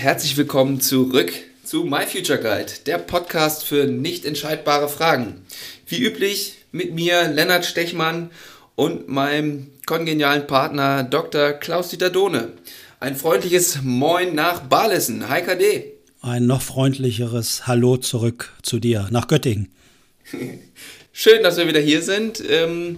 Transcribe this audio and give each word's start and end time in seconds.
Herzlich 0.00 0.38
willkommen 0.38 0.80
zurück 0.80 1.30
zu 1.62 1.84
My 1.84 2.06
Future 2.06 2.38
Guide, 2.38 2.72
der 2.86 2.96
Podcast 2.96 3.64
für 3.64 3.84
nicht 3.84 4.24
entscheidbare 4.24 4.88
Fragen. 4.88 5.44
Wie 5.86 6.02
üblich 6.02 6.54
mit 6.72 6.94
mir 6.94 7.28
Lennart 7.28 7.66
Stechmann 7.66 8.30
und 8.76 9.08
meinem 9.10 9.66
kongenialen 9.84 10.46
Partner 10.46 11.02
Dr. 11.02 11.52
Klaus-Dieter 11.52 12.08
Dohne. 12.08 12.52
Ein 12.98 13.14
freundliches 13.14 13.82
Moin 13.82 14.34
nach 14.34 14.60
Barlissen. 14.60 15.28
Hi 15.28 15.42
KD. 15.42 15.92
Ein 16.22 16.46
noch 16.46 16.62
freundlicheres 16.62 17.66
Hallo 17.66 17.98
zurück 17.98 18.54
zu 18.62 18.78
dir 18.78 19.08
nach 19.10 19.28
Göttingen. 19.28 19.68
Schön, 21.12 21.42
dass 21.42 21.58
wir 21.58 21.68
wieder 21.68 21.80
hier 21.80 22.00
sind. 22.00 22.42
Ähm, 22.48 22.96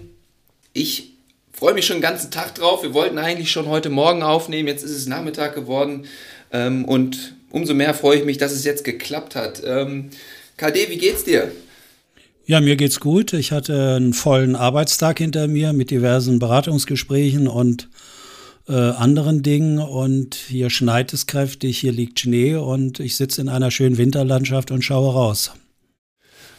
ich 0.71 1.15
freue 1.51 1.73
mich 1.73 1.85
schon 1.85 1.97
den 1.97 2.01
ganzen 2.01 2.31
Tag 2.31 2.55
drauf. 2.55 2.81
Wir 2.81 2.93
wollten 2.93 3.17
eigentlich 3.17 3.51
schon 3.51 3.67
heute 3.67 3.89
Morgen 3.89 4.23
aufnehmen, 4.23 4.69
jetzt 4.69 4.83
ist 4.83 4.91
es 4.91 5.05
Nachmittag 5.05 5.53
geworden. 5.53 6.07
Ähm, 6.53 6.85
und 6.85 7.35
umso 7.49 7.73
mehr 7.73 7.93
freue 7.93 8.19
ich 8.19 8.25
mich, 8.25 8.37
dass 8.37 8.51
es 8.51 8.63
jetzt 8.63 8.83
geklappt 8.83 9.35
hat. 9.35 9.61
Ähm, 9.65 10.11
KD, 10.57 10.89
wie 10.89 10.97
geht's 10.97 11.23
dir? 11.23 11.51
Ja, 12.45 12.61
mir 12.61 12.75
geht's 12.75 12.99
gut. 12.99 13.33
Ich 13.33 13.51
hatte 13.51 13.95
einen 13.95 14.13
vollen 14.13 14.55
Arbeitstag 14.55 15.17
hinter 15.17 15.47
mir 15.47 15.73
mit 15.73 15.91
diversen 15.91 16.39
Beratungsgesprächen 16.39 17.47
und 17.47 17.89
äh, 18.67 18.73
anderen 18.73 19.43
Dingen. 19.43 19.79
Und 19.79 20.35
hier 20.35 20.69
schneit 20.69 21.13
es 21.13 21.25
kräftig, 21.25 21.79
hier 21.79 21.91
liegt 21.91 22.19
Schnee 22.19 22.55
und 22.55 22.99
ich 22.99 23.15
sitze 23.15 23.41
in 23.41 23.49
einer 23.49 23.71
schönen 23.71 23.97
Winterlandschaft 23.97 24.71
und 24.71 24.83
schaue 24.83 25.13
raus. 25.13 25.51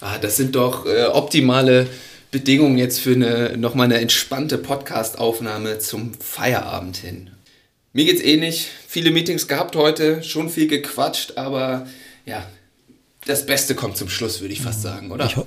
Ah, 0.01 0.19
das 0.19 0.37
sind 0.37 0.55
doch 0.55 0.87
äh, 0.87 1.05
optimale 1.05 1.87
Bedingungen 2.31 2.79
jetzt 2.79 3.01
für 3.01 3.13
eine 3.13 3.57
nochmal 3.57 3.85
eine 3.85 4.01
entspannte 4.01 4.59
Podcast-Aufnahme 4.59 5.79
zum 5.79 6.15
Feierabend 6.15 6.97
hin. 6.97 7.31
Mir 7.95 8.07
geht's 8.07 8.23
ähnlich. 8.23 8.69
Viele 8.89 9.13
Meetings 9.13 9.47
gehabt 9.47 9.77
heute, 9.77 10.25
schon 10.25 10.51
viel 10.51 10.67
gequatscht, 10.67 11.39
aber 11.39 11.87
ja, 12.27 12.45
das 13.25 13.47
Beste 13.47 13.77
kommt 13.77 13.97
zum 13.97 14.09
Schluss, 14.09 14.41
würde 14.41 14.53
ich 14.53 14.61
fast 14.61 14.83
sagen, 14.83 15.13
oder? 15.13 15.27
Ich, 15.27 15.37
ho 15.37 15.47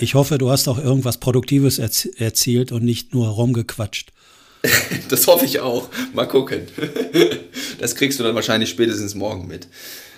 ich 0.00 0.14
hoffe, 0.14 0.36
du 0.36 0.50
hast 0.50 0.66
auch 0.66 0.78
irgendwas 0.78 1.18
Produktives 1.18 1.78
erz 1.78 2.08
erzielt 2.16 2.72
und 2.72 2.84
nicht 2.84 3.14
nur 3.14 3.28
rumgequatscht. 3.28 4.12
das 5.08 5.28
hoffe 5.28 5.44
ich 5.44 5.60
auch. 5.60 5.88
Mal 6.12 6.26
gucken. 6.26 6.66
Das 7.78 7.96
kriegst 7.96 8.18
du 8.18 8.22
dann 8.22 8.34
wahrscheinlich 8.34 8.70
spätestens 8.70 9.14
morgen 9.14 9.46
mit. 9.46 9.66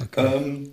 Okay. 0.01 0.37
Ähm, 0.37 0.71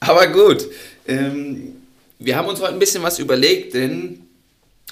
aber 0.00 0.28
gut. 0.28 0.64
Ähm, 1.06 1.74
wir 2.18 2.36
haben 2.36 2.48
uns 2.48 2.60
heute 2.60 2.72
ein 2.72 2.78
bisschen 2.78 3.02
was 3.02 3.18
überlegt, 3.18 3.74
denn, 3.74 4.20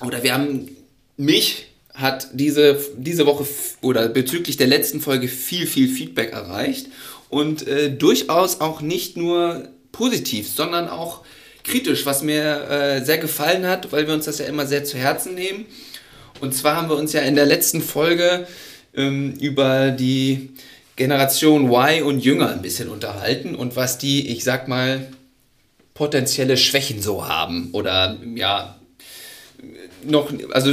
oder 0.01 0.23
wir 0.23 0.35
haben, 0.35 0.69
mich 1.17 1.72
hat 1.95 2.29
diese, 2.33 2.79
diese 2.97 3.27
Woche 3.27 3.47
oder 3.83 4.09
bezüglich 4.09 4.57
der 4.57 4.67
letzten 4.67 5.01
Folge 5.01 5.29
viel, 5.29 5.67
viel 5.67 5.89
Feedback 5.89 6.33
erreicht 6.33 6.89
und 7.29 7.67
äh, 7.67 7.91
durchaus 7.91 8.61
auch 8.61 8.81
nicht 8.81 9.17
nur 9.17 9.69
positiv, 9.93 10.49
sondern 10.49 10.89
auch 10.89 11.23
kritisch, 11.65 12.07
was 12.07 12.23
mir 12.23 12.69
äh, 12.69 13.05
sehr 13.05 13.19
gefallen 13.19 13.67
hat, 13.67 13.93
weil 13.93 14.07
wir 14.07 14.15
uns 14.15 14.25
das 14.25 14.39
ja 14.39 14.47
immer 14.47 14.67
sehr 14.67 14.85
zu 14.85 14.97
Herzen 14.97 15.35
nehmen. 15.35 15.67
Und 16.41 16.55
zwar 16.55 16.77
haben 16.77 16.89
wir 16.89 16.97
uns 16.97 17.13
ja 17.13 17.21
in 17.21 17.37
der 17.37 17.47
letzten 17.47 17.83
Folge 17.83 18.47
ähm, 18.95 19.35
über 19.41 19.91
die 19.91 20.51
Generation 20.97 21.67
Y 21.71 22.03
und 22.03 22.21
Jünger 22.21 22.51
ein 22.51 22.63
bisschen 22.63 22.89
unterhalten 22.89 23.55
und 23.55 23.77
was 23.77 23.99
die, 23.99 24.29
ich 24.29 24.45
sag 24.45 24.67
mal, 24.67 25.09
potenzielle 25.95 26.57
Schwächen 26.57 27.01
so 27.01 27.29
haben 27.29 27.71
oder 27.73 28.19
ja, 28.35 28.77
noch, 30.05 30.33
also 30.51 30.71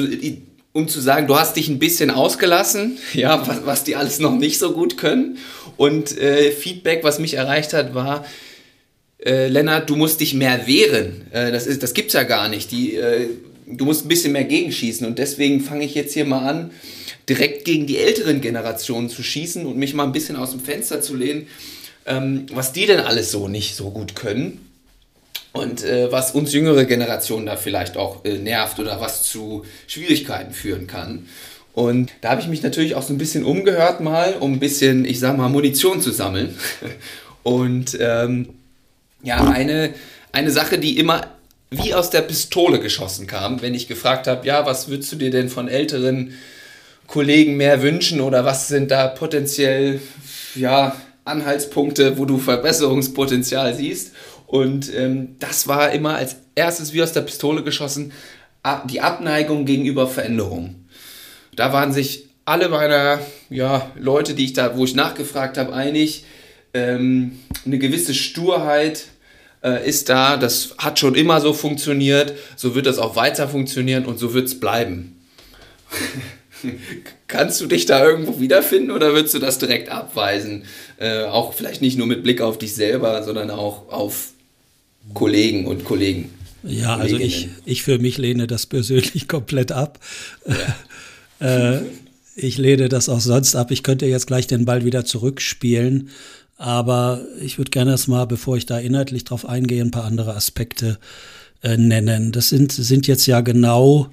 um 0.74 0.88
zu 0.88 1.02
sagen, 1.02 1.28
du 1.28 1.38
hast 1.38 1.56
dich 1.56 1.68
ein 1.68 1.80
bisschen 1.80 2.12
ausgelassen, 2.12 2.98
ja, 3.14 3.48
was, 3.48 3.66
was 3.66 3.84
die 3.84 3.96
alles 3.96 4.20
noch 4.20 4.36
nicht 4.36 4.60
so 4.60 4.74
gut 4.74 4.98
können. 4.98 5.38
Und 5.78 6.18
äh, 6.18 6.52
Feedback, 6.52 7.04
was 7.04 7.20
mich 7.20 7.36
erreicht 7.36 7.74
hat, 7.74 7.94
war, 7.94 8.26
äh, 9.24 9.48
Lennart, 9.48 9.90
du 9.90 9.96
musst 9.96 10.22
dich 10.22 10.34
mehr 10.34 10.68
wehren. 10.68 11.28
Äh, 11.32 11.52
das, 11.52 11.68
ist, 11.68 11.84
das 11.84 11.94
gibt's 11.94 12.14
ja 12.14 12.24
gar 12.24 12.50
nicht. 12.50 12.72
Die, 12.72 12.96
äh, 12.96 13.28
du 13.66 13.86
musst 13.86 14.06
ein 14.06 14.10
bisschen 14.10 14.32
mehr 14.32 14.44
gegenschießen. 14.44 15.06
Und 15.06 15.20
deswegen 15.20 15.62
fange 15.62 15.86
ich 15.86 15.96
jetzt 15.96 16.14
hier 16.14 16.26
mal 16.26 16.48
an, 16.48 16.72
direkt 17.28 17.66
gegen 17.66 17.86
die 17.86 17.98
älteren 17.98 18.42
Generationen 18.42 19.10
zu 19.10 19.24
schießen 19.24 19.66
und 19.66 19.78
mich 19.78 19.94
mal 19.94 20.04
ein 20.04 20.12
bisschen 20.12 20.36
aus 20.36 20.52
dem 20.52 20.60
Fenster 20.60 21.02
zu 21.02 21.16
lehnen, 21.16 21.48
ähm, 22.06 22.46
was 22.54 22.74
die 22.74 22.86
denn 22.86 23.00
alles 23.00 23.32
so 23.32 23.48
nicht 23.48 23.76
so 23.76 23.92
gut 23.92 24.16
können. 24.16 24.69
Und 25.52 25.84
äh, 25.84 26.12
was 26.12 26.32
uns 26.32 26.54
jüngere 26.54 26.86
Generationen 26.86 27.46
da 27.46 27.56
vielleicht 27.56 27.98
auch 27.98 28.24
äh, 28.24 28.38
nervt 28.38 28.80
oder 28.80 29.02
was 29.02 29.24
zu 29.24 29.66
Schwierigkeiten 29.88 30.54
führen 30.54 30.86
kann. 30.86 31.28
Und 31.74 32.12
da 32.22 32.32
habe 32.32 32.42
ich 32.42 32.48
mich 32.48 32.62
natürlich 32.62 32.96
auch 32.96 33.02
so 33.02 33.14
ein 33.14 33.18
bisschen 33.18 33.44
umgehört 33.44 34.00
mal, 34.02 34.36
um 34.40 34.54
ein 34.54 34.60
bisschen, 34.60 35.06
ich 35.06 35.20
sag 35.20 35.38
mal, 35.38 35.50
Munition 35.50 36.02
zu 36.02 36.12
sammeln. 36.12 36.56
Und 37.44 37.98
ähm, 38.00 38.50
ja, 39.24 39.50
eine, 39.50 39.94
eine 40.32 40.52
Sache, 40.52 40.78
die 40.78 40.98
immer 40.98 41.28
wie 41.72 41.94
aus 41.94 42.10
der 42.10 42.22
Pistole 42.22 42.80
geschossen 42.80 43.28
kam, 43.28 43.62
wenn 43.62 43.76
ich 43.76 43.88
gefragt 43.88 44.28
habe, 44.28 44.46
ja, 44.46 44.66
was 44.66 44.90
würdest 44.90 45.12
du 45.12 45.16
dir 45.16 45.32
denn 45.32 45.50
von 45.50 45.68
älteren 45.68 46.34
Kollegen 47.08 47.58
mehr 47.58 47.82
wünschen 47.82 48.22
oder 48.22 48.46
was 48.46 48.68
sind 48.68 48.92
da 48.92 49.08
potenziell, 49.08 50.00
ja, 50.56 50.96
Anhaltspunkte, 51.26 52.18
wo 52.18 52.26
du 52.26 52.40
Verbesserungspotenzial 52.40 53.76
siehst. 53.76 54.14
Und 54.50 54.92
ähm, 54.96 55.36
das 55.38 55.68
war 55.68 55.92
immer 55.92 56.16
als 56.16 56.38
erstes 56.56 56.92
wie 56.92 57.04
aus 57.04 57.14
der 57.14 57.22
Pistole 57.22 57.62
geschossen, 57.62 58.14
die 58.86 59.00
Abneigung 59.00 59.66
gegenüber 59.66 60.08
Veränderung. 60.08 60.88
Da 61.56 61.72
waren 61.72 61.94
sich 61.94 62.30
alle 62.46 62.68
meiner 62.68 63.20
ja, 63.52 63.92
Leute, 63.96 64.34
die 64.34 64.46
ich 64.46 64.54
da, 64.54 64.76
wo 64.76 64.86
ich 64.86 64.96
nachgefragt 64.96 65.60
habe, 65.60 65.72
einig, 65.72 66.26
ähm, 66.74 67.38
eine 67.64 67.78
gewisse 67.78 68.16
Sturheit 68.16 69.06
äh, 69.64 69.88
ist 69.88 70.10
da, 70.10 70.36
das 70.36 70.74
hat 70.80 70.98
schon 70.98 71.14
immer 71.14 71.42
so 71.42 71.54
funktioniert, 71.54 72.34
so 72.56 72.74
wird 72.74 72.88
das 72.88 72.98
auch 72.98 73.16
weiter 73.16 73.48
funktionieren 73.50 74.08
und 74.08 74.18
so 74.18 74.34
wird 74.34 74.48
es 74.48 74.60
bleiben. 74.60 75.22
Kannst 77.28 77.62
du 77.62 77.68
dich 77.68 77.86
da 77.86 78.04
irgendwo 78.04 78.40
wiederfinden 78.40 78.90
oder 78.90 79.14
würdest 79.14 79.36
du 79.36 79.40
das 79.40 79.60
direkt 79.60 79.90
abweisen? 79.90 80.66
Äh, 80.98 81.26
auch 81.26 81.54
vielleicht 81.54 81.84
nicht 81.84 82.00
nur 82.00 82.08
mit 82.08 82.24
Blick 82.24 82.42
auf 82.42 82.58
dich 82.58 82.74
selber, 82.74 83.22
sondern 83.22 83.52
auch 83.52 83.90
auf 83.90 84.34
Kollegen 85.14 85.66
und 85.66 85.86
Kollegen. 85.86 86.30
Ja, 86.64 86.98
also 86.98 87.18
ich, 87.18 87.50
ich 87.66 87.84
für 87.84 88.00
mich 88.00 88.18
lehne 88.18 88.48
das 88.48 88.66
persönlich 88.66 89.28
komplett 89.28 89.72
ab. 89.72 90.00
Ja. 91.40 91.78
äh, 91.78 91.82
ich 92.36 92.58
lehne 92.58 92.90
das 92.90 93.10
auch 93.10 93.22
sonst 93.22 93.56
ab. 93.56 93.72
Ich 93.72 93.84
könnte 93.84 94.06
jetzt 94.06 94.28
gleich 94.28 94.48
den 94.48 94.66
Ball 94.66 94.86
wieder 94.86 95.06
zurückspielen. 95.06 96.10
Aber 96.58 97.26
ich 97.42 97.58
würde 97.58 97.72
gerne 97.72 97.92
erstmal, 97.92 98.28
bevor 98.28 98.58
ich 98.58 98.66
da 98.66 98.78
inhaltlich 98.80 99.24
drauf 99.24 99.48
eingehe, 99.48 99.82
ein 99.82 99.92
paar 99.92 100.04
andere 100.04 100.36
Aspekte 100.36 101.00
äh, 101.64 101.78
nennen. 101.78 102.32
Das 102.32 102.50
sind, 102.50 102.72
sind 102.72 103.08
jetzt 103.08 103.26
ja 103.28 103.42
genau 103.42 104.10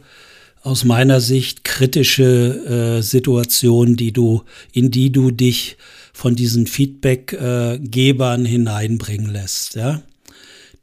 aus 0.63 0.85
meiner 0.85 1.21
Sicht 1.21 1.65
kritische 1.65 2.99
äh, 2.99 3.03
Situationen, 3.03 3.97
die 3.97 4.13
du, 4.13 4.43
in 4.73 4.91
die 4.91 5.11
du 5.11 5.31
dich 5.31 5.77
von 6.13 6.35
diesen 6.35 6.67
Feedbackgebern 6.67 8.45
äh, 8.45 8.49
hineinbringen 8.49 9.31
lässt. 9.31 9.75
Ja? 9.75 10.03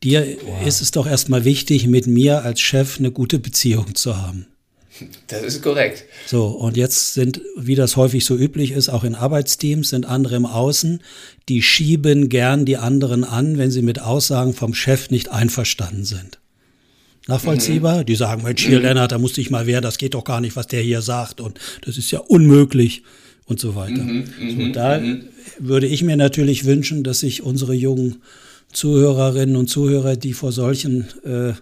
Dir 0.04 0.38
wow. 0.46 0.68
ist 0.68 0.82
es 0.82 0.92
doch 0.92 1.08
erstmal 1.08 1.46
wichtig, 1.46 1.88
mit 1.88 2.08
mir 2.08 2.44
als 2.44 2.60
Chef 2.60 3.00
eine 3.00 3.12
gute 3.12 3.40
Beziehung 3.40 3.96
zu 3.96 4.18
haben. 4.18 4.48
Das 5.28 5.42
ist 5.42 5.64
korrekt. 5.64 6.06
So, 6.28 6.46
und 6.48 6.78
jetzt 6.78 7.14
sind, 7.14 7.42
wie 7.58 7.76
das 7.76 7.96
häufig 7.96 8.26
so 8.26 8.38
üblich 8.38 8.72
ist, 8.72 8.90
auch 8.90 9.04
in 9.04 9.16
Arbeitsteams, 9.16 9.90
sind 9.90 10.06
andere 10.06 10.36
im 10.36 10.46
Außen, 10.46 11.02
die 11.50 11.62
schieben 11.62 12.30
gern 12.30 12.66
die 12.66 12.78
anderen 12.78 13.24
an, 13.24 13.58
wenn 13.58 13.72
sie 13.72 13.82
mit 13.82 14.00
Aussagen 14.00 14.54
vom 14.54 14.74
Chef 14.74 15.10
nicht 15.10 15.30
einverstanden 15.30 16.06
sind. 16.06 16.40
Nachvollziehbar? 17.28 18.02
Mhm. 18.02 18.06
Die 18.06 18.16
sagen, 18.16 18.44
Mensch, 18.44 18.66
hier, 18.66 18.82
Lennart, 18.82 19.14
da 19.14 19.18
musste 19.18 19.42
ich 19.42 19.50
mal 19.50 19.66
wehren, 19.66 19.82
das 19.82 19.98
geht 19.98 20.14
doch 20.14 20.26
gar 20.26 20.42
nicht, 20.42 20.56
was 20.56 20.68
der 20.68 20.82
hier 20.82 21.02
sagt 21.02 21.42
und 21.42 21.60
das 21.86 21.98
ist 21.98 22.12
ja 22.12 22.20
unmöglich 22.20 23.04
und 23.46 23.60
so 23.60 23.76
weiter. 23.76 24.04
Mhm, 24.04 24.26
so, 24.26 24.44
mhm, 24.44 24.74
da 24.74 25.00
mhm. 25.00 25.24
würde 25.58 25.88
ich 25.88 26.04
mir 26.04 26.18
natürlich 26.18 26.66
wünschen, 26.66 27.04
dass 27.04 27.22
sich 27.22 27.42
unsere 27.42 27.74
jungen 27.74 28.22
Zuhörerinnen 28.74 29.56
und 29.56 29.68
Zuhörer, 29.68 30.16
die 30.16 30.34
vor 30.34 30.52
solchen 30.52 31.08
äh, 31.24 31.54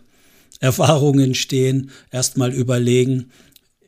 Erfahrungen 0.59 1.35
stehen, 1.35 1.91
erstmal 2.11 2.53
überlegen, 2.53 3.31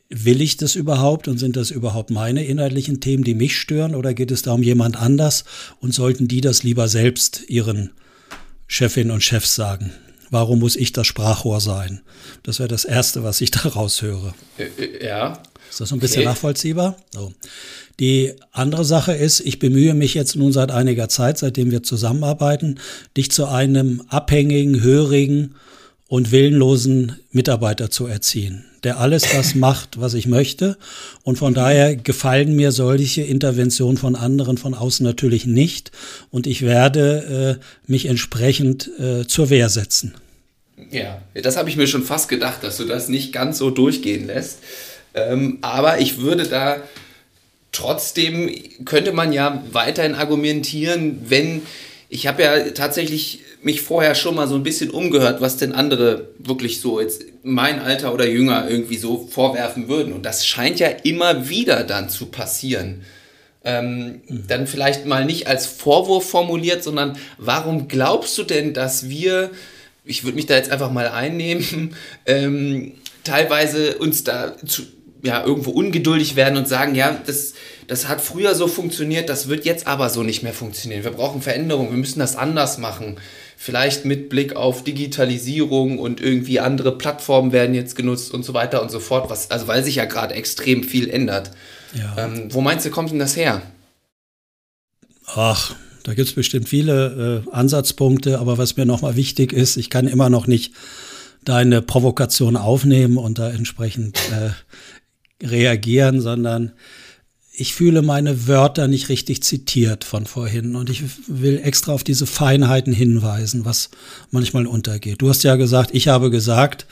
will 0.08 0.40
ich 0.40 0.56
das 0.56 0.74
überhaupt 0.74 1.28
und 1.28 1.38
sind 1.38 1.56
das 1.56 1.70
überhaupt 1.70 2.10
meine 2.10 2.44
inhaltlichen 2.44 3.00
Themen, 3.00 3.24
die 3.24 3.34
mich 3.34 3.56
stören 3.56 3.94
oder 3.94 4.14
geht 4.14 4.30
es 4.30 4.42
da 4.42 4.52
um 4.52 4.62
jemand 4.62 4.96
anders 4.96 5.44
und 5.80 5.94
sollten 5.94 6.28
die 6.28 6.40
das 6.40 6.62
lieber 6.62 6.88
selbst 6.88 7.44
ihren 7.48 7.90
Chefinnen 8.66 9.12
und 9.12 9.22
Chefs 9.22 9.54
sagen? 9.54 9.92
Warum 10.30 10.58
muss 10.58 10.76
ich 10.76 10.92
das 10.92 11.06
Sprachrohr 11.06 11.60
sein? 11.60 12.00
Das 12.42 12.58
wäre 12.58 12.68
das 12.68 12.84
Erste, 12.84 13.22
was 13.22 13.40
ich 13.40 13.50
daraus 13.62 14.02
höre. 14.02 14.34
Äh, 14.58 14.64
äh, 14.82 15.06
ja. 15.06 15.42
Ist 15.74 15.80
das 15.80 15.88
so 15.88 15.96
ein 15.96 15.98
bisschen 15.98 16.22
okay. 16.22 16.28
nachvollziehbar? 16.28 16.96
So. 17.12 17.32
Die 17.98 18.34
andere 18.52 18.84
Sache 18.84 19.12
ist, 19.12 19.40
ich 19.40 19.58
bemühe 19.58 19.92
mich 19.94 20.14
jetzt 20.14 20.36
nun 20.36 20.52
seit 20.52 20.70
einiger 20.70 21.08
Zeit, 21.08 21.36
seitdem 21.36 21.72
wir 21.72 21.82
zusammenarbeiten, 21.82 22.78
dich 23.16 23.32
zu 23.32 23.46
einem 23.46 24.04
abhängigen, 24.06 24.82
hörigen 24.82 25.56
und 26.06 26.30
willenlosen 26.30 27.16
Mitarbeiter 27.32 27.90
zu 27.90 28.06
erziehen, 28.06 28.64
der 28.84 29.00
alles 29.00 29.24
das 29.32 29.54
macht, 29.56 30.00
was 30.00 30.14
ich 30.14 30.28
möchte. 30.28 30.78
Und 31.24 31.38
von 31.38 31.54
daher 31.54 31.96
gefallen 31.96 32.54
mir 32.54 32.70
solche 32.70 33.22
Interventionen 33.22 33.96
von 33.96 34.14
anderen 34.14 34.58
von 34.58 34.74
außen 34.74 35.04
natürlich 35.04 35.44
nicht. 35.44 35.90
Und 36.30 36.46
ich 36.46 36.62
werde 36.62 37.58
äh, 37.58 37.90
mich 37.90 38.06
entsprechend 38.06 38.92
äh, 39.00 39.26
zur 39.26 39.50
Wehr 39.50 39.68
setzen. 39.68 40.14
Ja, 40.92 41.20
das 41.34 41.56
habe 41.56 41.68
ich 41.68 41.76
mir 41.76 41.88
schon 41.88 42.04
fast 42.04 42.28
gedacht, 42.28 42.62
dass 42.62 42.76
du 42.76 42.84
das 42.84 43.08
nicht 43.08 43.32
ganz 43.32 43.58
so 43.58 43.70
durchgehen 43.70 44.28
lässt. 44.28 44.58
Ähm, 45.14 45.58
aber 45.62 46.00
ich 46.00 46.20
würde 46.20 46.44
da 46.44 46.78
trotzdem, 47.72 48.50
könnte 48.84 49.12
man 49.12 49.32
ja 49.32 49.62
weiterhin 49.72 50.14
argumentieren, 50.14 51.22
wenn, 51.28 51.62
ich 52.08 52.26
habe 52.26 52.42
ja 52.42 52.70
tatsächlich 52.70 53.40
mich 53.62 53.80
vorher 53.80 54.14
schon 54.14 54.34
mal 54.34 54.46
so 54.46 54.54
ein 54.54 54.62
bisschen 54.62 54.90
umgehört, 54.90 55.40
was 55.40 55.56
denn 55.56 55.72
andere 55.72 56.28
wirklich 56.38 56.80
so 56.80 57.00
jetzt 57.00 57.24
mein 57.42 57.80
Alter 57.80 58.12
oder 58.12 58.28
jünger 58.28 58.68
irgendwie 58.68 58.98
so 58.98 59.26
vorwerfen 59.26 59.88
würden. 59.88 60.12
Und 60.12 60.24
das 60.24 60.46
scheint 60.46 60.78
ja 60.78 60.88
immer 60.88 61.48
wieder 61.48 61.82
dann 61.82 62.10
zu 62.10 62.26
passieren. 62.26 63.02
Ähm, 63.64 64.20
mhm. 64.28 64.44
Dann 64.46 64.66
vielleicht 64.66 65.06
mal 65.06 65.24
nicht 65.24 65.46
als 65.46 65.66
Vorwurf 65.66 66.28
formuliert, 66.28 66.84
sondern 66.84 67.16
warum 67.38 67.88
glaubst 67.88 68.36
du 68.36 68.42
denn, 68.42 68.74
dass 68.74 69.08
wir, 69.08 69.50
ich 70.04 70.24
würde 70.24 70.36
mich 70.36 70.46
da 70.46 70.56
jetzt 70.56 70.70
einfach 70.70 70.90
mal 70.90 71.08
einnehmen, 71.08 71.96
ähm, 72.26 72.92
teilweise 73.24 73.96
uns 73.96 74.24
da 74.24 74.54
zu, 74.66 74.82
ja, 75.24 75.44
irgendwo 75.44 75.70
ungeduldig 75.70 76.36
werden 76.36 76.56
und 76.56 76.68
sagen, 76.68 76.94
ja, 76.94 77.18
das, 77.26 77.54
das 77.86 78.08
hat 78.08 78.20
früher 78.20 78.54
so 78.54 78.68
funktioniert, 78.68 79.28
das 79.28 79.48
wird 79.48 79.64
jetzt 79.64 79.86
aber 79.86 80.10
so 80.10 80.22
nicht 80.22 80.42
mehr 80.42 80.52
funktionieren. 80.52 81.02
Wir 81.02 81.10
brauchen 81.10 81.42
Veränderung, 81.42 81.90
wir 81.90 81.98
müssen 81.98 82.20
das 82.20 82.36
anders 82.36 82.78
machen 82.78 83.16
vielleicht 83.64 84.04
mit 84.04 84.28
Blick 84.28 84.56
auf 84.56 84.84
Digitalisierung 84.84 85.98
und 85.98 86.20
irgendwie 86.20 86.60
andere 86.60 86.98
Plattformen 86.98 87.50
werden 87.52 87.74
jetzt 87.74 87.96
genutzt 87.96 88.34
und 88.34 88.44
so 88.44 88.52
weiter 88.52 88.82
und 88.82 88.90
so 88.90 89.00
fort, 89.00 89.30
was, 89.30 89.50
also 89.50 89.66
weil 89.68 89.82
sich 89.82 89.94
ja 89.94 90.04
gerade 90.04 90.34
extrem 90.34 90.82
viel 90.82 91.08
ändert. 91.08 91.50
Ja. 91.94 92.26
Ähm, 92.26 92.48
wo 92.50 92.60
meinst 92.60 92.84
du, 92.84 92.90
kommt 92.90 93.10
denn 93.10 93.18
das 93.18 93.36
her? 93.36 93.62
Ach, 95.26 95.74
da 96.02 96.12
gibt 96.12 96.28
es 96.28 96.34
bestimmt 96.34 96.68
viele 96.68 97.44
äh, 97.46 97.50
Ansatzpunkte, 97.50 98.38
aber 98.38 98.58
was 98.58 98.76
mir 98.76 98.84
nochmal 98.84 99.16
wichtig 99.16 99.54
ist, 99.54 99.78
ich 99.78 99.88
kann 99.88 100.06
immer 100.06 100.28
noch 100.28 100.46
nicht 100.46 100.74
deine 101.44 101.80
Provokation 101.80 102.56
aufnehmen 102.56 103.16
und 103.16 103.38
da 103.38 103.50
entsprechend 103.50 104.18
äh, 104.30 104.50
reagieren, 105.42 106.20
sondern 106.20 106.72
ich 107.56 107.74
fühle 107.74 108.02
meine 108.02 108.48
Wörter 108.48 108.88
nicht 108.88 109.08
richtig 109.08 109.42
zitiert 109.42 110.02
von 110.02 110.26
vorhin 110.26 110.74
und 110.74 110.90
ich 110.90 111.04
will 111.28 111.60
extra 111.62 111.92
auf 111.92 112.02
diese 112.02 112.26
Feinheiten 112.26 112.92
hinweisen, 112.92 113.64
was 113.64 113.90
manchmal 114.32 114.66
untergeht. 114.66 115.22
Du 115.22 115.28
hast 115.28 115.44
ja 115.44 115.54
gesagt, 115.54 115.90
ich 115.92 116.08
habe 116.08 116.30
gesagt, 116.30 116.86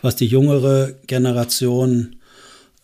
was 0.00 0.16
die 0.16 0.26
jüngere 0.26 0.94
Generation 1.06 2.16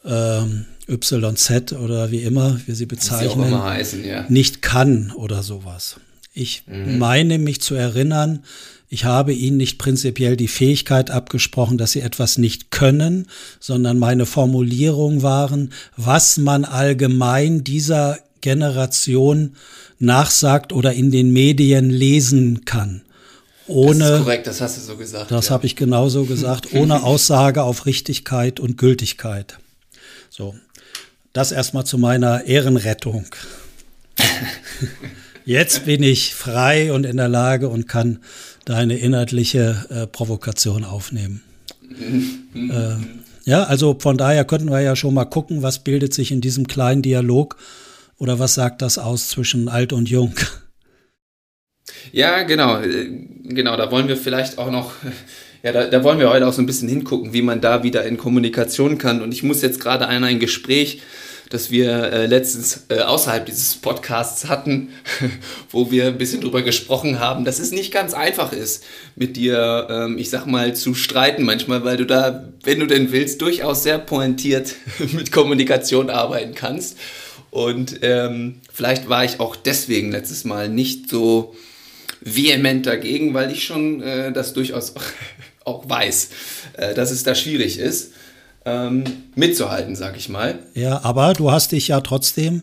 ähm, 0.04 0.66
YZ 0.88 1.72
oder 1.72 2.10
wie 2.10 2.22
immer 2.22 2.60
wir 2.66 2.74
sie 2.74 2.86
bezeichnen, 2.86 3.48
sie 3.48 3.62
heißen, 3.62 4.04
ja. 4.04 4.26
nicht 4.28 4.60
kann 4.60 5.12
oder 5.12 5.42
sowas. 5.42 5.96
Ich 6.34 6.64
mhm. 6.66 6.98
meine 6.98 7.38
mich 7.38 7.62
zu 7.62 7.74
erinnern, 7.74 8.44
ich 8.92 9.06
habe 9.06 9.32
ihnen 9.32 9.56
nicht 9.56 9.78
prinzipiell 9.78 10.36
die 10.36 10.48
Fähigkeit 10.48 11.10
abgesprochen, 11.10 11.78
dass 11.78 11.92
sie 11.92 12.02
etwas 12.02 12.36
nicht 12.36 12.70
können, 12.70 13.26
sondern 13.58 13.98
meine 13.98 14.26
Formulierung 14.26 15.22
waren, 15.22 15.72
was 15.96 16.36
man 16.36 16.66
allgemein 16.66 17.64
dieser 17.64 18.18
Generation 18.42 19.56
nachsagt 19.98 20.74
oder 20.74 20.92
in 20.92 21.10
den 21.10 21.32
Medien 21.32 21.88
lesen 21.88 22.66
kann. 22.66 23.00
Ohne, 23.66 24.00
das 24.00 24.10
ist 24.10 24.24
korrekt, 24.24 24.46
das 24.46 24.60
hast 24.60 24.76
du 24.76 24.82
so 24.82 24.98
gesagt. 24.98 25.30
Das 25.30 25.46
ja. 25.46 25.52
habe 25.52 25.64
ich 25.64 25.74
genauso 25.74 26.26
gesagt, 26.26 26.74
ohne 26.74 27.02
Aussage 27.02 27.62
auf 27.62 27.86
Richtigkeit 27.86 28.60
und 28.60 28.76
Gültigkeit. 28.76 29.56
So, 30.28 30.54
das 31.32 31.50
erstmal 31.50 31.86
zu 31.86 31.96
meiner 31.96 32.44
Ehrenrettung. 32.44 33.24
Jetzt 35.46 35.86
bin 35.86 36.02
ich 36.02 36.34
frei 36.34 36.92
und 36.92 37.04
in 37.04 37.16
der 37.16 37.28
Lage 37.28 37.70
und 37.70 37.88
kann 37.88 38.20
deine 38.64 38.98
inhaltliche 38.98 39.86
äh, 39.90 40.06
Provokation 40.06 40.84
aufnehmen. 40.84 41.42
äh, 42.54 42.96
ja, 43.44 43.64
also 43.64 43.96
von 43.98 44.16
daher 44.16 44.44
könnten 44.44 44.70
wir 44.70 44.80
ja 44.80 44.96
schon 44.96 45.14
mal 45.14 45.24
gucken, 45.24 45.62
was 45.62 45.82
bildet 45.82 46.14
sich 46.14 46.30
in 46.30 46.40
diesem 46.40 46.66
kleinen 46.66 47.02
Dialog 47.02 47.56
oder 48.18 48.38
was 48.38 48.54
sagt 48.54 48.82
das 48.82 48.98
aus 48.98 49.28
zwischen 49.28 49.68
alt 49.68 49.92
und 49.92 50.08
jung. 50.08 50.34
Ja, 52.12 52.42
genau, 52.42 52.80
äh, 52.80 53.08
genau, 53.44 53.76
da 53.76 53.90
wollen 53.90 54.08
wir 54.08 54.16
vielleicht 54.16 54.58
auch 54.58 54.70
noch, 54.70 54.92
ja, 55.62 55.72
da, 55.72 55.86
da 55.88 56.04
wollen 56.04 56.18
wir 56.18 56.30
heute 56.30 56.46
auch 56.46 56.52
so 56.52 56.62
ein 56.62 56.66
bisschen 56.66 56.88
hingucken, 56.88 57.32
wie 57.32 57.42
man 57.42 57.60
da 57.60 57.82
wieder 57.82 58.04
in 58.04 58.16
Kommunikation 58.16 58.98
kann. 58.98 59.22
Und 59.22 59.32
ich 59.32 59.42
muss 59.42 59.62
jetzt 59.62 59.80
gerade 59.80 60.06
an 60.06 60.24
ein 60.24 60.38
Gespräch 60.38 61.02
das 61.52 61.70
wir 61.70 61.90
äh, 61.90 62.26
letztens 62.26 62.84
äh, 62.88 63.00
außerhalb 63.00 63.44
dieses 63.44 63.76
Podcasts 63.76 64.49
hatten, 64.49 64.88
wo 65.70 65.90
wir 65.90 66.06
ein 66.06 66.16
bisschen 66.16 66.40
drüber 66.40 66.62
gesprochen 66.62 67.20
haben, 67.20 67.44
dass 67.44 67.58
es 67.58 67.72
nicht 67.72 67.93
ganz 67.93 68.14
einfach 68.14 68.52
ist, 68.52 68.84
mit 69.16 69.37
dir, 69.37 69.87
ähm, 69.90 70.16
ich 70.16 70.31
sag 70.31 70.46
mal, 70.46 70.75
zu 70.75 70.94
streiten 70.94 71.43
manchmal, 71.43 71.84
weil 71.84 71.99
du 71.99 72.06
da, 72.06 72.49
wenn 72.64 72.81
du 72.81 72.87
denn 72.87 73.12
willst, 73.12 73.43
durchaus 73.43 73.82
sehr 73.82 73.99
pointiert 73.99 74.76
mit 75.12 75.31
Kommunikation 75.31 76.08
arbeiten 76.08 76.54
kannst. 76.54 76.96
Und 77.50 77.98
ähm, 78.00 78.62
vielleicht 78.72 79.10
war 79.10 79.25
ich 79.25 79.38
auch 79.38 79.55
deswegen 79.55 80.10
letztes 80.10 80.44
Mal 80.44 80.70
nicht 80.70 81.10
so 81.10 81.55
vehement 82.22 82.87
dagegen, 82.87 83.34
weil 83.34 83.52
ich 83.52 83.64
schon 83.64 84.00
äh, 84.00 84.32
das 84.32 84.55
durchaus 84.55 84.94
auch 85.64 85.87
weiß, 85.87 86.31
äh, 86.78 86.94
dass 86.94 87.10
es 87.10 87.25
da 87.25 87.34
schwierig 87.34 87.78
ist 87.78 88.12
ähm, 88.64 89.04
mitzuhalten, 89.34 89.96
sag 89.96 90.16
ich 90.16 90.28
mal. 90.28 90.58
Ja, 90.74 91.04
aber 91.04 91.32
du 91.32 91.50
hast 91.50 91.72
dich 91.72 91.88
ja 91.88 92.00
trotzdem 92.00 92.62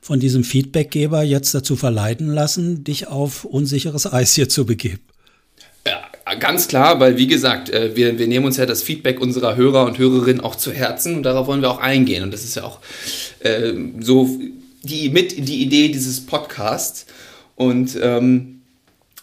von 0.00 0.20
diesem 0.20 0.44
Feedbackgeber 0.44 1.22
jetzt 1.22 1.54
dazu 1.54 1.76
verleiten 1.76 2.28
lassen, 2.28 2.84
dich 2.84 3.08
auf 3.08 3.44
unsicheres 3.44 4.10
Eis 4.10 4.34
hier 4.34 4.48
zu 4.48 4.64
begeben. 4.66 5.00
Ja, 5.86 6.02
ganz 6.36 6.68
klar, 6.68 7.00
weil 7.00 7.16
wie 7.16 7.26
gesagt, 7.26 7.70
äh, 7.70 7.96
wir, 7.96 8.18
wir 8.18 8.26
nehmen 8.26 8.46
uns 8.46 8.56
ja 8.56 8.66
das 8.66 8.82
Feedback 8.82 9.20
unserer 9.20 9.56
Hörer 9.56 9.84
und 9.84 9.98
Hörerinnen 9.98 10.42
auch 10.42 10.56
zu 10.56 10.72
Herzen 10.72 11.16
und 11.16 11.22
darauf 11.22 11.46
wollen 11.46 11.62
wir 11.62 11.70
auch 11.70 11.80
eingehen. 11.80 12.22
Und 12.22 12.32
das 12.32 12.44
ist 12.44 12.56
ja 12.56 12.64
auch 12.64 12.80
äh, 13.40 13.72
so 14.00 14.38
die, 14.82 15.10
mit 15.10 15.48
die 15.48 15.62
Idee 15.62 15.88
dieses 15.88 16.24
Podcasts. 16.24 17.06
Und 17.56 17.98
ähm, 18.00 18.59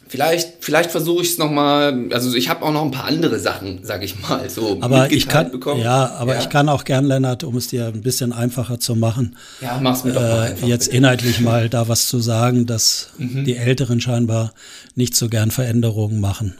Vielleicht, 0.09 0.63
vielleicht 0.63 0.91
versuche 0.91 1.24
ich 1.24 1.32
es 1.32 1.38
nochmal, 1.38 2.08
also 2.12 2.34
ich 2.36 2.50
habe 2.50 2.63
auch 2.63 2.72
noch 2.72 2.84
ein 2.84 2.91
paar 2.91 3.05
andere 3.05 3.39
Sachen, 3.39 3.84
sage 3.84 4.05
ich 4.05 4.20
mal, 4.20 4.50
so 4.50 4.77
aber 4.79 5.12
ich 5.12 5.27
kann, 5.27 5.51
bekommen. 5.51 5.82
Ja, 5.82 6.12
aber 6.12 6.36
ja. 6.36 6.39
ich 6.39 6.50
kann 6.50 6.70
auch 6.70 6.86
gern, 6.86 7.05
Lennart, 7.05 7.43
um 7.43 7.58
es 7.58 7.67
dir 7.67 7.88
ein 7.88 8.01
bisschen 8.01 8.32
einfacher 8.32 8.79
zu 8.79 8.96
machen, 8.96 9.36
ja, 9.60 9.79
mach's 9.82 10.03
mir 10.03 10.13
doch 10.13 10.22
mal 10.22 10.46
äh, 10.46 10.51
einfach, 10.51 10.67
jetzt 10.67 10.86
bitte. 10.86 10.98
inhaltlich 10.98 11.41
mal 11.41 11.70
da 11.70 11.88
was 11.88 12.08
zu 12.08 12.20
sagen, 12.20 12.65
dass 12.65 13.10
mhm. 13.17 13.43
die 13.43 13.58
Älteren 13.58 14.00
scheinbar 14.00 14.53
nicht 14.96 15.15
so 15.15 15.27
gern 15.27 15.51
Veränderungen 15.51 16.22
machen. 16.22 16.55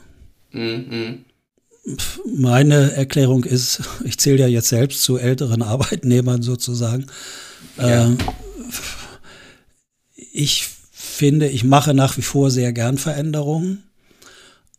Mhm. 0.52 1.26
Meine 2.26 2.92
Erklärung 2.92 3.46
ist, 3.46 3.82
ich 4.04 4.18
zähle 4.18 4.40
ja 4.40 4.48
jetzt 4.48 4.70
selbst 4.70 5.04
zu 5.04 5.18
älteren 5.18 5.62
Arbeitnehmern 5.62 6.42
sozusagen. 6.42 7.06
Ja. 7.78 8.10
Äh, 8.10 8.18
ich 10.34 10.68
finde, 11.18 11.50
ich 11.50 11.64
mache 11.64 11.94
nach 11.94 12.18
wie 12.18 12.22
vor 12.22 12.52
sehr 12.52 12.72
gern 12.72 12.98
Veränderungen, 12.98 13.84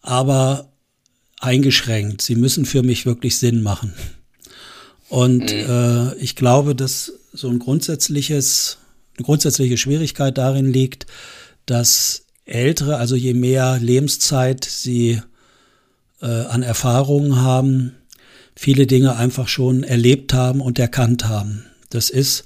aber 0.00 0.72
eingeschränkt. 1.40 2.22
Sie 2.22 2.36
müssen 2.36 2.64
für 2.64 2.82
mich 2.82 3.06
wirklich 3.06 3.38
Sinn 3.38 3.62
machen. 3.62 3.92
Und 5.08 5.52
mhm. 5.52 5.70
äh, 5.70 6.14
ich 6.16 6.36
glaube, 6.36 6.74
dass 6.74 7.12
so 7.32 7.48
ein 7.48 7.58
grundsätzliches, 7.58 8.78
eine 9.16 9.24
grundsätzliche 9.24 9.76
Schwierigkeit 9.76 10.38
darin 10.38 10.72
liegt, 10.72 11.06
dass 11.66 12.24
Ältere, 12.44 12.96
also 12.96 13.16
je 13.16 13.34
mehr 13.34 13.78
Lebenszeit 13.80 14.64
sie 14.64 15.20
äh, 16.22 16.26
an 16.26 16.62
Erfahrungen 16.62 17.36
haben, 17.36 17.94
viele 18.54 18.86
Dinge 18.86 19.16
einfach 19.16 19.48
schon 19.48 19.82
erlebt 19.82 20.32
haben 20.34 20.60
und 20.60 20.78
erkannt 20.78 21.26
haben. 21.26 21.64
Das 21.90 22.10
ist 22.10 22.44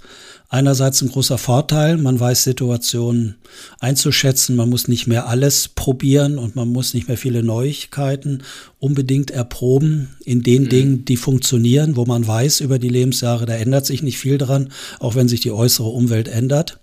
einerseits 0.52 1.00
ein 1.00 1.08
großer 1.08 1.38
Vorteil, 1.38 1.96
man 1.96 2.20
weiß 2.20 2.44
Situationen 2.44 3.36
einzuschätzen, 3.80 4.54
man 4.54 4.68
muss 4.68 4.86
nicht 4.86 5.06
mehr 5.06 5.26
alles 5.26 5.68
probieren 5.68 6.36
und 6.36 6.56
man 6.56 6.68
muss 6.68 6.92
nicht 6.92 7.08
mehr 7.08 7.16
viele 7.16 7.42
Neuigkeiten 7.42 8.42
unbedingt 8.78 9.30
erproben 9.30 10.10
in 10.24 10.42
den 10.42 10.64
mhm. 10.64 10.68
Dingen, 10.68 11.04
die 11.06 11.16
funktionieren, 11.16 11.96
wo 11.96 12.04
man 12.04 12.26
weiß 12.26 12.60
über 12.60 12.78
die 12.78 12.90
Lebensjahre, 12.90 13.46
da 13.46 13.54
ändert 13.54 13.86
sich 13.86 14.02
nicht 14.02 14.18
viel 14.18 14.36
dran, 14.36 14.68
auch 15.00 15.14
wenn 15.14 15.26
sich 15.26 15.40
die 15.40 15.52
äußere 15.52 15.88
Umwelt 15.88 16.28
ändert. 16.28 16.78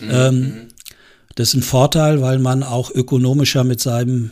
Mhm. 0.00 0.08
Ähm, 0.12 0.52
das 1.34 1.48
ist 1.48 1.54
ein 1.54 1.62
Vorteil, 1.62 2.22
weil 2.22 2.38
man 2.38 2.62
auch 2.62 2.92
ökonomischer 2.92 3.64
mit 3.64 3.80
seinem 3.80 4.30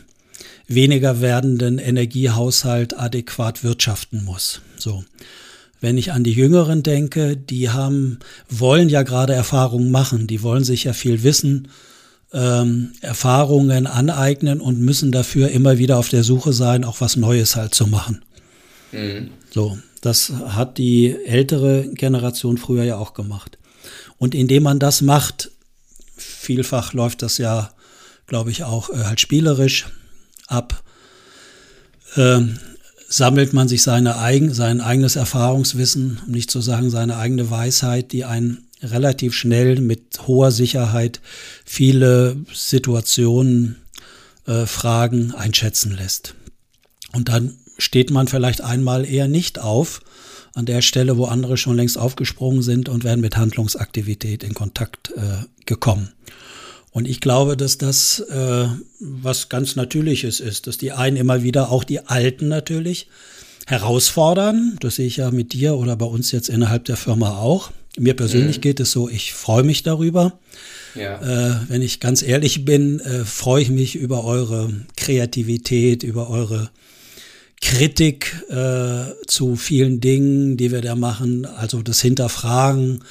weniger 0.67 1.19
werdenden 1.19 1.77
Energiehaushalt 1.77 2.97
adäquat 2.97 3.65
wirtschaften 3.65 4.23
muss. 4.23 4.61
So. 4.77 5.03
Wenn 5.81 5.97
ich 5.97 6.11
an 6.13 6.23
die 6.23 6.33
Jüngeren 6.33 6.83
denke, 6.83 7.35
die 7.35 7.69
haben, 7.69 8.19
wollen 8.49 8.87
ja 8.87 9.01
gerade 9.01 9.33
Erfahrungen 9.33 9.91
machen, 9.91 10.27
die 10.27 10.41
wollen 10.43 10.63
sich 10.63 10.85
ja 10.85 10.93
viel 10.93 11.23
Wissen 11.23 11.67
ähm, 12.33 12.93
Erfahrungen 13.01 13.87
aneignen 13.87 14.61
und 14.61 14.79
müssen 14.79 15.11
dafür 15.11 15.49
immer 15.49 15.77
wieder 15.77 15.97
auf 15.97 16.09
der 16.09 16.23
Suche 16.23 16.53
sein, 16.53 16.83
auch 16.83 17.01
was 17.01 17.15
Neues 17.17 17.55
halt 17.55 17.75
zu 17.75 17.87
machen. 17.87 18.23
Mhm. 18.91 19.31
So, 19.49 19.77
das 20.01 20.29
hat 20.29 20.77
die 20.77 21.15
ältere 21.25 21.89
Generation 21.93 22.57
früher 22.57 22.83
ja 22.83 22.97
auch 22.97 23.13
gemacht. 23.13 23.57
Und 24.17 24.35
indem 24.35 24.63
man 24.63 24.79
das 24.79 25.01
macht, 25.01 25.51
vielfach 26.15 26.93
läuft 26.93 27.21
das 27.21 27.37
ja, 27.37 27.71
glaube 28.27 28.51
ich, 28.51 28.63
auch 28.63 28.89
äh, 28.89 29.03
halt 29.03 29.19
spielerisch 29.19 29.87
ab, 30.47 30.83
ähm, 32.15 32.59
sammelt 33.11 33.51
man 33.51 33.67
sich 33.67 33.83
seine 33.83 34.17
eigen, 34.17 34.53
sein 34.53 34.79
eigenes 34.79 35.17
Erfahrungswissen, 35.17 36.21
um 36.25 36.31
nicht 36.31 36.49
zu 36.49 36.61
sagen 36.61 36.89
seine 36.89 37.17
eigene 37.17 37.51
Weisheit, 37.51 38.13
die 38.13 38.23
einen 38.23 38.69
relativ 38.81 39.33
schnell 39.33 39.81
mit 39.81 40.27
hoher 40.27 40.51
Sicherheit 40.51 41.19
viele 41.65 42.37
Situationen, 42.53 43.75
äh, 44.47 44.65
Fragen 44.65 45.35
einschätzen 45.35 45.91
lässt. 45.91 46.35
Und 47.11 47.27
dann 47.27 47.57
steht 47.77 48.11
man 48.11 48.27
vielleicht 48.27 48.61
einmal 48.61 49.05
eher 49.05 49.27
nicht 49.27 49.59
auf 49.59 50.01
an 50.53 50.65
der 50.65 50.81
Stelle, 50.81 51.17
wo 51.17 51.25
andere 51.25 51.57
schon 51.57 51.75
längst 51.75 51.97
aufgesprungen 51.97 52.61
sind 52.61 52.87
und 52.87 53.03
werden 53.03 53.21
mit 53.21 53.35
Handlungsaktivität 53.37 54.43
in 54.43 54.53
Kontakt 54.53 55.11
äh, 55.11 55.45
gekommen. 55.65 56.13
Und 56.91 57.07
ich 57.07 57.21
glaube, 57.21 57.55
dass 57.55 57.77
das 57.77 58.19
äh, 58.19 58.67
was 58.99 59.49
ganz 59.49 59.75
Natürliches 59.75 60.39
ist, 60.39 60.67
dass 60.67 60.77
die 60.77 60.91
einen 60.91 61.17
immer 61.17 61.41
wieder, 61.41 61.71
auch 61.71 61.83
die 61.83 62.05
Alten 62.05 62.49
natürlich, 62.49 63.07
herausfordern. 63.67 64.77
Das 64.81 64.95
sehe 64.95 65.07
ich 65.07 65.17
ja 65.17 65.31
mit 65.31 65.53
dir 65.53 65.75
oder 65.75 65.95
bei 65.95 66.05
uns 66.05 66.31
jetzt 66.31 66.49
innerhalb 66.49 66.85
der 66.85 66.97
Firma 66.97 67.37
auch. 67.37 67.71
Mir 67.97 68.15
persönlich 68.15 68.57
mhm. 68.57 68.61
geht 68.61 68.79
es 68.79 68.91
so, 68.91 69.09
ich 69.09 69.33
freue 69.33 69.63
mich 69.63 69.83
darüber. 69.83 70.39
Ja. 70.95 71.21
Äh, 71.21 71.55
wenn 71.69 71.81
ich 71.81 71.99
ganz 71.99 72.21
ehrlich 72.21 72.65
bin, 72.65 72.99
äh, 72.99 73.23
freue 73.23 73.61
ich 73.61 73.69
mich 73.69 73.95
über 73.95 74.23
eure 74.23 74.73
Kreativität, 74.97 76.03
über 76.03 76.29
eure 76.29 76.69
Kritik 77.61 78.43
äh, 78.49 79.13
zu 79.27 79.55
vielen 79.55 80.01
Dingen, 80.01 80.57
die 80.57 80.71
wir 80.71 80.81
da 80.81 80.95
machen. 80.95 81.45
Also 81.45 81.81
das 81.81 82.01
Hinterfragen, 82.01 83.03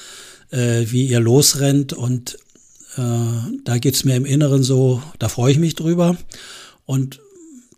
äh, 0.51 0.85
wie 0.87 1.07
ihr 1.07 1.21
losrennt. 1.21 1.93
Und 1.93 2.39
da 2.97 3.79
geht's 3.79 4.05
mir 4.05 4.17
im 4.17 4.25
Inneren 4.25 4.63
so, 4.63 5.03
da 5.19 5.29
freue 5.29 5.53
ich 5.53 5.59
mich 5.59 5.75
drüber. 5.75 6.17
Und 6.87 7.21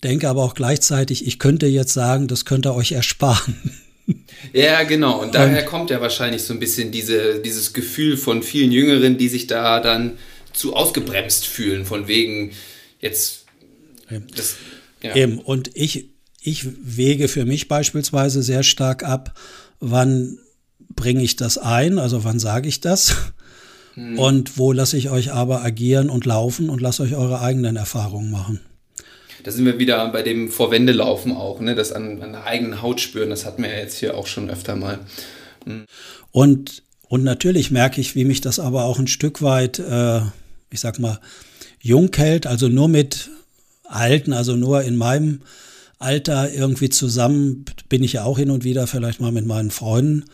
denke 0.02 0.28
aber 0.28 0.42
auch 0.42 0.54
gleichzeitig, 0.54 1.26
ich 1.26 1.38
könnte 1.38 1.66
jetzt 1.66 1.92
sagen, 1.92 2.28
das 2.28 2.45
könnt 2.45 2.66
ihr 2.66 2.75
euch 2.75 2.92
ersparen. 2.92 3.57
Ja, 4.52 4.83
genau. 4.83 5.23
Und 5.23 5.37
daher 5.37 5.64
kommt 5.64 5.90
ja 5.90 6.00
wahrscheinlich 6.00 6.42
so 6.42 6.52
ein 6.52 6.59
bisschen 6.59 6.90
diese, 6.90 7.38
dieses 7.38 7.73
Gefühl 7.73 8.16
von 8.16 8.42
vielen 8.42 8.73
Jüngeren, 8.73 9.16
die 9.16 9.28
sich 9.28 9.47
da 9.47 9.78
dann 9.78 10.19
zu 10.52 10.75
ausgebremst 10.75 11.47
fühlen, 11.47 11.87
von 11.87 12.09
wegen 12.09 12.50
jetzt. 13.00 13.45
Das, 14.35 14.57
ja. 15.00 15.14
Eben. 15.14 15.38
Und 15.38 15.71
ich, 15.75 16.11
ich 16.40 16.66
wege 16.83 17.28
für 17.28 17.45
mich 17.45 17.69
beispielsweise 17.69 18.42
sehr 18.42 18.64
stark 18.64 19.04
ab, 19.04 19.38
wann 19.78 20.40
bringe 20.90 21.23
ich 21.23 21.37
das 21.37 21.57
ein, 21.57 22.00
also 22.00 22.25
wann 22.25 22.40
sage 22.40 22.69
ich 22.69 22.81
das 22.81 23.14
hm. 23.95 24.19
und 24.19 24.59
wo 24.59 24.73
lasse 24.73 24.97
ich 24.97 25.11
euch 25.11 25.33
aber 25.33 25.63
agieren 25.63 26.11
und 26.11 26.27
laufen 26.27 26.71
und 26.71 26.81
lasse 26.81 27.03
euch 27.03 27.15
eure 27.15 27.41
eigenen 27.41 27.77
Erfahrungen 27.77 28.31
machen 28.31 28.61
da 29.43 29.51
sind 29.51 29.65
wir 29.65 29.79
wieder 29.79 30.09
bei 30.11 30.23
dem 30.23 30.51
Vorwendelaufen 30.51 31.33
auch, 31.33 31.61
ne? 31.61 31.75
das 31.75 31.93
an, 31.93 32.23
an 32.23 32.33
der 32.33 32.45
eigenen 32.45 32.83
Haut 32.83 33.01
spüren, 33.01 33.31
das 33.31 33.45
hatten 33.45 33.63
wir 33.63 33.71
ja 33.71 33.79
jetzt 33.79 33.99
hier 33.99 34.17
auch 34.17 34.27
schon 34.27 34.51
öfter 34.51 34.77
mal. 34.77 35.01
Mhm. 35.65 35.85
Und, 36.31 36.83
und 37.09 37.25
natürlich 37.25 37.71
merke 37.71 38.01
ich, 38.01 38.15
wie 38.15 38.25
mich 38.25 38.41
das 38.41 38.59
aber 38.59 38.85
auch 38.85 38.99
ein 38.99 39.09
Stück 39.09 39.43
weit, 39.43 39.79
äh, 39.79 40.21
ich 40.71 40.81
sag 40.81 40.99
mal, 40.99 41.19
jung 41.81 42.11
hält, 42.15 42.47
also 42.47 42.69
nur 42.69 42.89
mit 42.89 43.31
Alten, 43.85 44.33
also 44.33 44.57
nur 44.57 44.83
in 44.83 44.97
meinem 44.97 45.43
Alter 45.99 46.53
irgendwie 46.53 46.89
zusammen, 46.89 47.65
bin 47.89 48.03
ich 48.03 48.15
ja 48.15 48.25
auch 48.25 48.39
hin 48.39 48.51
und 48.51 48.65
wieder 48.65 48.87
vielleicht 48.87 49.21
mal 49.21 49.33
mit 49.33 49.47
meinen 49.47 49.71
Freunden, 49.71 50.25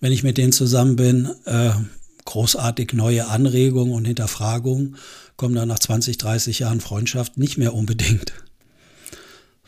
wenn 0.00 0.12
ich 0.12 0.22
mit 0.22 0.38
denen 0.38 0.52
zusammen 0.52 0.96
bin, 0.96 1.30
äh, 1.44 1.70
großartig 2.26 2.92
neue 2.92 3.28
Anregungen 3.28 3.94
und 3.94 4.04
Hinterfragungen 4.04 4.96
kommen 5.36 5.54
dann 5.54 5.68
nach 5.68 5.78
20, 5.78 6.18
30 6.18 6.58
Jahren 6.60 6.80
Freundschaft 6.80 7.38
nicht 7.38 7.56
mehr 7.56 7.74
unbedingt. 7.74 8.32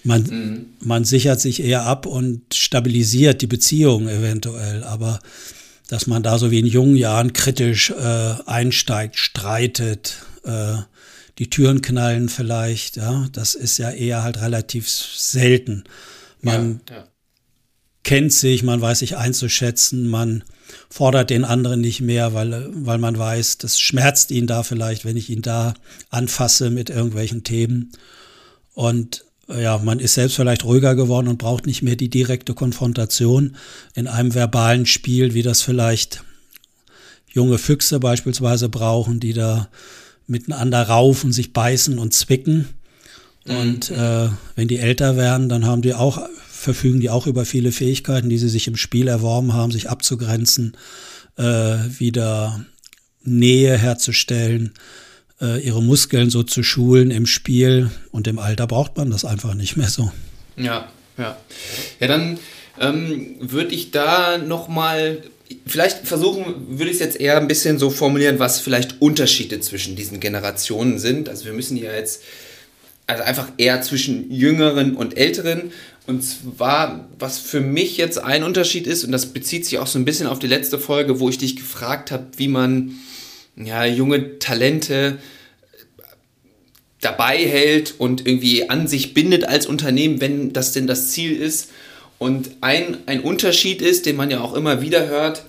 Man, 0.04 0.22
mhm. 0.22 0.66
man 0.80 1.04
sichert 1.04 1.40
sich 1.40 1.62
eher 1.62 1.82
ab 1.82 2.06
und 2.06 2.54
stabilisiert 2.54 3.42
die 3.42 3.46
Beziehung 3.46 4.08
eventuell, 4.08 4.84
aber 4.84 5.18
dass 5.88 6.06
man 6.06 6.22
da 6.22 6.38
so 6.38 6.50
wie 6.50 6.60
in 6.60 6.66
jungen 6.66 6.96
Jahren 6.96 7.32
kritisch 7.32 7.90
äh, 7.90 8.34
einsteigt, 8.46 9.16
streitet, 9.16 10.22
äh, 10.44 10.76
die 11.38 11.50
Türen 11.50 11.82
knallen 11.82 12.28
vielleicht, 12.28 12.96
ja, 12.96 13.26
das 13.32 13.54
ist 13.54 13.78
ja 13.78 13.90
eher 13.90 14.22
halt 14.22 14.40
relativ 14.40 14.88
selten. 14.88 15.84
Man 16.42 16.80
ja, 16.88 16.96
ja. 16.96 17.08
Kennt 18.08 18.32
sich, 18.32 18.62
man 18.62 18.80
weiß 18.80 19.00
sich 19.00 19.18
einzuschätzen, 19.18 20.08
man 20.08 20.42
fordert 20.88 21.28
den 21.28 21.44
anderen 21.44 21.82
nicht 21.82 22.00
mehr, 22.00 22.32
weil, 22.32 22.70
weil 22.72 22.96
man 22.96 23.18
weiß, 23.18 23.58
das 23.58 23.78
schmerzt 23.78 24.30
ihn 24.30 24.46
da 24.46 24.62
vielleicht, 24.62 25.04
wenn 25.04 25.18
ich 25.18 25.28
ihn 25.28 25.42
da 25.42 25.74
anfasse 26.08 26.70
mit 26.70 26.88
irgendwelchen 26.88 27.44
Themen. 27.44 27.92
Und 28.72 29.26
ja, 29.46 29.76
man 29.76 30.00
ist 30.00 30.14
selbst 30.14 30.36
vielleicht 30.36 30.64
ruhiger 30.64 30.94
geworden 30.94 31.28
und 31.28 31.36
braucht 31.36 31.66
nicht 31.66 31.82
mehr 31.82 31.96
die 31.96 32.08
direkte 32.08 32.54
Konfrontation 32.54 33.56
in 33.94 34.06
einem 34.06 34.34
verbalen 34.34 34.86
Spiel, 34.86 35.34
wie 35.34 35.42
das 35.42 35.60
vielleicht 35.60 36.24
junge 37.30 37.58
Füchse 37.58 38.00
beispielsweise 38.00 38.70
brauchen, 38.70 39.20
die 39.20 39.34
da 39.34 39.68
miteinander 40.26 40.82
raufen, 40.82 41.30
sich 41.30 41.52
beißen 41.52 41.98
und 41.98 42.14
zwicken. 42.14 42.68
Mhm. 43.44 43.56
Und 43.56 43.90
äh, 43.90 44.30
wenn 44.56 44.68
die 44.68 44.78
älter 44.78 45.18
werden, 45.18 45.50
dann 45.50 45.66
haben 45.66 45.82
die 45.82 45.92
auch, 45.92 46.26
verfügen 46.58 47.00
die 47.00 47.10
auch 47.10 47.26
über 47.26 47.44
viele 47.44 47.72
Fähigkeiten, 47.72 48.28
die 48.28 48.38
sie 48.38 48.48
sich 48.48 48.66
im 48.66 48.76
Spiel 48.76 49.08
erworben 49.08 49.52
haben, 49.52 49.70
sich 49.70 49.88
abzugrenzen, 49.88 50.76
äh, 51.36 51.42
wieder 51.42 52.64
Nähe 53.22 53.76
herzustellen 53.76 54.72
äh, 55.40 55.60
ihre 55.60 55.82
Muskeln 55.82 56.30
so 56.30 56.42
zu 56.42 56.62
schulen 56.62 57.10
im 57.10 57.26
Spiel. 57.26 57.90
Und 58.10 58.26
im 58.26 58.38
Alter 58.38 58.66
braucht 58.66 58.96
man 58.96 59.10
das 59.10 59.24
einfach 59.24 59.54
nicht 59.54 59.76
mehr 59.76 59.88
so. 59.88 60.10
Ja, 60.56 60.88
ja. 61.16 61.36
Ja, 62.00 62.06
dann 62.06 62.38
ähm, 62.80 63.36
würde 63.40 63.74
ich 63.74 63.90
da 63.90 64.38
nochmal, 64.38 65.22
vielleicht 65.66 66.06
versuchen, 66.06 66.78
würde 66.78 66.90
ich 66.90 66.96
es 66.96 67.00
jetzt 67.00 67.20
eher 67.20 67.38
ein 67.38 67.48
bisschen 67.48 67.78
so 67.78 67.90
formulieren, 67.90 68.38
was 68.38 68.60
vielleicht 68.60 69.00
Unterschiede 69.00 69.60
zwischen 69.60 69.96
diesen 69.96 70.20
Generationen 70.20 70.98
sind. 70.98 71.28
Also 71.28 71.44
wir 71.44 71.52
müssen 71.52 71.76
ja 71.76 71.92
jetzt, 71.92 72.22
also 73.06 73.22
einfach 73.22 73.48
eher 73.58 73.80
zwischen 73.82 74.30
Jüngeren 74.30 74.96
und 74.96 75.16
Älteren. 75.16 75.72
Und 76.08 76.22
zwar, 76.22 77.06
was 77.18 77.38
für 77.38 77.60
mich 77.60 77.98
jetzt 77.98 78.16
ein 78.16 78.42
Unterschied 78.42 78.86
ist, 78.86 79.04
und 79.04 79.12
das 79.12 79.26
bezieht 79.26 79.66
sich 79.66 79.78
auch 79.78 79.86
so 79.86 79.98
ein 79.98 80.06
bisschen 80.06 80.26
auf 80.26 80.38
die 80.38 80.46
letzte 80.46 80.78
Folge, 80.78 81.20
wo 81.20 81.28
ich 81.28 81.36
dich 81.36 81.54
gefragt 81.54 82.10
habe, 82.10 82.28
wie 82.38 82.48
man 82.48 82.94
ja, 83.56 83.84
junge 83.84 84.38
Talente 84.38 85.18
dabei 87.02 87.36
hält 87.36 87.94
und 87.98 88.26
irgendwie 88.26 88.70
an 88.70 88.88
sich 88.88 89.12
bindet 89.12 89.44
als 89.44 89.66
Unternehmen, 89.66 90.22
wenn 90.22 90.54
das 90.54 90.72
denn 90.72 90.86
das 90.86 91.08
Ziel 91.10 91.36
ist. 91.36 91.72
Und 92.18 92.52
ein, 92.62 92.96
ein 93.04 93.20
Unterschied 93.20 93.82
ist, 93.82 94.06
den 94.06 94.16
man 94.16 94.30
ja 94.30 94.40
auch 94.40 94.54
immer 94.54 94.80
wieder 94.80 95.08
hört, 95.08 95.44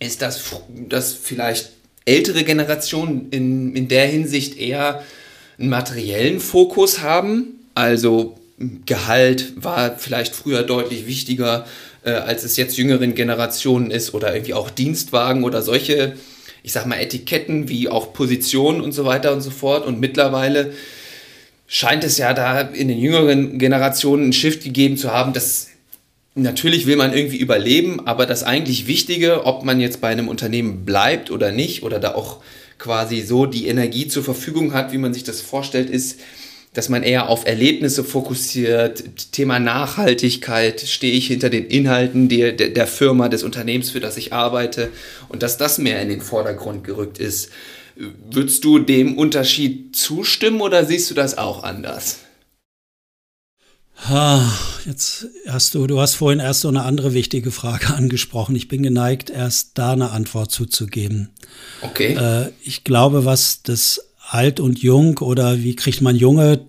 ist, 0.00 0.20
dass, 0.20 0.42
dass 0.86 1.14
vielleicht 1.14 1.70
ältere 2.04 2.44
Generationen 2.44 3.30
in, 3.30 3.74
in 3.74 3.88
der 3.88 4.06
Hinsicht 4.06 4.58
eher 4.58 5.02
einen 5.58 5.70
materiellen 5.70 6.40
Fokus 6.40 7.00
haben. 7.00 7.58
Also 7.74 8.36
Gehalt 8.86 9.52
war 9.56 9.98
vielleicht 9.98 10.34
früher 10.34 10.62
deutlich 10.62 11.06
wichtiger, 11.06 11.66
äh, 12.04 12.12
als 12.12 12.44
es 12.44 12.56
jetzt 12.56 12.76
jüngeren 12.76 13.14
Generationen 13.14 13.90
ist 13.90 14.14
oder 14.14 14.34
irgendwie 14.34 14.54
auch 14.54 14.70
Dienstwagen 14.70 15.44
oder 15.44 15.62
solche 15.62 16.14
ich 16.62 16.72
sag 16.72 16.86
mal, 16.86 17.00
Etiketten 17.00 17.68
wie 17.68 17.88
auch 17.88 18.12
Positionen 18.12 18.80
und 18.80 18.92
so 18.92 19.04
weiter 19.04 19.32
und 19.32 19.40
so 19.40 19.50
fort. 19.50 19.86
Und 19.86 20.00
mittlerweile 20.00 20.72
scheint 21.66 22.04
es 22.04 22.18
ja 22.18 22.34
da 22.34 22.60
in 22.60 22.88
den 22.88 22.98
jüngeren 22.98 23.58
Generationen 23.58 24.28
ein 24.28 24.32
Shift 24.32 24.62
gegeben 24.62 24.96
zu 24.96 25.12
haben, 25.12 25.32
dass 25.32 25.68
natürlich 26.34 26.86
will 26.86 26.96
man 26.96 27.12
irgendwie 27.12 27.38
überleben, 27.38 28.06
aber 28.06 28.26
das 28.26 28.42
eigentlich 28.42 28.86
Wichtige, 28.86 29.44
ob 29.44 29.64
man 29.64 29.80
jetzt 29.80 30.00
bei 30.00 30.08
einem 30.08 30.28
Unternehmen 30.28 30.84
bleibt 30.84 31.30
oder 31.30 31.50
nicht 31.50 31.82
oder 31.82 31.98
da 31.98 32.14
auch 32.14 32.42
quasi 32.78 33.22
so 33.22 33.46
die 33.46 33.66
Energie 33.66 34.08
zur 34.08 34.24
Verfügung 34.24 34.72
hat, 34.72 34.92
wie 34.92 34.98
man 34.98 35.14
sich 35.14 35.24
das 35.24 35.40
vorstellt, 35.40 35.90
ist, 35.90 36.20
dass 36.74 36.88
man 36.88 37.02
eher 37.02 37.28
auf 37.28 37.46
Erlebnisse 37.46 38.02
fokussiert, 38.02 39.32
Thema 39.32 39.58
Nachhaltigkeit, 39.58 40.80
stehe 40.80 41.12
ich 41.12 41.26
hinter 41.26 41.50
den 41.50 41.66
Inhalten 41.66 42.28
der, 42.28 42.52
der, 42.52 42.86
Firma, 42.86 43.28
des 43.28 43.42
Unternehmens, 43.42 43.90
für 43.90 44.00
das 44.00 44.16
ich 44.16 44.32
arbeite 44.32 44.90
und 45.28 45.42
dass 45.42 45.58
das 45.58 45.78
mehr 45.78 46.00
in 46.00 46.08
den 46.08 46.22
Vordergrund 46.22 46.84
gerückt 46.84 47.18
ist. 47.18 47.50
Würdest 47.94 48.64
du 48.64 48.78
dem 48.78 49.18
Unterschied 49.18 49.94
zustimmen 49.94 50.62
oder 50.62 50.86
siehst 50.86 51.10
du 51.10 51.14
das 51.14 51.36
auch 51.36 51.62
anders? 51.62 52.20
Jetzt 54.84 55.26
hast 55.46 55.74
du, 55.74 55.86
du 55.86 56.00
hast 56.00 56.16
vorhin 56.16 56.40
erst 56.40 56.62
so 56.62 56.68
eine 56.68 56.82
andere 56.82 57.14
wichtige 57.14 57.50
Frage 57.50 57.94
angesprochen. 57.94 58.56
Ich 58.56 58.68
bin 58.68 58.82
geneigt, 58.82 59.30
erst 59.30 59.78
da 59.78 59.92
eine 59.92 60.10
Antwort 60.10 60.50
zuzugeben. 60.50 61.30
Okay. 61.82 62.14
Äh, 62.14 62.52
ich 62.62 62.82
glaube, 62.82 63.24
was 63.24 63.62
das 63.62 64.11
alt 64.32 64.60
und 64.60 64.82
jung 64.82 65.18
oder 65.18 65.58
wie 65.58 65.76
kriegt 65.76 66.00
man 66.00 66.16
junge 66.16 66.66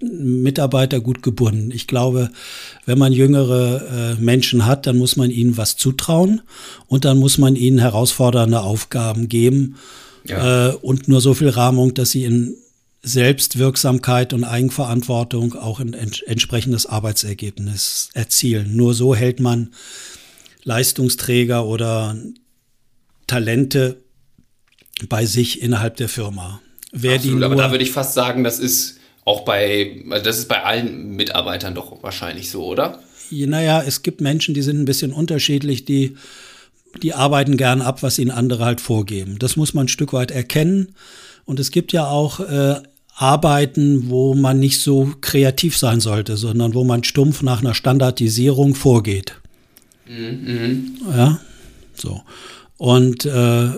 Mitarbeiter 0.00 1.00
gut 1.00 1.22
gebunden. 1.22 1.70
Ich 1.70 1.86
glaube, 1.86 2.30
wenn 2.84 2.98
man 2.98 3.12
jüngere 3.12 4.16
äh, 4.18 4.20
Menschen 4.20 4.66
hat, 4.66 4.86
dann 4.86 4.98
muss 4.98 5.16
man 5.16 5.30
ihnen 5.30 5.56
was 5.56 5.76
zutrauen 5.76 6.42
und 6.86 7.06
dann 7.06 7.18
muss 7.18 7.38
man 7.38 7.56
ihnen 7.56 7.78
herausfordernde 7.78 8.60
Aufgaben 8.60 9.28
geben 9.28 9.76
ja. 10.26 10.68
äh, 10.68 10.74
und 10.74 11.08
nur 11.08 11.20
so 11.20 11.32
viel 11.32 11.48
Rahmung, 11.48 11.94
dass 11.94 12.10
sie 12.10 12.24
in 12.24 12.56
Selbstwirksamkeit 13.02 14.32
und 14.32 14.44
Eigenverantwortung 14.44 15.54
auch 15.54 15.80
ein 15.80 15.94
ents 15.94 16.20
entsprechendes 16.22 16.86
Arbeitsergebnis 16.86 18.10
erzielen. 18.14 18.76
Nur 18.76 18.94
so 18.94 19.14
hält 19.14 19.40
man 19.40 19.70
Leistungsträger 20.64 21.64
oder 21.64 22.16
Talente 23.26 24.02
bei 25.08 25.24
sich 25.24 25.62
innerhalb 25.62 25.96
der 25.96 26.08
Firma. 26.08 26.60
Wer 26.92 27.16
Absolut, 27.16 27.42
aber 27.42 27.56
da 27.56 27.70
würde 27.70 27.84
ich 27.84 27.92
fast 27.92 28.14
sagen, 28.14 28.44
das 28.44 28.58
ist 28.58 28.98
auch 29.24 29.40
bei, 29.44 30.04
das 30.22 30.38
ist 30.38 30.48
bei 30.48 30.62
allen 30.62 31.16
Mitarbeitern 31.16 31.74
doch 31.74 32.02
wahrscheinlich 32.02 32.50
so, 32.50 32.64
oder? 32.64 33.00
Naja, 33.30 33.82
es 33.84 34.02
gibt 34.02 34.20
Menschen, 34.20 34.54
die 34.54 34.62
sind 34.62 34.80
ein 34.80 34.84
bisschen 34.84 35.12
unterschiedlich, 35.12 35.84
die, 35.84 36.16
die 37.02 37.12
arbeiten 37.12 37.56
gern 37.56 37.82
ab, 37.82 38.02
was 38.02 38.18
ihnen 38.18 38.30
andere 38.30 38.64
halt 38.64 38.80
vorgeben. 38.80 39.38
Das 39.38 39.56
muss 39.56 39.74
man 39.74 39.86
ein 39.86 39.88
Stück 39.88 40.12
weit 40.12 40.30
erkennen. 40.30 40.94
Und 41.44 41.58
es 41.58 41.72
gibt 41.72 41.92
ja 41.92 42.06
auch 42.06 42.40
äh, 42.40 42.76
Arbeiten, 43.16 44.08
wo 44.10 44.34
man 44.34 44.60
nicht 44.60 44.80
so 44.80 45.12
kreativ 45.20 45.76
sein 45.76 46.00
sollte, 46.00 46.36
sondern 46.36 46.74
wo 46.74 46.84
man 46.84 47.02
stumpf 47.02 47.42
nach 47.42 47.60
einer 47.60 47.74
Standardisierung 47.74 48.74
vorgeht. 48.74 49.34
Mhm. 50.06 50.98
Ja, 51.16 51.40
so. 51.94 52.22
Und 52.76 53.24
äh, 53.24 53.70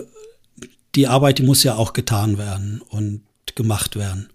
die 0.95 1.07
Arbeit, 1.07 1.39
die 1.39 1.43
muss 1.43 1.63
ja 1.63 1.75
auch 1.75 1.93
getan 1.93 2.37
werden 2.37 2.81
und 2.89 3.21
gemacht 3.55 3.95
werden. 3.95 4.29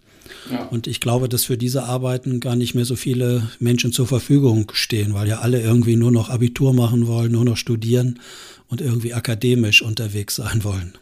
Und 0.70 0.87
ich 0.87 1.00
glaube, 1.00 1.28
dass 1.28 1.44
für 1.44 1.56
diese 1.56 1.84
Arbeiten 1.84 2.40
gar 2.40 2.56
nicht 2.56 2.75
mehr 2.75 2.84
so 2.84 2.96
viele 2.96 3.49
Menschen 3.61 3.92
zur 3.92 4.06
Verfügung 4.06 4.70
stehen, 4.75 5.14
weil 5.14 5.28
ja 5.28 5.38
alle 5.38 5.61
irgendwie 5.61 5.96
nur 5.96 6.12
noch 6.12 6.28
Abitur 6.28 6.75
machen 6.75 7.06
wollen, 7.06 7.32
nur 7.32 7.44
noch 7.44 7.56
studieren 7.56 8.20
und 8.68 8.80
irgendwie 8.80 9.14
akademisch 9.14 9.82
unterwegs 9.82 10.37
sein 10.37 10.64
wollen. 10.64 10.94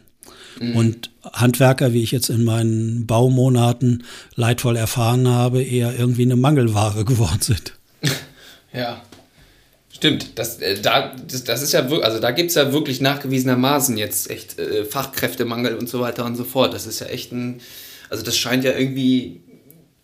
Mhm. 0.59 0.75
Und 0.75 1.09
Handwerker, 1.23 1.93
wie 1.93 2.03
ich 2.03 2.11
jetzt 2.11 2.29
in 2.29 2.43
meinen 2.43 3.05
Baumonaten 3.05 4.03
leidvoll 4.35 4.77
erfahren 4.77 5.27
habe, 5.27 5.61
eher 5.61 5.97
irgendwie 5.97 6.23
eine 6.23 6.35
Mangelware 6.35 7.03
geworden 7.05 7.41
sind. 7.41 7.73
Ja. 8.73 9.01
Stimmt, 10.03 10.37
das, 10.37 10.57
äh, 10.57 10.81
da, 10.81 11.15
das, 11.29 11.45
das 11.45 11.61
ist 11.61 11.71
ja 11.71 11.89
wirklich, 11.89 12.03
also 12.03 12.19
da 12.19 12.31
gibt 12.31 12.49
es 12.49 12.55
ja 12.57 12.73
wirklich 12.73 12.99
nachgewiesenermaßen 12.99 13.95
jetzt 13.95 14.29
echt 14.29 14.59
äh, 14.59 14.83
Fachkräftemangel 14.83 15.75
und 15.75 15.87
so 15.87 16.01
weiter 16.01 16.25
und 16.25 16.35
so 16.35 16.43
fort. 16.43 16.73
Das 16.73 16.85
ist 16.85 16.99
ja 16.99 17.07
echt 17.07 17.31
ein, 17.31 17.61
also 18.09 18.21
das 18.21 18.35
scheint 18.35 18.65
ja 18.65 18.77
irgendwie 18.77 19.39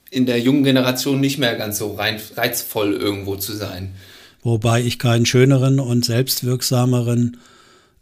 in 0.09 0.25
der 0.25 0.39
jungen 0.39 0.63
Generation 0.63 1.19
nicht 1.19 1.37
mehr 1.37 1.53
ganz 1.57 1.79
so 1.79 1.95
rein, 1.95 2.17
reizvoll 2.37 2.93
irgendwo 2.93 3.35
zu 3.35 3.51
sein. 3.51 3.93
Wobei 4.41 4.81
ich 4.81 4.99
keinen 4.99 5.25
schöneren 5.25 5.81
und 5.81 6.05
selbstwirksameren 6.05 7.35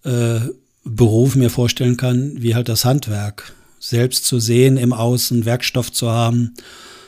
äh, 0.04 0.42
Beruf 0.84 1.36
mir 1.36 1.50
vorstellen 1.50 1.98
kann, 1.98 2.34
wie 2.38 2.54
halt 2.54 2.70
das 2.70 2.86
Handwerk. 2.86 3.54
Selbst 3.80 4.26
zu 4.26 4.40
sehen 4.40 4.78
im 4.78 4.94
Außen, 4.94 5.46
Werkstoff 5.46 5.92
zu 5.92 6.12
haben, 6.12 6.54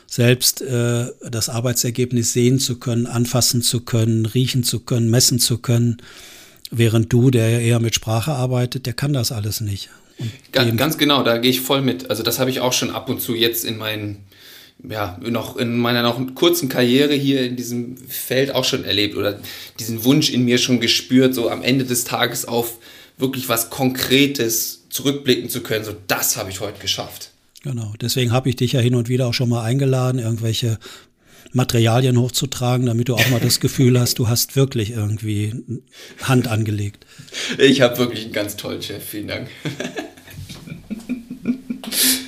selbst 0.10 0.62
äh, 0.62 1.06
das 1.30 1.50
Arbeitsergebnis 1.50 2.34
sehen 2.34 2.60
zu 2.60 2.80
können, 2.80 3.06
anfassen 3.06 3.62
zu 3.62 3.82
können, 3.82 4.26
riechen 4.26 4.64
zu 4.64 4.80
können, 4.80 5.10
messen 5.10 5.40
zu 5.40 5.60
können. 5.60 5.98
Während 6.72 7.14
du, 7.14 7.30
der 7.30 7.50
ja 7.50 7.60
eher 7.60 7.80
mit 7.80 7.96
Sprache 7.96 8.32
arbeitet, 8.32 8.86
der 8.86 8.94
kann 8.94 9.14
das 9.14 9.32
alles 9.32 9.62
nicht. 9.62 9.90
Ganz, 10.52 10.76
ganz, 10.78 10.98
genau, 10.98 11.24
da 11.24 11.38
gehe 11.38 11.52
ich 11.52 11.62
voll 11.62 11.82
mit. 11.82 12.10
Also 12.10 12.24
das 12.24 12.40
habe 12.40 12.50
ich 12.50 12.60
auch 12.60 12.74
schon 12.74 12.90
ab 12.90 13.08
und 13.10 13.22
zu 13.22 13.36
jetzt 13.36 13.64
in 13.64 13.78
meinen, 13.78 14.26
ja, 14.88 15.18
noch 15.22 15.56
in 15.58 15.78
meiner 15.78 16.02
noch 16.02 16.20
kurzen 16.36 16.70
Karriere 16.70 17.14
hier 17.14 17.44
in 17.44 17.56
diesem 17.56 17.96
Feld 17.96 18.54
auch 18.54 18.66
schon 18.66 18.84
erlebt 18.84 19.16
oder 19.16 19.40
diesen 19.80 20.04
Wunsch 20.04 20.30
in 20.30 20.44
mir 20.44 20.58
schon 20.58 20.80
gespürt, 20.82 21.34
so 21.34 21.50
am 21.50 21.62
Ende 21.62 21.86
des 21.86 22.04
Tages 22.04 22.46
auf 22.46 22.80
wirklich 23.18 23.48
was 23.48 23.70
Konkretes 23.70 24.86
zurückblicken 24.90 25.50
zu 25.50 25.62
können. 25.62 25.86
So, 25.86 25.96
das 26.08 26.36
habe 26.36 26.50
ich 26.50 26.60
heute 26.60 26.80
geschafft. 26.80 27.32
Genau, 27.64 27.94
deswegen 28.00 28.32
habe 28.32 28.50
ich 28.50 28.56
dich 28.56 28.74
ja 28.74 28.80
hin 28.80 28.96
und 28.96 29.10
wieder 29.10 29.28
auch 29.28 29.34
schon 29.34 29.50
mal 29.50 29.64
eingeladen, 29.64 30.20
irgendwelche 30.20 30.80
Materialien 31.52 32.18
hochzutragen, 32.18 32.86
damit 32.86 33.10
du 33.10 33.16
auch 33.16 33.30
mal 33.30 33.40
das 33.40 33.60
Gefühl 33.60 34.00
hast, 34.00 34.20
du 34.20 34.28
hast 34.28 34.56
wirklich 34.56 34.92
irgendwie 34.92 35.82
Hand 36.22 36.48
angelegt. 36.48 37.06
Ich 37.58 37.82
habe 37.82 37.98
wirklich 37.98 38.26
einen 38.26 38.34
ganz 38.34 38.56
tollen 38.56 38.82
Chef, 38.82 39.04
vielen 39.04 39.28
Dank. 39.28 39.50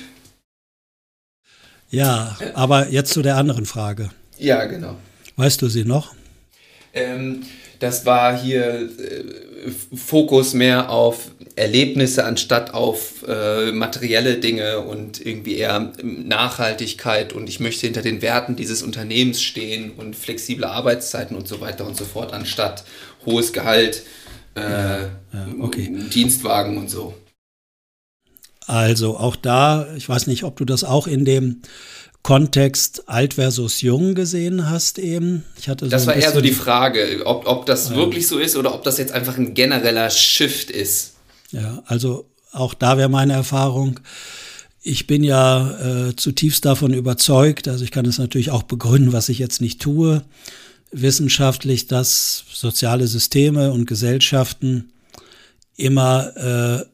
ja, 1.90 2.36
aber 2.54 2.90
jetzt 2.90 3.12
zu 3.12 3.22
der 3.22 3.36
anderen 3.36 3.64
Frage. 3.64 4.10
Ja, 4.38 4.64
genau. 4.64 4.96
Weißt 5.36 5.62
du 5.62 5.68
sie 5.68 5.84
noch? 5.84 6.14
Ähm, 6.92 7.44
das 7.78 8.04
war 8.04 8.38
hier 8.38 8.90
äh, 8.98 9.24
Fokus 9.96 10.52
mehr 10.52 10.90
auf 10.90 11.30
Erlebnisse 11.62 12.24
anstatt 12.24 12.74
auf 12.74 13.24
äh, 13.26 13.70
materielle 13.72 14.38
Dinge 14.38 14.80
und 14.80 15.24
irgendwie 15.24 15.56
eher 15.56 15.92
Nachhaltigkeit 16.02 17.32
und 17.32 17.48
ich 17.48 17.60
möchte 17.60 17.86
hinter 17.86 18.02
den 18.02 18.20
Werten 18.20 18.56
dieses 18.56 18.82
Unternehmens 18.82 19.42
stehen 19.42 19.92
und 19.92 20.16
flexible 20.16 20.64
Arbeitszeiten 20.64 21.36
und 21.36 21.46
so 21.46 21.60
weiter 21.60 21.86
und 21.86 21.96
so 21.96 22.04
fort, 22.04 22.32
anstatt 22.32 22.84
hohes 23.24 23.52
Gehalt, 23.52 24.02
äh, 24.56 24.60
ja, 24.60 25.00
ja, 25.32 25.46
okay. 25.60 25.90
Dienstwagen 26.12 26.76
und 26.76 26.90
so. 26.90 27.14
Also 28.66 29.16
auch 29.16 29.36
da, 29.36 29.86
ich 29.96 30.08
weiß 30.08 30.26
nicht, 30.26 30.44
ob 30.44 30.56
du 30.56 30.64
das 30.64 30.82
auch 30.84 31.06
in 31.06 31.24
dem 31.24 31.62
Kontext 32.22 33.08
alt 33.08 33.34
versus 33.34 33.80
jung 33.80 34.14
gesehen 34.14 34.68
hast 34.70 34.98
eben. 34.98 35.44
Ich 35.58 35.68
hatte 35.68 35.86
so 35.86 35.90
das 35.90 36.06
war 36.06 36.14
eher 36.14 36.32
so 36.32 36.40
die 36.40 36.52
Frage, 36.52 37.22
ob, 37.24 37.46
ob 37.46 37.66
das 37.66 37.90
ja. 37.90 37.96
wirklich 37.96 38.26
so 38.26 38.38
ist 38.38 38.56
oder 38.56 38.74
ob 38.74 38.84
das 38.84 38.98
jetzt 38.98 39.12
einfach 39.12 39.38
ein 39.38 39.54
genereller 39.54 40.10
Shift 40.10 40.70
ist. 40.70 41.11
Ja, 41.52 41.82
also 41.86 42.28
auch 42.50 42.74
da 42.74 42.98
wäre 42.98 43.08
meine 43.08 43.34
Erfahrung. 43.34 44.00
Ich 44.82 45.06
bin 45.06 45.22
ja 45.22 46.08
äh, 46.08 46.16
zutiefst 46.16 46.64
davon 46.64 46.92
überzeugt, 46.92 47.68
also 47.68 47.84
ich 47.84 47.92
kann 47.92 48.04
es 48.04 48.18
natürlich 48.18 48.50
auch 48.50 48.64
begründen, 48.64 49.12
was 49.12 49.28
ich 49.28 49.38
jetzt 49.38 49.60
nicht 49.60 49.80
tue, 49.80 50.24
wissenschaftlich, 50.90 51.86
dass 51.86 52.44
soziale 52.52 53.06
Systeme 53.06 53.70
und 53.70 53.86
Gesellschaften 53.86 54.92
immer, 55.76 56.86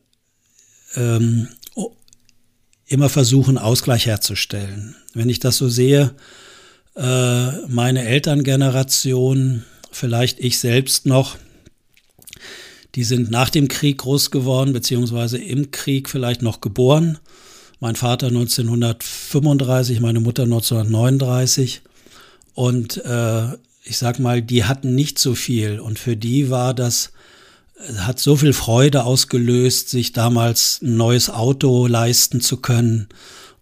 äh, 0.95 1.01
ähm, 1.01 1.49
immer 2.87 3.09
versuchen, 3.09 3.59
Ausgleich 3.59 4.07
herzustellen. 4.07 4.95
Wenn 5.15 5.29
ich 5.29 5.41
das 5.41 5.57
so 5.57 5.69
sehe, 5.69 6.15
äh, 6.95 7.67
meine 7.69 8.05
Elterngeneration, 8.05 9.65
vielleicht 9.91 10.41
ich 10.41 10.59
selbst 10.59 11.07
noch, 11.07 11.37
die 12.99 13.05
sind 13.05 13.31
nach 13.31 13.49
dem 13.49 13.69
Krieg 13.69 13.99
groß 13.99 14.33
geworden, 14.33 14.73
beziehungsweise 14.73 15.39
im 15.39 15.71
Krieg 15.71 16.11
vielleicht 16.11 16.43
noch 16.43 16.61
geboren. 16.61 17.19
Mein 17.79 17.95
Vater 17.95 18.27
1935, 18.27 20.01
meine 20.01 20.19
Mutter 20.19 20.43
1939. 20.43 21.83
Und 22.55 22.97
äh, 23.05 23.53
ich 23.85 23.99
sag 23.99 24.19
mal, 24.19 24.43
die 24.43 24.65
hatten 24.65 24.97
nicht 24.97 25.21
so 25.21 25.37
viel. 25.37 25.79
Und 25.79 26.01
für 26.01 26.17
die 26.17 26.51
war 26.51 26.75
das, 26.75 27.13
hat 27.99 28.19
so 28.19 28.35
viel 28.35 28.53
Freude 28.53 29.05
ausgelöst, 29.05 29.91
sich 29.91 30.13
damals 30.13 30.81
ein 30.83 30.97
neues 30.97 31.31
Auto 31.31 31.87
leisten 31.87 32.41
zu 32.41 32.57
können 32.57 33.07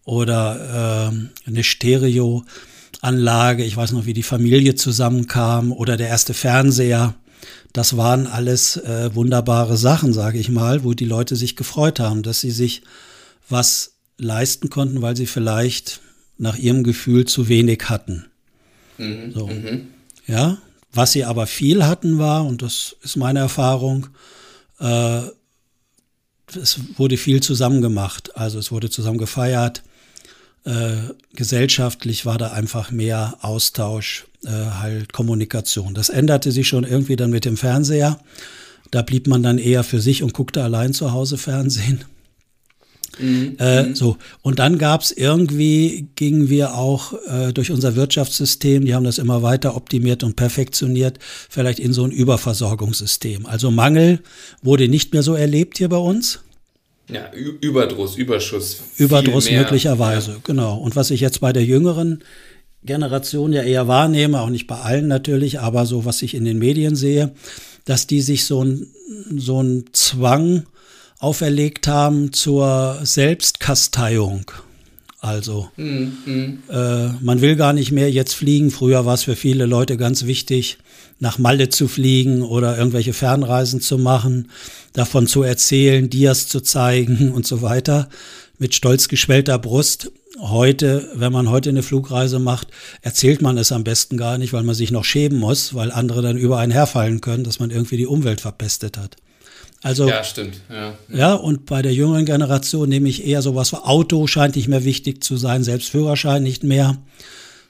oder 0.06 1.12
äh, 1.12 1.46
eine 1.46 1.62
Stereoanlage. 1.62 3.64
Ich 3.64 3.76
weiß 3.76 3.92
noch, 3.92 4.06
wie 4.06 4.14
die 4.14 4.22
Familie 4.22 4.76
zusammenkam 4.76 5.72
oder 5.72 5.98
der 5.98 6.08
erste 6.08 6.32
Fernseher. 6.32 7.16
Das 7.76 7.98
waren 7.98 8.26
alles 8.26 8.78
äh, 8.78 9.14
wunderbare 9.14 9.76
Sachen, 9.76 10.14
sage 10.14 10.38
ich 10.38 10.48
mal, 10.48 10.82
wo 10.82 10.94
die 10.94 11.04
Leute 11.04 11.36
sich 11.36 11.56
gefreut 11.56 12.00
haben, 12.00 12.22
dass 12.22 12.40
sie 12.40 12.50
sich 12.50 12.80
was 13.50 13.96
leisten 14.16 14.70
konnten, 14.70 15.02
weil 15.02 15.14
sie 15.14 15.26
vielleicht 15.26 16.00
nach 16.38 16.56
ihrem 16.56 16.84
Gefühl 16.84 17.26
zu 17.26 17.48
wenig 17.48 17.90
hatten. 17.90 18.24
Mhm, 18.96 19.30
so. 19.30 19.48
Mhm. 19.48 19.88
Ja, 20.26 20.56
was 20.90 21.12
sie 21.12 21.26
aber 21.26 21.46
viel 21.46 21.84
hatten 21.84 22.16
war, 22.16 22.46
und 22.46 22.62
das 22.62 22.96
ist 23.02 23.16
meine 23.16 23.40
Erfahrung, 23.40 24.06
äh, 24.80 25.24
es 26.54 26.80
wurde 26.96 27.18
viel 27.18 27.42
zusammen 27.42 27.82
gemacht. 27.82 28.38
Also 28.38 28.58
es 28.58 28.72
wurde 28.72 28.88
zusammen 28.88 29.18
gefeiert, 29.18 29.82
äh, 30.66 31.12
gesellschaftlich 31.34 32.26
war 32.26 32.38
da 32.38 32.48
einfach 32.48 32.90
mehr 32.90 33.38
Austausch, 33.40 34.26
äh, 34.44 34.50
halt 34.50 35.12
Kommunikation. 35.12 35.94
Das 35.94 36.08
änderte 36.08 36.50
sich 36.52 36.66
schon 36.68 36.84
irgendwie 36.84 37.16
dann 37.16 37.30
mit 37.30 37.44
dem 37.44 37.56
Fernseher. 37.56 38.18
Da 38.90 39.02
blieb 39.02 39.26
man 39.26 39.42
dann 39.42 39.58
eher 39.58 39.84
für 39.84 40.00
sich 40.00 40.22
und 40.22 40.34
guckte 40.34 40.62
allein 40.62 40.92
zu 40.92 41.12
Hause 41.12 41.38
Fernsehen. 41.38 42.04
Mhm. 43.18 43.56
Äh, 43.58 43.84
mhm. 43.84 43.94
so. 43.94 44.16
Und 44.42 44.58
dann 44.58 44.78
gab 44.78 45.02
es 45.02 45.12
irgendwie, 45.12 46.08
gingen 46.16 46.50
wir 46.50 46.74
auch 46.74 47.14
äh, 47.28 47.52
durch 47.52 47.70
unser 47.70 47.96
Wirtschaftssystem, 47.96 48.84
die 48.84 48.94
haben 48.94 49.04
das 49.04 49.18
immer 49.18 49.42
weiter 49.42 49.76
optimiert 49.76 50.22
und 50.22 50.36
perfektioniert, 50.36 51.18
vielleicht 51.48 51.78
in 51.78 51.92
so 51.92 52.04
ein 52.04 52.10
Überversorgungssystem. 52.10 53.46
Also 53.46 53.70
Mangel 53.70 54.20
wurde 54.62 54.88
nicht 54.88 55.12
mehr 55.12 55.22
so 55.22 55.34
erlebt 55.34 55.78
hier 55.78 55.88
bei 55.88 55.96
uns. 55.96 56.40
Ja, 57.08 57.30
Überdruss, 57.32 58.16
Überschuss. 58.16 58.80
Überdruss 58.96 59.50
möglicherweise, 59.50 60.32
ja. 60.32 60.36
genau. 60.42 60.78
Und 60.78 60.96
was 60.96 61.10
ich 61.10 61.20
jetzt 61.20 61.40
bei 61.40 61.52
der 61.52 61.64
jüngeren 61.64 62.24
Generation 62.82 63.52
ja 63.52 63.62
eher 63.62 63.86
wahrnehme, 63.86 64.40
auch 64.40 64.48
nicht 64.48 64.66
bei 64.66 64.76
allen 64.76 65.06
natürlich, 65.06 65.60
aber 65.60 65.86
so 65.86 66.04
was 66.04 66.22
ich 66.22 66.34
in 66.34 66.44
den 66.44 66.58
Medien 66.58 66.96
sehe, 66.96 67.32
dass 67.84 68.06
die 68.06 68.20
sich 68.20 68.44
so 68.44 68.64
ein, 68.64 68.88
so 69.36 69.62
ein 69.62 69.84
Zwang 69.92 70.64
auferlegt 71.18 71.86
haben 71.86 72.32
zur 72.32 72.98
Selbstkasteiung. 73.02 74.50
Also 75.26 75.68
mhm. 75.76 76.62
äh, 76.70 77.08
man 77.20 77.40
will 77.40 77.56
gar 77.56 77.72
nicht 77.72 77.90
mehr 77.90 78.10
jetzt 78.10 78.34
fliegen. 78.34 78.70
Früher 78.70 79.04
war 79.04 79.14
es 79.14 79.24
für 79.24 79.34
viele 79.34 79.66
Leute 79.66 79.96
ganz 79.96 80.24
wichtig, 80.24 80.78
nach 81.18 81.38
Malle 81.38 81.68
zu 81.68 81.88
fliegen 81.88 82.42
oder 82.42 82.78
irgendwelche 82.78 83.12
Fernreisen 83.12 83.80
zu 83.80 83.98
machen, 83.98 84.50
davon 84.92 85.26
zu 85.26 85.42
erzählen, 85.42 86.08
Dias 86.08 86.46
zu 86.46 86.60
zeigen 86.60 87.32
und 87.34 87.46
so 87.46 87.60
weiter, 87.60 88.08
mit 88.58 88.74
stolz 88.74 89.08
geschwellter 89.08 89.58
Brust. 89.58 90.12
Heute, 90.38 91.10
wenn 91.14 91.32
man 91.32 91.50
heute 91.50 91.70
eine 91.70 91.82
Flugreise 91.82 92.38
macht, 92.38 92.68
erzählt 93.00 93.42
man 93.42 93.58
es 93.58 93.72
am 93.72 93.84
besten 93.84 94.18
gar 94.18 94.38
nicht, 94.38 94.52
weil 94.52 94.62
man 94.62 94.74
sich 94.74 94.92
noch 94.92 95.04
schämen 95.04 95.38
muss, 95.38 95.74
weil 95.74 95.90
andere 95.90 96.22
dann 96.22 96.36
über 96.36 96.58
einen 96.58 96.72
herfallen 96.72 97.20
können, 97.20 97.42
dass 97.42 97.58
man 97.58 97.70
irgendwie 97.70 97.96
die 97.96 98.06
Umwelt 98.06 98.42
verpestet 98.42 98.98
hat. 98.98 99.16
Also, 99.86 100.08
ja, 100.08 100.24
stimmt. 100.24 100.56
Ja. 100.68 100.94
ja, 101.16 101.34
und 101.34 101.64
bei 101.64 101.80
der 101.80 101.94
jüngeren 101.94 102.24
Generation 102.24 102.88
nehme 102.88 103.08
ich 103.08 103.24
eher 103.24 103.40
sowas 103.40 103.72
wie 103.72 103.76
Auto 103.76 104.26
scheint 104.26 104.56
nicht 104.56 104.66
mehr 104.66 104.82
wichtig 104.82 105.22
zu 105.22 105.36
sein, 105.36 105.62
selbst 105.62 105.90
Führerschein 105.90 106.42
nicht 106.42 106.64
mehr. 106.64 106.98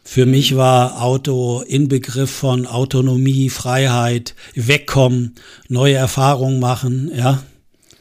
Für 0.03 0.25
mich 0.25 0.57
war 0.57 1.03
Auto 1.03 1.61
Inbegriff 1.61 2.31
von 2.31 2.67
Autonomie, 2.67 3.51
Freiheit, 3.51 4.35
wegkommen, 4.55 5.35
neue 5.69 5.97
Erfahrungen 5.97 6.59
machen, 6.59 7.13
ja. 7.15 7.43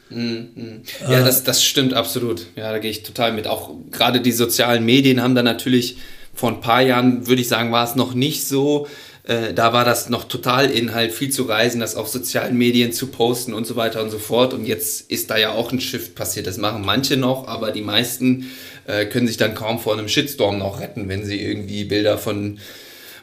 Mhm, 0.08 0.48
mhm. 0.54 0.82
Ja, 1.10 1.22
das, 1.22 1.44
das 1.44 1.62
stimmt 1.62 1.92
absolut. 1.92 2.46
Ja, 2.56 2.72
da 2.72 2.78
gehe 2.78 2.90
ich 2.90 3.02
total 3.02 3.34
mit. 3.34 3.46
Auch 3.46 3.74
gerade 3.90 4.22
die 4.22 4.32
sozialen 4.32 4.86
Medien 4.86 5.20
haben 5.20 5.34
da 5.34 5.42
natürlich 5.42 5.98
vor 6.32 6.48
ein 6.48 6.62
paar 6.62 6.80
Jahren, 6.80 7.26
würde 7.26 7.42
ich 7.42 7.48
sagen, 7.48 7.70
war 7.70 7.84
es 7.84 7.96
noch 7.96 8.14
nicht 8.14 8.48
so. 8.48 8.86
Äh, 9.26 9.52
da 9.54 9.72
war 9.72 9.84
das 9.84 10.08
noch 10.08 10.24
total 10.24 10.70
Inhalt, 10.70 11.12
viel 11.12 11.30
zu 11.30 11.42
reisen, 11.42 11.80
das 11.80 11.96
auf 11.96 12.08
sozialen 12.08 12.56
Medien 12.56 12.92
zu 12.92 13.08
posten 13.08 13.54
und 13.54 13.66
so 13.66 13.74
weiter 13.74 14.02
und 14.02 14.10
so 14.10 14.18
fort. 14.18 14.54
Und 14.54 14.66
jetzt 14.66 15.10
ist 15.10 15.30
da 15.30 15.36
ja 15.36 15.52
auch 15.52 15.72
ein 15.72 15.80
Shift 15.80 16.14
passiert. 16.14 16.46
Das 16.46 16.58
machen 16.58 16.84
manche 16.84 17.16
noch, 17.16 17.48
aber 17.48 17.72
die 17.72 17.82
meisten 17.82 18.50
äh, 18.86 19.04
können 19.06 19.26
sich 19.26 19.36
dann 19.36 19.54
kaum 19.54 19.80
vor 19.80 19.94
einem 19.94 20.08
Shitstorm 20.08 20.58
noch 20.58 20.80
retten, 20.80 21.08
wenn 21.08 21.24
sie 21.24 21.40
irgendwie 21.40 21.84
Bilder 21.84 22.18
von 22.18 22.60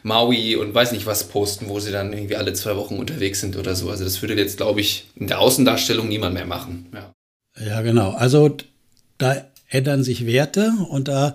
Maui 0.02 0.56
und 0.56 0.74
weiß 0.74 0.92
nicht 0.92 1.06
was 1.06 1.24
posten, 1.28 1.70
wo 1.70 1.80
sie 1.80 1.90
dann 1.90 2.12
irgendwie 2.12 2.36
alle 2.36 2.52
zwei 2.52 2.76
Wochen 2.76 2.98
unterwegs 2.98 3.40
sind 3.40 3.56
oder 3.56 3.74
so. 3.74 3.88
Also 3.88 4.04
das 4.04 4.20
würde 4.20 4.34
jetzt, 4.34 4.58
glaube 4.58 4.80
ich, 4.80 5.08
in 5.16 5.28
der 5.28 5.40
Außendarstellung 5.40 6.06
niemand 6.06 6.34
mehr 6.34 6.44
machen. 6.44 6.86
Ja, 6.92 7.12
ja 7.66 7.80
genau. 7.80 8.10
Also 8.10 8.54
da 9.16 9.42
ändern 9.70 10.04
sich 10.04 10.26
Werte 10.26 10.74
und 10.90 11.08
da 11.08 11.34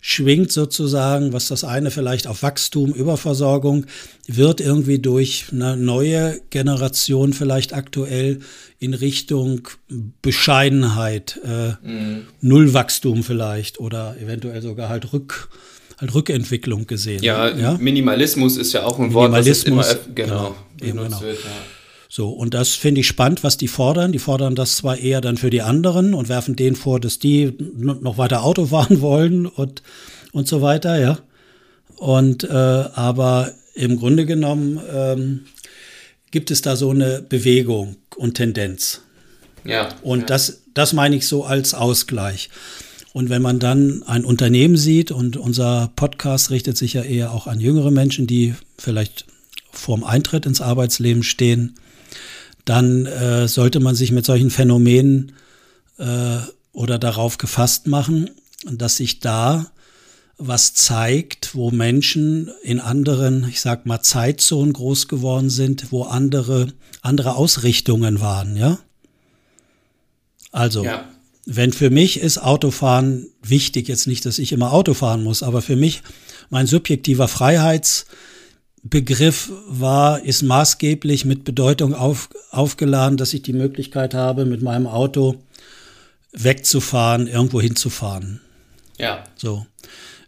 schwingt 0.00 0.52
sozusagen, 0.52 1.32
was 1.32 1.48
das 1.48 1.64
eine 1.64 1.90
vielleicht 1.90 2.26
auf 2.26 2.42
Wachstum, 2.42 2.92
Überversorgung, 2.92 3.86
wird 4.26 4.60
irgendwie 4.60 4.98
durch 4.98 5.46
eine 5.52 5.76
neue 5.76 6.40
Generation 6.50 7.32
vielleicht 7.32 7.72
aktuell 7.74 8.40
in 8.78 8.94
Richtung 8.94 9.68
Bescheidenheit, 10.22 11.40
äh, 11.44 11.72
mhm. 11.86 12.26
Nullwachstum 12.40 13.24
vielleicht 13.24 13.80
oder 13.80 14.16
eventuell 14.20 14.62
sogar 14.62 14.88
halt 14.88 15.12
Rück, 15.12 15.48
halt 15.98 16.14
Rückentwicklung 16.14 16.86
gesehen. 16.86 17.22
Ja, 17.22 17.48
ja, 17.50 17.76
Minimalismus 17.78 18.56
ist 18.56 18.72
ja 18.72 18.84
auch 18.84 19.00
ein 19.00 19.12
Wort, 19.14 19.32
was 19.32 19.64
immer 19.64 19.84
genau, 20.14 20.54
genau, 20.76 21.02
genau. 21.04 21.20
Wird, 21.20 21.38
ja. 21.42 21.50
So, 22.18 22.30
und 22.30 22.52
das 22.52 22.74
finde 22.74 23.02
ich 23.02 23.06
spannend, 23.06 23.44
was 23.44 23.58
die 23.58 23.68
fordern. 23.68 24.10
Die 24.10 24.18
fordern 24.18 24.56
das 24.56 24.74
zwar 24.74 24.98
eher 24.98 25.20
dann 25.20 25.36
für 25.36 25.50
die 25.50 25.62
anderen 25.62 26.14
und 26.14 26.28
werfen 26.28 26.56
denen 26.56 26.74
vor, 26.74 26.98
dass 26.98 27.20
die 27.20 27.52
noch 27.76 28.18
weiter 28.18 28.42
Auto 28.42 28.66
fahren 28.74 29.00
wollen 29.00 29.46
und, 29.46 29.84
und 30.32 30.48
so 30.48 30.60
weiter, 30.60 30.98
ja. 30.98 31.20
Und 31.94 32.42
äh, 32.42 32.48
aber 32.48 33.52
im 33.74 34.00
Grunde 34.00 34.26
genommen 34.26 34.80
ähm, 34.92 35.44
gibt 36.32 36.50
es 36.50 36.60
da 36.60 36.74
so 36.74 36.90
eine 36.90 37.22
Bewegung 37.22 37.94
und 38.16 38.34
Tendenz. 38.34 39.02
Ja. 39.64 39.90
Und 40.02 40.22
ja. 40.22 40.26
das, 40.26 40.64
das 40.74 40.94
meine 40.94 41.14
ich 41.14 41.28
so 41.28 41.44
als 41.44 41.72
Ausgleich. 41.72 42.50
Und 43.12 43.30
wenn 43.30 43.42
man 43.42 43.60
dann 43.60 44.02
ein 44.02 44.24
Unternehmen 44.24 44.76
sieht, 44.76 45.12
und 45.12 45.36
unser 45.36 45.92
Podcast 45.94 46.50
richtet 46.50 46.76
sich 46.76 46.94
ja 46.94 47.02
eher 47.02 47.30
auch 47.30 47.46
an 47.46 47.60
jüngere 47.60 47.92
Menschen, 47.92 48.26
die 48.26 48.56
vielleicht 48.76 49.26
vorm 49.88 50.04
Eintritt 50.04 50.44
ins 50.44 50.60
Arbeitsleben 50.60 51.22
stehen, 51.22 51.76
dann 52.66 53.06
äh, 53.06 53.48
sollte 53.48 53.80
man 53.80 53.94
sich 53.94 54.12
mit 54.12 54.26
solchen 54.26 54.50
Phänomenen 54.50 55.32
äh, 55.96 56.36
oder 56.72 56.98
darauf 56.98 57.38
gefasst 57.38 57.86
machen, 57.86 58.28
dass 58.70 58.98
sich 58.98 59.20
da 59.20 59.70
was 60.36 60.74
zeigt, 60.74 61.54
wo 61.54 61.70
Menschen 61.70 62.50
in 62.62 62.80
anderen, 62.80 63.48
ich 63.48 63.62
sag 63.62 63.86
mal, 63.86 64.02
Zeitzonen 64.02 64.74
groß 64.74 65.08
geworden 65.08 65.48
sind, 65.48 65.90
wo 65.90 66.02
andere, 66.02 66.74
andere 67.00 67.36
Ausrichtungen 67.36 68.20
waren, 68.20 68.58
ja? 68.58 68.78
Also, 70.52 70.84
ja. 70.84 71.08
wenn 71.46 71.72
für 71.72 71.88
mich 71.88 72.20
ist 72.20 72.36
Autofahren 72.36 73.28
wichtig, 73.42 73.88
jetzt 73.88 74.06
nicht, 74.06 74.26
dass 74.26 74.38
ich 74.38 74.52
immer 74.52 74.74
Auto 74.74 74.92
fahren 74.92 75.24
muss, 75.24 75.42
aber 75.42 75.62
für 75.62 75.76
mich 75.76 76.02
mein 76.50 76.66
subjektiver 76.66 77.26
Freiheitsbegriff 78.90 79.52
war, 79.68 80.24
ist 80.24 80.42
maßgeblich 80.42 81.24
mit 81.24 81.44
Bedeutung 81.44 81.94
auf, 81.94 82.28
aufgeladen, 82.50 83.16
dass 83.16 83.34
ich 83.34 83.42
die 83.42 83.52
Möglichkeit 83.52 84.14
habe, 84.14 84.44
mit 84.44 84.62
meinem 84.62 84.86
Auto 84.86 85.36
wegzufahren, 86.32 87.26
irgendwo 87.26 87.60
hinzufahren. 87.60 88.40
Ja. 88.98 89.24
So 89.36 89.66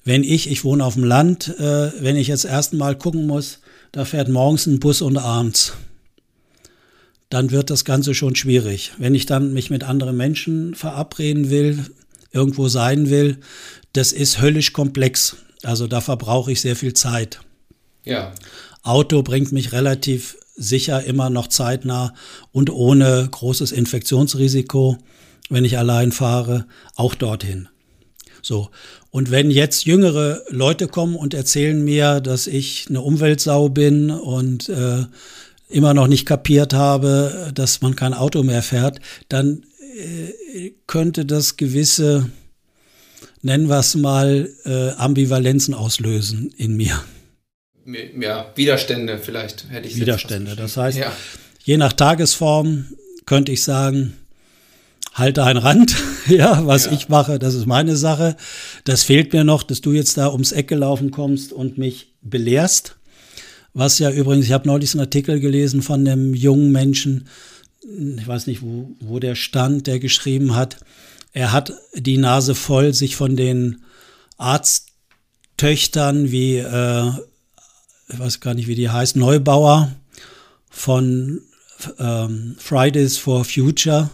wenn 0.05 0.25
ich, 0.25 0.51
ich 0.51 0.65
wohne 0.65 0.85
auf 0.85 0.95
dem 0.95 1.05
Land, 1.05 1.49
äh, 1.59 1.93
wenn 2.03 2.17
ich 2.17 2.29
jetzt 2.29 2.45
erstmal 2.45 2.97
gucken 2.97 3.27
muss, 3.27 3.59
da 3.93 4.05
fährt 4.05 4.29
morgens 4.29 4.67
ein 4.67 4.81
Bus 4.81 5.03
und 5.03 5.17
abends, 5.17 5.75
dann 7.29 7.51
wird 7.51 7.71
das 7.71 7.85
Ganze 7.85 8.15
schon 8.15 8.35
schwierig. 8.35 8.93
Wenn 8.99 9.15
ich 9.15 9.27
dann 9.27 9.53
mich 9.53 9.71
mit 9.71 9.85
anderen 9.85 10.17
Menschen 10.17 10.75
verabreden 10.75 11.51
will, 11.51 11.87
irgendwo 12.33 12.69
sein 12.69 13.11
will, 13.11 13.39
das 13.93 14.13
ist 14.13 14.41
höllisch 14.41 14.73
komplex. 14.73 15.37
Also 15.63 15.87
da 15.87 16.01
verbrauche 16.01 16.53
ich 16.53 16.61
sehr 16.61 16.77
viel 16.77 16.95
Zeit. 16.95 17.41
Ja. 18.05 18.33
Auto 18.83 19.23
bringt 19.23 19.53
mich 19.53 19.73
relativ 19.73 20.37
sicher 20.57 21.05
immer 21.05 21.31
noch 21.31 21.49
zeitnah 21.49 22.15
und 22.53 22.71
ohne 22.71 23.29
großes 23.31 23.73
Infektionsrisiko, 23.73 24.99
wenn 25.49 25.65
ich 25.65 25.79
allein 25.79 26.13
fahre, 26.13 26.67
auch 26.97 27.15
dorthin. 27.15 27.69
So. 28.43 28.71
Und 29.11 29.31
wenn 29.31 29.51
jetzt 29.51 29.87
jüngere 29.87 30.43
Leute 30.51 30.87
kommen 30.87 31.17
und 31.17 31.35
erzählen 31.35 31.83
mir, 31.83 32.21
dass 32.21 32.47
ich 32.47 32.87
eine 32.89 33.01
Umweltsau 33.01 33.69
bin 33.69 34.11
und 34.11 34.69
äh, 34.69 35.05
immer 35.69 35.95
noch 35.95 36.07
nicht 36.07 36.27
kapiert 36.27 36.73
habe, 36.73 37.51
dass 37.55 37.81
man 37.81 37.97
kein 37.97 38.15
Auto 38.15 38.43
mehr 38.43 38.63
fährt, 38.63 39.01
dann 39.29 39.65
äh, 39.97 40.73
könnte 40.87 41.27
das 41.27 41.57
gewisse, 41.57 42.31
nennen 43.43 43.69
wir 43.69 43.79
es 43.79 43.95
mal, 43.95 44.49
äh, 44.65 44.91
Ambivalenzen 44.91 45.75
auslösen 45.75 46.53
in 46.57 46.77
mir. 46.77 47.01
Ja, 48.19 48.51
Widerstände 48.55 49.19
vielleicht 49.19 49.67
hätte 49.71 49.89
ich 49.89 49.97
Widerstände. 49.97 50.57
Das 50.57 50.77
heißt, 50.77 50.99
ja. 50.99 51.13
je 51.65 51.77
nach 51.77 51.93
Tagesform 51.93 52.87
könnte 53.27 53.53
ich 53.53 53.63
sagen, 53.63 54.17
halte 55.15 55.45
einen 55.45 55.59
Rand, 55.59 55.97
ja, 56.29 56.67
was 56.67 56.87
ja. 56.87 56.93
ich 56.93 57.09
mache, 57.09 57.39
das 57.39 57.55
ist 57.55 57.67
meine 57.67 57.97
Sache. 57.97 58.37
Das 58.85 59.03
fehlt 59.03 59.33
mir 59.33 59.45
noch, 59.45 59.63
dass 59.63 59.81
du 59.81 59.93
jetzt 59.93 60.17
da 60.17 60.31
ums 60.31 60.53
Eck 60.53 60.69
gelaufen 60.69 61.11
kommst 61.11 61.53
und 61.53 61.79
mich 61.79 62.13
belehrst. 62.23 62.97
Was 63.73 63.99
ja 63.99 64.11
übrigens, 64.11 64.47
ich 64.47 64.53
habe 64.53 64.67
neulich 64.67 64.93
einen 64.95 65.01
Artikel 65.01 65.39
gelesen 65.39 65.83
von 65.83 66.07
einem 66.07 66.35
jungen 66.35 66.73
Menschen, 66.73 67.29
ich 67.83 68.27
weiß 68.27 68.47
nicht, 68.47 68.63
wo, 68.63 68.91
wo 69.01 69.19
der 69.21 69.37
stand, 69.37 69.87
der 69.87 70.01
geschrieben 70.01 70.57
hat, 70.57 70.79
er 71.33 71.53
hat 71.53 71.73
die 71.95 72.19
Nase 72.19 72.55
voll, 72.55 72.93
sich 72.93 73.15
von 73.15 73.37
den 73.37 73.85
Arzttöchtern 74.37 76.33
wie, 76.33 76.57
äh, 76.57 77.13
ich 78.13 78.19
weiß 78.19 78.41
gar 78.41 78.55
nicht, 78.55 78.69
wie 78.69 78.75
die 78.75 78.91
heißt, 78.91 79.17
Neubauer 79.17 79.93
von 80.69 81.43
ähm, 81.99 82.57
Fridays 82.59 83.19
for 83.19 83.45
Future 83.45 84.11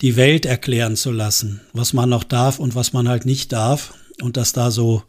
die 0.00 0.16
Welt 0.16 0.46
erklären 0.46 0.96
zu 0.96 1.10
lassen, 1.10 1.60
was 1.72 1.92
man 1.92 2.08
noch 2.08 2.24
darf 2.24 2.58
und 2.58 2.74
was 2.74 2.92
man 2.92 3.08
halt 3.08 3.26
nicht 3.26 3.52
darf 3.52 3.94
und 4.22 4.36
dass 4.36 4.52
da 4.52 4.70
so 4.70 5.02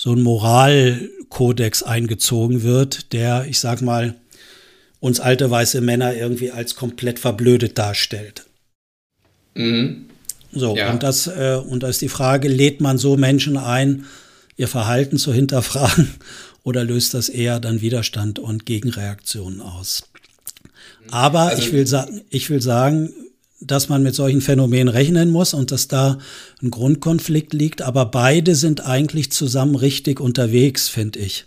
so 0.00 0.12
ein 0.14 0.22
Moralkodex 0.22 1.82
eingezogen 1.82 2.62
wird, 2.62 3.12
der, 3.12 3.44
ich 3.46 3.60
sag 3.60 3.82
mal, 3.82 4.14
uns 4.98 5.20
alte 5.20 5.50
weiße 5.50 5.82
Männer 5.82 6.14
irgendwie 6.14 6.52
als 6.52 6.74
komplett 6.74 7.18
verblödet 7.18 7.76
darstellt. 7.76 8.46
Mhm. 9.54 10.06
So, 10.52 10.74
ja. 10.74 10.90
und 10.90 11.02
das, 11.02 11.26
äh, 11.26 11.60
und 11.68 11.82
da 11.82 11.88
ist 11.88 12.00
die 12.00 12.08
Frage, 12.08 12.48
lädt 12.48 12.80
man 12.80 12.96
so 12.96 13.18
Menschen 13.18 13.58
ein, 13.58 14.06
ihr 14.56 14.68
Verhalten 14.68 15.18
zu 15.18 15.34
hinterfragen 15.34 16.08
oder 16.62 16.84
löst 16.84 17.14
das 17.14 17.28
eher 17.28 17.60
dann 17.60 17.80
Widerstand 17.80 18.38
und 18.38 18.66
Gegenreaktionen 18.66 19.60
aus? 19.60 20.04
Aber 21.10 21.40
also, 21.40 21.62
ich 21.62 21.72
will 21.72 21.86
sagen, 21.86 22.20
ich 22.30 22.50
will 22.50 22.60
sagen, 22.60 23.12
dass 23.60 23.88
man 23.88 24.02
mit 24.02 24.14
solchen 24.14 24.40
Phänomenen 24.40 24.88
rechnen 24.88 25.30
muss 25.30 25.54
und 25.54 25.70
dass 25.70 25.88
da 25.88 26.18
ein 26.62 26.70
Grundkonflikt 26.70 27.52
liegt, 27.52 27.82
aber 27.82 28.06
beide 28.06 28.54
sind 28.54 28.86
eigentlich 28.86 29.30
zusammen 29.32 29.74
richtig 29.74 30.20
unterwegs, 30.20 30.88
finde 30.88 31.18
ich. 31.18 31.46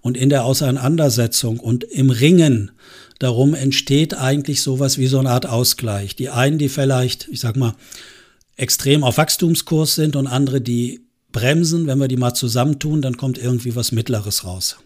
Und 0.00 0.16
in 0.16 0.30
der 0.30 0.44
Auseinandersetzung 0.44 1.60
und 1.60 1.84
im 1.84 2.10
Ringen 2.10 2.70
darum 3.18 3.54
entsteht 3.54 4.14
eigentlich 4.14 4.62
sowas 4.62 4.96
wie 4.96 5.06
so 5.06 5.18
eine 5.18 5.30
Art 5.30 5.46
Ausgleich. 5.46 6.16
Die 6.16 6.30
einen, 6.30 6.58
die 6.58 6.70
vielleicht, 6.70 7.28
ich 7.28 7.40
sag 7.40 7.56
mal, 7.56 7.74
extrem 8.56 9.04
auf 9.04 9.18
Wachstumskurs 9.18 9.94
sind 9.94 10.16
und 10.16 10.26
andere, 10.26 10.60
die 10.62 11.00
bremsen, 11.32 11.86
wenn 11.86 11.98
wir 11.98 12.08
die 12.08 12.16
mal 12.16 12.34
zusammentun, 12.34 13.02
dann 13.02 13.16
kommt 13.16 13.38
irgendwie 13.38 13.76
was 13.76 13.92
Mittleres 13.92 14.44
raus. 14.44 14.78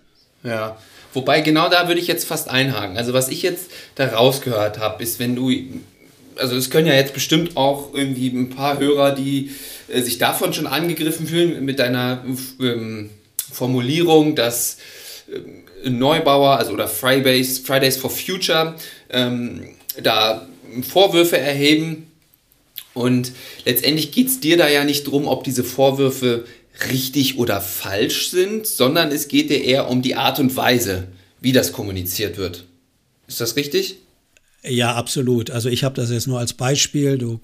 Ja, 0.43 0.77
wobei 1.13 1.41
genau 1.41 1.69
da 1.69 1.89
würde 1.89 2.01
ich 2.01 2.07
jetzt 2.07 2.27
fast 2.27 2.51
einhaken. 2.51 2.97
Also 2.97 3.13
was 3.13 3.29
ich 3.29 3.43
jetzt 3.43 3.71
da 3.95 4.07
rausgehört 4.07 4.79
habe, 4.79 5.03
ist, 5.03 5.19
wenn 5.19 5.35
du, 5.35 5.51
also 6.37 6.57
es 6.57 6.71
können 6.71 6.87
ja 6.87 6.95
jetzt 6.95 7.15
bestimmt 7.15 7.57
auch 7.57 7.95
irgendwie 7.95 8.29
ein 8.29 8.51
paar 8.51 8.79
Hörer, 8.79 9.13
die 9.15 9.51
äh, 9.89 10.03
sich 10.03 10.19
davon 10.19 10.53
schon 10.53 10.67
angegriffen 10.67 11.27
fühlen 11.27 11.65
mit 11.65 11.79
deiner 11.79 12.23
ähm, 12.61 13.11
Formulierung, 13.51 14.35
dass 14.35 14.79
äh, 15.33 15.89
Neubauer, 15.89 16.59
also 16.59 16.73
oder 16.73 16.89
Fridays, 16.89 17.59
Fridays 17.59 17.97
for 17.97 18.11
Future, 18.11 18.75
ähm, 19.11 19.69
da 20.03 20.47
Vorwürfe 20.83 21.39
erheben. 21.39 22.11
Und 22.95 23.33
letztendlich 23.65 24.13
geht 24.13 24.29
es 24.29 24.41
dir 24.41 24.57
da 24.57 24.69
ja 24.69 24.85
nicht 24.85 25.05
drum, 25.05 25.27
ob 25.27 25.45
diese 25.45 25.65
Vorwürfe 25.65 26.45
richtig 26.91 27.39
oder 27.39 27.61
falsch 27.61 28.31
sind, 28.31 28.67
sondern 28.67 29.13
es 29.13 29.29
geht 29.29 29.51
dir 29.51 29.63
eher 29.63 29.89
um 29.89 30.03
die 30.03 30.15
Art 30.15 30.39
und 30.39 30.57
Weise, 30.57 31.09
wie 31.41 31.53
das 31.53 31.73
kommuniziert 31.73 32.39
wird. 32.39 32.65
Ist 33.27 33.41
das 33.41 33.57
richtig? 33.57 33.99
Ja, 34.63 34.95
absolut. 34.95 35.51
Also 35.51 35.69
ich 35.69 35.85
habe 35.85 35.95
das 35.95 36.11
jetzt 36.11 36.27
nur 36.27 36.39
als 36.39 36.55
Beispiel. 36.55 37.19
Du 37.19 37.41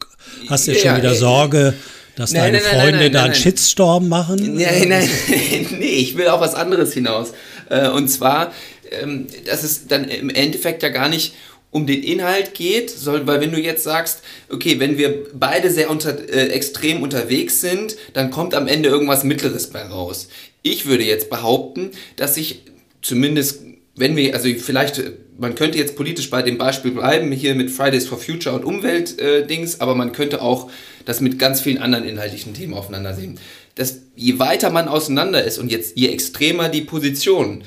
hast 0.49 0.67
jetzt 0.67 0.85
ja, 0.85 0.93
schon 0.93 1.03
wieder 1.03 1.13
äh, 1.13 1.19
Sorge, 1.19 1.75
dass 2.17 2.33
nein, 2.33 2.53
deine 2.53 2.65
nein, 2.65 2.81
Freunde 2.81 2.99
nein, 2.99 3.13
da 3.13 3.25
einen 3.25 3.35
Shitstorm 3.35 4.09
machen. 4.09 4.57
Nein, 4.57 4.89
nein, 4.89 5.09
nee, 5.79 5.87
ich 5.87 6.17
will 6.17 6.29
auf 6.29 6.41
was 6.41 6.55
anderes 6.55 6.93
hinaus. 6.95 7.33
Äh, 7.69 7.89
und 7.89 8.09
zwar, 8.09 8.53
ähm, 8.91 9.27
dass 9.47 9.65
es 9.65 9.87
dann 9.87 10.05
im 10.05 10.31
Endeffekt 10.31 10.83
ja 10.83 10.89
gar 10.89 11.09
nicht 11.09 11.35
um 11.71 11.87
den 11.87 12.03
Inhalt 12.03 12.55
geht, 12.55 12.91
soll, 12.91 13.27
weil 13.27 13.41
wenn 13.41 13.53
du 13.53 13.61
jetzt 13.61 13.85
sagst, 13.85 14.23
okay, 14.49 14.81
wenn 14.81 14.99
wir 14.99 15.27
beide 15.33 15.71
sehr 15.71 15.91
unter, 15.91 16.19
äh, 16.29 16.49
extrem 16.49 17.03
unterwegs 17.03 17.61
sind, 17.61 17.97
dann 18.13 18.31
kommt 18.31 18.55
am 18.55 18.67
Ende 18.67 18.89
irgendwas 18.89 19.23
Mittleres 19.23 19.69
bei 19.69 19.83
raus. 19.83 20.29
Ich 20.63 20.87
würde 20.87 21.05
jetzt 21.05 21.31
behaupten, 21.31 21.93
dass 22.17 22.37
ich 22.37 22.63
zumindest, 23.03 23.61
wenn 23.95 24.17
wir, 24.17 24.35
also 24.35 24.49
vielleicht, 24.59 25.01
man 25.39 25.55
könnte 25.55 25.79
jetzt 25.79 25.95
politisch 25.95 26.29
bei 26.29 26.43
dem 26.43 26.59
Beispiel 26.59 26.91
bleiben, 26.91 27.31
hier 27.31 27.55
mit 27.55 27.71
Fridays 27.71 28.07
for 28.07 28.19
Future 28.19 28.57
und 28.57 28.65
Umweltdings, 28.65 29.75
äh, 29.77 29.81
aber 29.81 29.95
man 29.95 30.13
könnte 30.13 30.43
auch 30.43 30.71
das 31.05 31.21
mit 31.21 31.39
ganz 31.39 31.61
vielen 31.61 31.79
anderen 31.79 32.05
inhaltlichen 32.05 32.53
Themen 32.53 32.75
aufeinander 32.75 33.15
sehen. 33.15 33.39
Dass 33.77 34.01
je 34.17 34.41
weiter 34.41 34.71
man 34.71 34.89
auseinander 34.89 35.45
ist 35.45 35.59
und 35.59 35.71
jetzt 35.71 35.97
je 35.97 36.09
extremer 36.09 36.69
die 36.69 36.83
Position, 36.83 37.63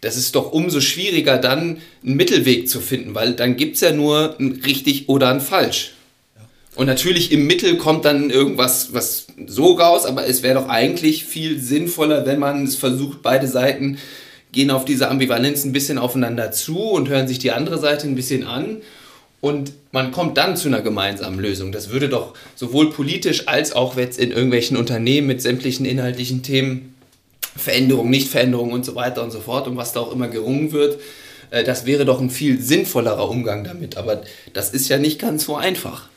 das 0.00 0.16
ist 0.16 0.34
doch 0.34 0.52
umso 0.52 0.80
schwieriger 0.80 1.38
dann 1.38 1.78
einen 2.04 2.16
Mittelweg 2.16 2.68
zu 2.68 2.80
finden, 2.80 3.14
weil 3.14 3.32
dann 3.34 3.56
gibt 3.56 3.76
es 3.76 3.80
ja 3.80 3.92
nur 3.92 4.36
ein 4.38 4.60
richtig 4.64 5.08
oder 5.08 5.28
ein 5.28 5.40
falsch. 5.40 5.92
Und 6.76 6.86
natürlich 6.86 7.32
im 7.32 7.46
Mittel 7.46 7.76
kommt 7.76 8.04
dann 8.04 8.30
irgendwas 8.30 8.92
was 8.92 9.26
so 9.46 9.72
raus, 9.72 10.06
aber 10.06 10.26
es 10.26 10.44
wäre 10.44 10.60
doch 10.60 10.68
eigentlich 10.68 11.24
viel 11.24 11.58
sinnvoller, 11.58 12.24
wenn 12.24 12.38
man 12.38 12.64
es 12.64 12.76
versucht, 12.76 13.22
beide 13.22 13.48
Seiten 13.48 13.98
gehen 14.52 14.70
auf 14.70 14.84
diese 14.84 15.08
Ambivalenz 15.08 15.64
ein 15.64 15.72
bisschen 15.72 15.98
aufeinander 15.98 16.52
zu 16.52 16.78
und 16.78 17.08
hören 17.08 17.26
sich 17.26 17.38
die 17.38 17.50
andere 17.50 17.78
Seite 17.78 18.06
ein 18.06 18.14
bisschen 18.14 18.44
an 18.44 18.78
und 19.40 19.72
man 19.92 20.10
kommt 20.10 20.36
dann 20.36 20.56
zu 20.56 20.68
einer 20.68 20.80
gemeinsamen 20.80 21.38
Lösung. 21.38 21.72
Das 21.72 21.90
würde 21.90 22.08
doch 22.08 22.34
sowohl 22.54 22.90
politisch 22.90 23.48
als 23.48 23.72
auch 23.72 23.96
jetzt 23.96 24.18
in 24.18 24.30
irgendwelchen 24.30 24.76
Unternehmen 24.76 25.26
mit 25.26 25.42
sämtlichen 25.42 25.86
inhaltlichen 25.86 26.42
Themen 26.42 26.94
Veränderung, 27.56 28.10
Nichtveränderung 28.10 28.72
und 28.72 28.84
so 28.84 28.94
weiter 28.94 29.22
und 29.22 29.30
so 29.30 29.40
fort 29.40 29.66
und 29.66 29.76
was 29.76 29.92
da 29.92 30.00
auch 30.00 30.12
immer 30.12 30.28
gerungen 30.28 30.72
wird, 30.72 31.00
äh, 31.50 31.64
das 31.64 31.86
wäre 31.86 32.04
doch 32.04 32.20
ein 32.20 32.30
viel 32.30 32.60
sinnvollerer 32.60 33.28
Umgang 33.28 33.64
damit. 33.64 33.96
Aber 33.96 34.22
das 34.52 34.70
ist 34.70 34.88
ja 34.88 34.98
nicht 34.98 35.18
ganz 35.18 35.44
so 35.44 35.56
einfach. 35.56 36.08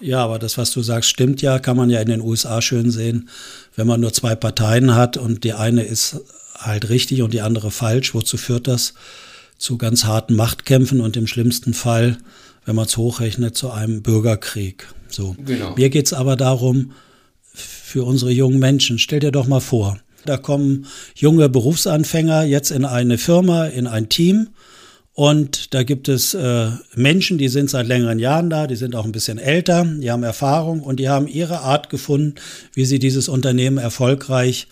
Ja, 0.00 0.24
aber 0.24 0.38
das, 0.38 0.58
was 0.58 0.70
du 0.70 0.82
sagst, 0.82 1.10
stimmt 1.10 1.42
ja, 1.42 1.58
kann 1.58 1.76
man 1.76 1.90
ja 1.90 2.00
in 2.00 2.08
den 2.08 2.20
USA 2.20 2.62
schön 2.62 2.90
sehen. 2.90 3.28
Wenn 3.74 3.86
man 3.86 4.00
nur 4.00 4.12
zwei 4.12 4.36
Parteien 4.36 4.94
hat 4.94 5.16
und 5.16 5.42
die 5.44 5.54
eine 5.54 5.82
ist 5.82 6.20
halt 6.56 6.88
richtig 6.88 7.22
und 7.22 7.32
die 7.32 7.40
andere 7.40 7.70
falsch, 7.70 8.14
wozu 8.14 8.36
führt 8.36 8.68
das? 8.68 8.94
Zu 9.56 9.76
ganz 9.76 10.04
harten 10.04 10.36
Machtkämpfen 10.36 11.00
und 11.00 11.16
im 11.16 11.26
schlimmsten 11.26 11.74
Fall, 11.74 12.18
wenn 12.64 12.76
man 12.76 12.86
es 12.86 12.96
hochrechnet, 12.96 13.56
zu 13.56 13.72
einem 13.72 14.02
Bürgerkrieg. 14.02 14.86
So. 15.08 15.34
Genau. 15.44 15.74
Mir 15.74 15.90
geht 15.90 16.06
es 16.06 16.12
aber 16.12 16.36
darum, 16.36 16.92
für 17.52 18.04
unsere 18.04 18.30
jungen 18.30 18.60
Menschen, 18.60 19.00
stell 19.00 19.18
dir 19.18 19.32
doch 19.32 19.48
mal 19.48 19.60
vor, 19.60 19.98
da 20.24 20.36
kommen 20.36 20.86
junge 21.14 21.48
Berufsanfänger 21.48 22.44
jetzt 22.44 22.70
in 22.70 22.84
eine 22.84 23.18
Firma, 23.18 23.66
in 23.66 23.86
ein 23.86 24.08
Team. 24.08 24.48
Und 25.14 25.74
da 25.74 25.82
gibt 25.82 26.08
es 26.08 26.34
äh, 26.34 26.70
Menschen, 26.94 27.38
die 27.38 27.48
sind 27.48 27.70
seit 27.70 27.88
längeren 27.88 28.20
Jahren 28.20 28.50
da, 28.50 28.68
die 28.68 28.76
sind 28.76 28.94
auch 28.94 29.04
ein 29.04 29.10
bisschen 29.10 29.38
älter, 29.38 29.84
die 29.84 30.12
haben 30.12 30.22
Erfahrung 30.22 30.80
und 30.80 31.00
die 31.00 31.08
haben 31.08 31.26
ihre 31.26 31.60
Art 31.60 31.90
gefunden, 31.90 32.36
wie 32.72 32.84
sie 32.84 33.00
dieses 33.00 33.28
Unternehmen 33.28 33.78
erfolgreich 33.78 34.68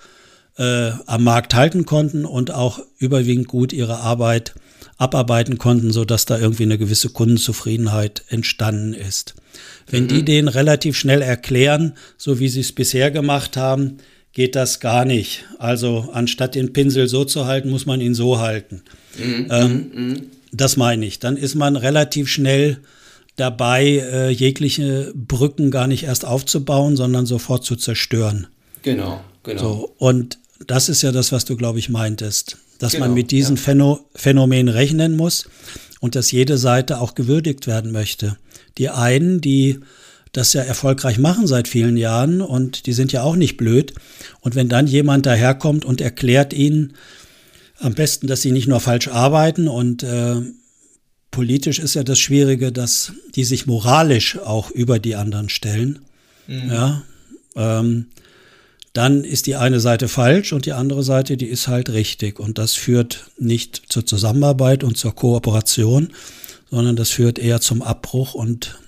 äh, 0.57 0.93
am 1.07 1.25
Markt 1.25 1.55
halten 1.55 1.85
konnten 1.85 2.25
und 2.25 2.53
auch 2.53 2.79
überwiegend 2.99 3.49
gut 3.49 3.73
ihre 3.73 3.99
Arbeit 3.99 4.55
abarbeiten 4.99 5.59
konnten, 5.59 5.93
sodass 5.93 6.25
da 6.25 6.39
irgendwie 6.39 6.63
eine 6.63 6.79
gewisse 6.79 7.11
Kundenzufriedenheit 7.11 8.23
entstanden 8.29 8.95
ist. 8.95 9.35
Wenn 9.91 10.05
mhm. 10.05 10.09
die 10.09 10.25
denen 10.25 10.49
relativ 10.49 10.97
schnell 10.97 11.23
erklären, 11.23 11.95
so 12.17 12.39
wie 12.39 12.49
sie 12.49 12.61
es 12.61 12.73
bisher 12.73 13.11
gemacht 13.11 13.57
haben, 13.57 13.99
geht 14.37 14.55
das 14.55 14.81
gar 14.81 15.07
nicht. 15.07 15.47
Also 15.59 16.11
anstatt 16.13 16.57
den 16.57 16.75
Pinsel 16.75 17.09
so 17.09 17.25
zu 17.25 17.47
halten, 17.47 17.71
muss 17.71 17.87
man 17.87 18.03
ihn 18.03 18.13
so 18.13 18.39
halten. 18.39 18.83
Mhm. 19.19 19.47
Ähm, 19.51 19.91
mhm. 19.95 20.23
Das 20.53 20.77
meine 20.77 21.07
ich. 21.07 21.19
Dann 21.19 21.39
ist 21.39 21.55
man 21.55 21.75
relativ 21.75 22.29
schnell 22.29 22.77
dabei, 23.37 23.85
äh, 23.87 24.29
jegliche 24.29 25.11
Brücken 25.15 25.71
gar 25.71 25.87
nicht 25.87 26.05
erst 26.05 26.27
aufzubauen, 26.27 26.97
sondern 26.97 27.25
sofort 27.25 27.65
zu 27.65 27.77
zerstören. 27.77 28.47
Genau, 28.83 29.25
genau. 29.43 29.59
So, 29.59 29.95
und 29.97 30.39
das 30.67 30.91
ist 30.91 31.01
ja 31.01 31.13
das, 31.13 31.33
was 31.33 31.47
du, 31.47 31.57
glaube 31.57 31.79
ich, 31.79 31.89
meintest. 31.89 32.59
Dass 32.79 32.93
genau, 32.93 33.07
man 33.07 33.15
mit 33.15 33.31
diesen 33.31 33.57
ja. 33.57 33.99
Phänomenen 34.15 34.69
rechnen 34.69 35.17
muss 35.17 35.49
und 36.01 36.15
dass 36.15 36.31
jede 36.31 36.59
Seite 36.59 37.01
auch 37.01 37.15
gewürdigt 37.15 37.67
werden 37.67 37.91
möchte. 37.91 38.37
Die 38.77 38.91
einen, 38.91 39.41
die 39.41 39.81
das 40.37 40.53
ja 40.53 40.63
erfolgreich 40.63 41.19
machen 41.19 41.47
seit 41.47 41.67
vielen 41.67 41.97
Jahren 41.97 42.41
und 42.41 42.87
die 42.87 42.93
sind 42.93 43.13
ja 43.13 43.23
auch 43.23 43.37
nicht 43.37 43.57
blöd. 43.57 43.95
Und 44.41 44.55
wenn 44.55 44.69
dann 44.69 44.87
jemand 44.87 45.27
daherkommt 45.27 45.85
und 45.85 46.01
erklärt 46.01 46.53
ihnen 46.53 46.95
am 47.79 47.95
besten, 47.95 48.27
dass 48.27 48.43
sie 48.43 48.53
nicht 48.53 48.69
nur 48.69 48.81
falsch 48.81 49.09
arbeiten 49.09 49.69
und 49.69 50.03
äh, 50.03 50.37
politisch 51.31 51.79
ist 51.79 51.95
ja 51.95 52.03
das 52.03 52.19
Schwierige, 52.19 52.73
dass 52.73 53.13
die 53.35 53.45
sich 53.45 53.67
moralisch 53.67 54.39
auch 54.39 54.71
über 54.71 54.99
die 54.99 55.17
anderen 55.17 55.49
stellen. 55.49 56.01
Mhm. 56.47 56.71
Ja, 56.71 57.03
ähm, 57.57 58.07
dann 58.93 59.25
ist 59.25 59.47
die 59.47 59.57
eine 59.57 59.81
Seite 59.81 60.09
falsch 60.09 60.55
und 60.55 60.65
die 60.65 60.73
andere 60.73 61.03
Seite, 61.03 61.37
die 61.37 61.47
ist 61.47 61.69
halt 61.69 61.91
richtig. 61.91 62.41
Und 62.41 62.57
das 62.57 62.73
führt 62.75 63.27
nicht 63.39 63.83
zur 63.91 64.07
Zusammenarbeit 64.07 64.85
und 64.85 64.97
zur 64.97 65.15
Kooperation, 65.15 66.13
sondern 66.71 66.97
das 66.97 67.11
führt 67.11 67.39
eher 67.39 67.61
zum 67.61 67.83
Abbruch 67.83 68.33
und 68.33 68.79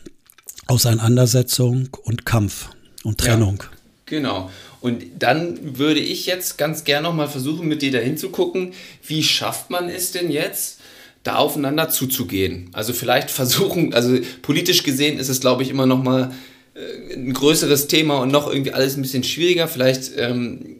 Auseinandersetzung 0.68 1.88
und 2.04 2.24
Kampf 2.24 2.68
und 3.02 3.18
Trennung. 3.18 3.58
Ja, 3.60 3.68
genau. 4.06 4.50
Und 4.80 5.04
dann 5.18 5.78
würde 5.78 5.98
ich 5.98 6.26
jetzt 6.26 6.56
ganz 6.56 6.84
gerne 6.84 7.08
noch 7.08 7.14
mal 7.14 7.26
versuchen, 7.26 7.66
mit 7.66 7.82
dir 7.82 7.90
dahin 7.90 8.16
zu 8.16 8.30
gucken, 8.30 8.74
wie 9.04 9.24
schafft 9.24 9.70
man 9.70 9.88
es 9.88 10.12
denn 10.12 10.30
jetzt, 10.30 10.80
da 11.24 11.36
aufeinander 11.36 11.88
zuzugehen? 11.88 12.70
Also 12.72 12.92
vielleicht 12.92 13.30
versuchen, 13.30 13.92
also 13.92 14.18
politisch 14.42 14.84
gesehen 14.84 15.18
ist 15.18 15.28
es, 15.28 15.40
glaube 15.40 15.62
ich, 15.62 15.70
immer 15.70 15.86
noch 15.86 16.02
mal 16.02 16.32
äh, 16.74 17.14
ein 17.14 17.32
größeres 17.32 17.88
Thema 17.88 18.18
und 18.18 18.30
noch 18.30 18.46
irgendwie 18.48 18.72
alles 18.72 18.96
ein 18.96 19.02
bisschen 19.02 19.24
schwieriger. 19.24 19.66
Vielleicht, 19.66 20.12
ähm, 20.16 20.76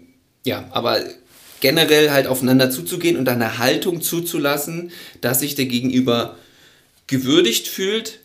ja, 0.47 0.69
aber 0.71 1.01
generell 1.61 2.11
halt 2.11 2.29
aufeinander 2.29 2.71
zuzugehen 2.71 3.17
und 3.17 3.29
eine 3.29 3.59
Haltung 3.59 4.01
zuzulassen, 4.01 4.93
dass 5.21 5.41
sich 5.41 5.57
der 5.57 5.67
Gegenüber 5.67 6.37
gewürdigt 7.09 7.67
fühlt, 7.67 8.21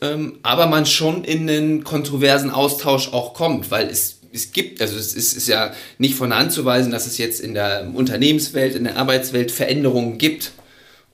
ähm, 0.00 0.38
aber 0.42 0.66
man 0.66 0.86
schon 0.86 1.24
in 1.24 1.48
einen 1.48 1.84
kontroversen 1.84 2.50
Austausch 2.50 3.12
auch 3.12 3.34
kommt, 3.34 3.70
weil 3.70 3.88
es, 3.88 4.20
es 4.32 4.52
gibt, 4.52 4.80
also 4.80 4.96
es 4.96 5.14
ist, 5.14 5.36
ist 5.36 5.48
ja 5.48 5.72
nicht 5.98 6.14
von 6.14 6.30
der 6.30 6.38
Hand 6.38 6.52
zu 6.52 6.64
weisen, 6.64 6.92
dass 6.92 7.06
es 7.06 7.18
jetzt 7.18 7.40
in 7.40 7.54
der 7.54 7.90
Unternehmenswelt, 7.94 8.74
in 8.74 8.84
der 8.84 8.96
Arbeitswelt 8.96 9.50
Veränderungen 9.50 10.18
gibt 10.18 10.52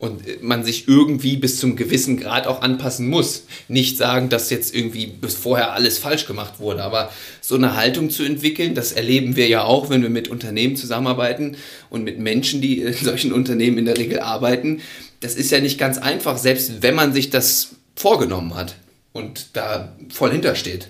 und 0.03 0.43
man 0.43 0.65
sich 0.65 0.89
irgendwie 0.89 1.37
bis 1.37 1.61
zum 1.61 1.77
gewissen 1.77 2.17
Grad 2.17 2.49
auch 2.49 2.61
anpassen 2.61 3.07
muss. 3.07 3.45
Nicht 3.69 3.99
sagen, 3.99 4.31
dass 4.31 4.51
jetzt 4.51 4.75
irgendwie 4.75 5.07
bis 5.07 5.37
vorher 5.37 5.75
alles 5.75 5.99
falsch 5.99 6.27
gemacht 6.27 6.55
wurde, 6.59 6.83
aber 6.83 7.13
so 7.41 7.55
eine 7.55 7.77
Haltung 7.77 8.11
zu 8.11 8.25
entwickeln, 8.25 8.75
das 8.75 8.91
erleben 8.91 9.37
wir 9.37 9.47
ja 9.47 9.63
auch, 9.63 9.91
wenn 9.91 10.03
wir 10.03 10.11
mit 10.11 10.27
Unternehmen 10.27 10.75
zusammenarbeiten 10.75 11.57
und 11.89 12.03
mit 12.03 12.19
Menschen, 12.19 12.61
die 12.61 12.81
in 12.81 12.95
solchen 12.95 13.33
Unternehmen 13.33 13.79
in 13.79 13.85
der 13.85 13.97
Regel 13.97 14.19
arbeiten. 14.19 14.81
Das 15.21 15.37
ist 15.37 15.53
ja 15.53 15.61
nicht 15.61 15.79
ganz 15.79 15.99
einfach, 15.99 16.37
selbst 16.37 16.83
wenn 16.83 16.97
man 16.97 17.13
sich 17.13 17.31
das 17.31 17.77
vorgenommen 17.95 18.55
hat. 18.55 18.77
und 19.13 19.57
da 19.57 19.95
voll 20.09 20.33
hintersteht. 20.33 20.89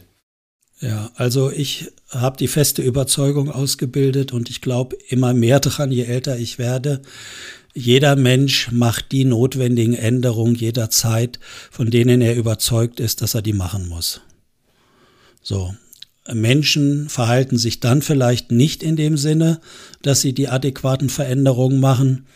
Ja, 0.81 1.11
also 1.15 1.51
ich 1.51 1.93
habe 2.09 2.37
die 2.37 2.49
feste 2.49 2.83
Überzeugung 2.83 3.51
ausgebildet 3.51 4.33
und 4.33 4.51
ich 4.51 4.61
glaube 4.61 4.97
immer 5.09 5.33
mehr 5.33 5.61
dran, 5.61 5.93
je 5.93 6.05
älter 6.05 6.39
ich 6.39 6.59
werde. 6.59 7.03
Jeder 7.75 8.17
Mensch 8.17 8.71
macht 8.71 9.13
die 9.13 9.25
notwendigen 9.25 9.95
Änderungen 9.95 10.55
jederzeit, 10.55 11.39
von 11.71 11.91
denen 11.91 12.21
er 12.21 12.37
überzeugt 12.37 13.01
ist, 13.01 13.23
dass 13.23 13.35
er 13.35 13.43
die 13.43 13.55
machen 13.55 13.89
muss. 13.89 14.21
So. 15.43 15.75
Menschen 16.33 17.09
verhalten 17.09 17.59
sich 17.59 17.81
dann 17.81 18.01
vielleicht 18.01 18.53
nicht 18.53 18.85
in 18.85 18.95
dem 18.95 19.17
Sinne, 19.17 19.61
dass 20.03 20.21
sie 20.21 20.33
die 20.33 20.49
adäquaten 20.49 21.09
Veränderungen 21.09 21.81
machen, 21.81 22.27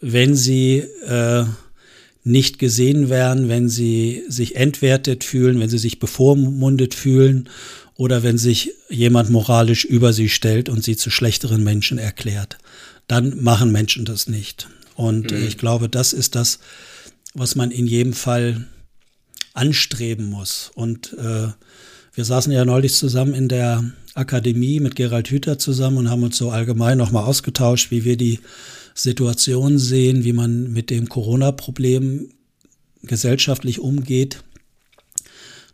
wenn 0.00 0.34
sie 0.34 0.78
äh, 1.06 1.44
nicht 2.22 2.58
gesehen 2.58 3.08
werden, 3.08 3.48
wenn 3.48 3.68
sie 3.68 4.24
sich 4.28 4.56
entwertet 4.56 5.24
fühlen, 5.24 5.58
wenn 5.60 5.70
sie 5.70 5.78
sich 5.78 5.98
bevormundet 5.98 6.94
fühlen 6.94 7.48
oder 7.96 8.22
wenn 8.22 8.38
sich 8.38 8.72
jemand 8.88 9.30
moralisch 9.30 9.84
über 9.84 10.12
sie 10.12 10.28
stellt 10.28 10.68
und 10.68 10.84
sie 10.84 10.96
zu 10.96 11.10
schlechteren 11.10 11.64
Menschen 11.64 11.98
erklärt. 11.98 12.58
Dann 13.08 13.42
machen 13.42 13.72
Menschen 13.72 14.04
das 14.04 14.28
nicht. 14.28 14.68
Und 14.94 15.32
mhm. 15.32 15.46
ich 15.46 15.56
glaube, 15.56 15.88
das 15.88 16.12
ist 16.12 16.34
das, 16.34 16.58
was 17.34 17.56
man 17.56 17.70
in 17.70 17.86
jedem 17.86 18.12
Fall 18.12 18.66
anstreben 19.54 20.26
muss. 20.26 20.70
Und 20.74 21.14
äh, 21.14 21.48
wir 22.12 22.24
saßen 22.24 22.52
ja 22.52 22.64
neulich 22.64 22.94
zusammen 22.94 23.34
in 23.34 23.48
der 23.48 23.84
Akademie 24.14 24.80
mit 24.80 24.96
Gerald 24.96 25.28
Hüther 25.28 25.58
zusammen 25.58 25.98
und 25.98 26.10
haben 26.10 26.22
uns 26.22 26.36
so 26.36 26.50
allgemein 26.50 26.98
nochmal 26.98 27.24
ausgetauscht, 27.24 27.90
wie 27.90 28.04
wir 28.04 28.16
die 28.16 28.40
Situation 29.02 29.78
sehen, 29.78 30.24
wie 30.24 30.32
man 30.32 30.72
mit 30.72 30.90
dem 30.90 31.08
Corona-Problem 31.08 32.30
gesellschaftlich 33.02 33.80
umgeht, 33.80 34.42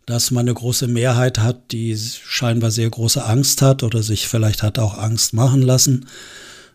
dass 0.06 0.30
man 0.30 0.46
eine 0.46 0.54
große 0.54 0.86
Mehrheit 0.86 1.38
hat, 1.38 1.72
die 1.72 1.96
scheinbar 1.96 2.70
sehr 2.70 2.88
große 2.88 3.24
Angst 3.24 3.62
hat 3.62 3.82
oder 3.82 4.02
sich 4.02 4.28
vielleicht 4.28 4.62
hat 4.62 4.78
auch 4.78 4.96
Angst 4.96 5.34
machen 5.34 5.62
lassen 5.62 6.06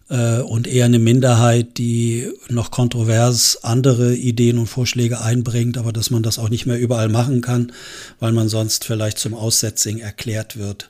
äh, 0.10 0.40
und 0.40 0.68
eher 0.68 0.86
eine 0.86 1.00
Minderheit, 1.00 1.78
die 1.78 2.30
noch 2.50 2.72
kontrovers 2.72 3.64
andere 3.64 4.14
Ideen 4.14 4.58
und 4.58 4.68
Vorschläge 4.68 5.22
einbringt, 5.22 5.78
aber 5.78 5.94
dass 5.94 6.10
man 6.10 6.24
das 6.24 6.38
auch 6.38 6.50
nicht 6.50 6.66
mehr 6.66 6.78
überall 6.78 7.08
machen 7.08 7.42
kann, 7.42 7.72
weil 8.20 8.34
man 8.34 8.50
sonst 8.50 8.84
vielleicht 8.84 9.18
zum 9.18 9.34
Aussetzing 9.34 10.00
erklärt 10.00 10.58
wird 10.58 10.90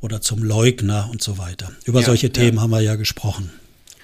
oder 0.00 0.20
zum 0.20 0.42
Leugner 0.42 1.08
und 1.10 1.22
so 1.22 1.38
weiter. 1.38 1.72
Über 1.86 2.00
ja, 2.00 2.06
solche 2.06 2.30
Themen 2.30 2.60
haben 2.60 2.70
wir 2.70 2.82
ja 2.82 2.96
gesprochen. 2.96 3.50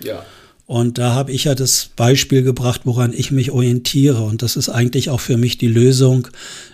Ja. 0.01 0.25
Und 0.67 0.97
da 0.97 1.13
habe 1.13 1.31
ich 1.31 1.45
ja 1.45 1.55
das 1.55 1.91
Beispiel 1.95 2.43
gebracht, 2.43 2.83
woran 2.85 3.13
ich 3.13 3.31
mich 3.31 3.51
orientiere. 3.51 4.23
Und 4.23 4.41
das 4.41 4.57
ist 4.57 4.71
eigentlich 4.71 5.11
auch 5.11 5.21
für 5.21 5.37
mich 5.37 5.59
die 5.59 5.67
Lösung, 5.67 6.29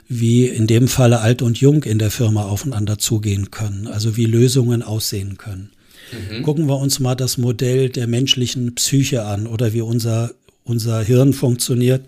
wie 0.08 0.46
in 0.46 0.68
dem 0.68 0.86
Falle 0.86 1.20
alt 1.20 1.42
und 1.42 1.60
jung 1.60 1.82
in 1.82 1.98
der 1.98 2.12
Firma 2.12 2.44
aufeinander 2.44 2.98
zugehen 2.98 3.50
können. 3.50 3.88
Also 3.88 4.16
wie 4.16 4.26
Lösungen 4.26 4.82
aussehen 4.82 5.38
können. 5.38 5.70
Mhm. 6.12 6.42
Gucken 6.44 6.68
wir 6.68 6.76
uns 6.76 7.00
mal 7.00 7.16
das 7.16 7.36
Modell 7.36 7.88
der 7.88 8.06
menschlichen 8.06 8.76
Psyche 8.76 9.24
an 9.24 9.48
oder 9.48 9.72
wie 9.72 9.80
unser, 9.80 10.32
unser 10.62 11.02
Hirn 11.02 11.32
funktioniert. 11.32 12.04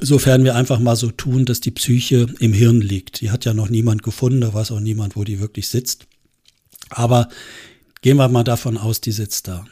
Sofern 0.00 0.42
wir 0.44 0.54
einfach 0.54 0.80
mal 0.80 0.96
so 0.96 1.10
tun, 1.10 1.44
dass 1.44 1.60
die 1.60 1.70
Psyche 1.70 2.26
im 2.40 2.54
Hirn 2.54 2.80
liegt. 2.80 3.20
Die 3.20 3.30
hat 3.30 3.44
ja 3.44 3.52
noch 3.52 3.68
niemand 3.68 4.02
gefunden, 4.02 4.40
da 4.40 4.54
weiß 4.54 4.72
auch 4.72 4.80
niemand, 4.80 5.16
wo 5.16 5.24
die 5.24 5.38
wirklich 5.38 5.68
sitzt. 5.68 6.06
Aber 6.88 7.28
gehen 8.00 8.16
wir 8.16 8.28
mal 8.28 8.44
davon 8.44 8.78
aus, 8.78 9.00
die 9.00 9.12
sitzt 9.12 9.48
da. 9.48 9.66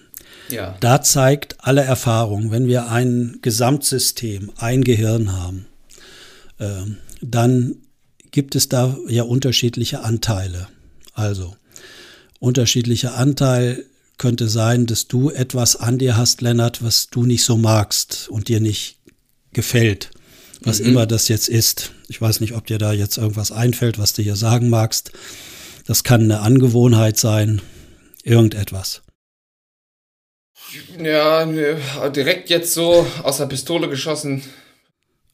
Ja. 0.48 0.76
Da 0.80 1.02
zeigt 1.02 1.56
alle 1.60 1.82
Erfahrung, 1.82 2.50
wenn 2.50 2.66
wir 2.66 2.88
ein 2.88 3.38
Gesamtsystem, 3.42 4.52
ein 4.56 4.84
Gehirn 4.84 5.32
haben, 5.32 5.66
äh, 6.58 6.82
dann 7.20 7.76
gibt 8.30 8.54
es 8.56 8.68
da 8.68 8.96
ja 9.08 9.22
unterschiedliche 9.22 10.00
Anteile. 10.00 10.68
Also 11.14 11.56
unterschiedlicher 12.38 13.16
Anteil 13.16 13.84
könnte 14.18 14.48
sein, 14.48 14.86
dass 14.86 15.08
du 15.08 15.30
etwas 15.30 15.76
an 15.76 15.98
dir 15.98 16.16
hast, 16.16 16.42
Lennart, 16.42 16.82
was 16.82 17.08
du 17.08 17.24
nicht 17.24 17.44
so 17.44 17.56
magst 17.56 18.28
und 18.28 18.48
dir 18.48 18.60
nicht 18.60 18.98
gefällt. 19.52 20.10
Was 20.62 20.80
mhm. 20.80 20.86
immer 20.86 21.06
das 21.06 21.28
jetzt 21.28 21.48
ist. 21.48 21.92
Ich 22.08 22.20
weiß 22.20 22.40
nicht, 22.40 22.54
ob 22.54 22.66
dir 22.66 22.78
da 22.78 22.92
jetzt 22.92 23.18
irgendwas 23.18 23.52
einfällt, 23.52 23.98
was 23.98 24.12
du 24.12 24.22
hier 24.22 24.36
sagen 24.36 24.70
magst. 24.70 25.12
Das 25.86 26.04
kann 26.04 26.22
eine 26.22 26.40
Angewohnheit 26.40 27.18
sein, 27.18 27.60
irgendetwas. 28.22 29.02
Ja, 31.02 31.44
direkt 32.10 32.50
jetzt 32.50 32.74
so 32.74 33.06
aus 33.22 33.38
der 33.38 33.46
Pistole 33.46 33.88
geschossen. 33.88 34.42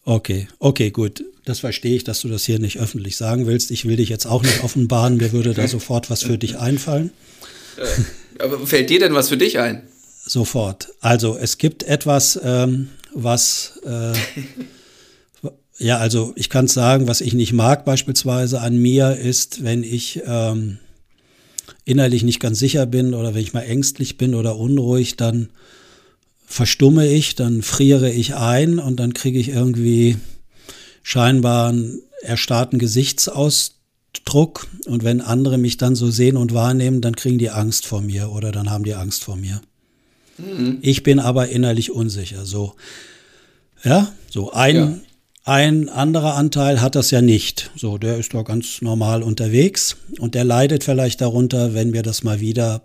Okay, 0.05 0.48
okay, 0.59 0.90
gut. 0.90 1.24
Das 1.44 1.61
verstehe 1.61 1.96
ich, 1.96 2.05
dass 2.05 2.20
du 2.20 2.29
das 2.29 2.44
hier 2.44 2.59
nicht 2.59 2.79
öffentlich 2.79 3.16
sagen 3.16 3.46
willst. 3.46 3.70
Ich 3.70 3.87
will 3.87 3.96
dich 3.96 4.09
jetzt 4.09 4.27
auch 4.27 4.42
nicht 4.42 4.62
offenbaren. 4.64 5.16
Mir 5.16 5.33
würde 5.33 5.55
da 5.55 5.68
sofort 5.68 6.11
was 6.11 6.22
für 6.22 6.38
dich 6.38 6.59
einfallen. 6.59 7.11
Äh, 7.77 8.42
aber 8.42 8.66
fällt 8.66 8.90
dir 8.90 9.01
denn 9.01 9.14
was 9.14 9.29
für 9.29 9.37
dich 9.37 9.59
ein? 9.59 9.83
Sofort. 10.27 10.88
Also 11.01 11.37
es 11.37 11.59
gibt 11.59 11.83
etwas, 11.83 12.38
ähm, 12.42 12.88
was 13.14 13.81
äh, 13.85 14.12
ja, 15.79 15.98
also 15.98 16.33
ich 16.37 16.51
kann 16.51 16.68
sagen, 16.68 17.09
was 17.09 17.20
ich 17.20 17.35
nicht 17.35 17.53
mag 17.53 17.85
beispielsweise 17.85 18.61
an 18.61 18.77
mir 18.77 19.16
ist, 19.16 19.62
wenn 19.62 19.83
ich 19.83 20.20
ähm, 20.27 20.79
innerlich 21.88 22.22
nicht 22.22 22.38
ganz 22.38 22.59
sicher 22.59 22.85
bin 22.85 23.14
oder 23.14 23.35
wenn 23.35 23.42
ich 23.42 23.55
mal 23.55 23.62
ängstlich 23.62 24.18
bin 24.18 24.35
oder 24.35 24.57
unruhig, 24.57 25.16
dann 25.16 25.48
verstumme 26.46 27.07
ich, 27.07 27.35
dann 27.35 27.62
friere 27.62 28.11
ich 28.11 28.35
ein 28.35 28.79
und 28.79 29.01
dann 29.01 29.14
kriege 29.14 29.38
ich 29.38 29.48
irgendwie 29.48 30.16
scheinbar 31.03 31.70
einen 31.70 32.03
erstarrten 32.22 32.79
Gesichtsausdruck. 32.79 34.66
Und 34.87 35.03
wenn 35.03 35.22
andere 35.22 35.57
mich 35.57 35.79
dann 35.79 35.94
so 35.94 36.11
sehen 36.11 36.37
und 36.37 36.53
wahrnehmen, 36.53 37.01
dann 37.01 37.16
kriegen 37.16 37.38
die 37.38 37.51
Angst 37.51 37.87
vor 37.87 38.03
mir 38.03 38.33
oder 38.33 38.53
dann 38.53 38.70
haben 38.70 38.85
die 38.85 38.94
Angst 38.94 39.24
vor 39.24 39.37
mir. 39.37 39.62
Mhm. 40.37 40.79
Ich 40.83 41.03
bin 41.03 41.20
aber 41.20 41.48
innerlich 41.48 41.90
unsicher. 41.90 42.44
So, 42.44 42.74
ja, 43.83 44.12
so 44.31 44.53
ein, 44.53 44.77
ja. 44.77 44.98
Ein 45.48 45.88
anderer 45.88 46.34
Anteil 46.34 46.82
hat 46.82 46.94
das 46.94 47.11
ja 47.11 47.22
nicht. 47.22 47.70
So, 47.74 47.96
der 47.96 48.18
ist 48.18 48.34
doch 48.34 48.44
ganz 48.44 48.82
normal 48.82 49.22
unterwegs 49.22 49.96
und 50.18 50.34
der 50.34 50.44
leidet 50.44 50.84
vielleicht 50.84 51.22
darunter, 51.22 51.72
wenn 51.72 51.88
mir 51.88 52.02
das 52.02 52.22
mal 52.22 52.40
wieder 52.40 52.82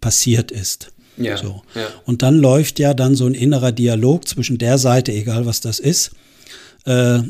passiert 0.00 0.52
ist. 0.52 0.92
Ja, 1.16 1.36
so. 1.36 1.62
ja. 1.74 1.88
Und 2.06 2.22
dann 2.22 2.36
läuft 2.36 2.78
ja 2.78 2.94
dann 2.94 3.16
so 3.16 3.26
ein 3.26 3.34
innerer 3.34 3.72
Dialog 3.72 4.28
zwischen 4.28 4.56
der 4.56 4.78
Seite, 4.78 5.10
egal 5.10 5.46
was 5.46 5.60
das 5.60 5.80
ist, 5.80 6.12
äh, 6.84 7.22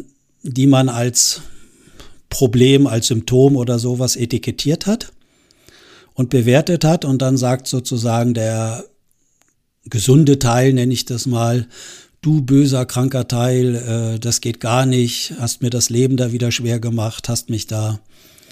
die 0.43 0.67
man 0.67 0.91
als 0.91 1.41
Problem, 2.29 2.87
als 2.87 3.07
Symptom 3.07 3.57
oder 3.57 3.79
sowas 3.79 4.15
etikettiert 4.15 4.85
hat 4.85 5.11
und 6.13 6.29
bewertet 6.29 6.85
hat 6.85 7.07
und 7.07 7.23
dann 7.23 7.39
sagt 7.39 7.67
sozusagen 7.67 8.35
der 8.35 8.85
gesunde 9.87 10.39
Teil, 10.39 10.75
nenne 10.75 10.93
ich 10.93 11.07
das 11.07 11.25
mal, 11.25 11.67
du 12.21 12.43
böser, 12.43 12.87
kranker 12.87 13.29
Teil, 13.29 13.75
äh, 13.77 14.19
das 14.19 14.41
geht 14.41 14.61
gar 14.61 14.87
nicht, 14.87 15.35
hast 15.39 15.63
mir 15.63 15.71
das 15.71 15.91
Leben 15.91 16.17
da 16.17 16.33
wieder 16.33 16.53
schwer 16.53 16.79
gemacht, 16.79 17.29
hast 17.29 17.51
mich 17.51 17.67
da 17.67 18.01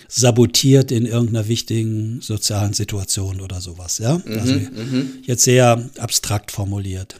sabotiert 0.09 0.91
in 0.91 1.05
irgendeiner 1.05 1.49
wichtigen 1.49 2.21
sozialen 2.23 2.73
Situation 2.73 3.43
oder 3.43 3.61
sowas, 3.61 3.99
ja? 3.99 4.19
Mhm, 4.25 4.39
also 4.39 4.55
mhm. 4.55 5.11
jetzt 5.23 5.45
sehr 5.45 5.91
abstrakt 5.99 6.51
formuliert. 6.51 7.17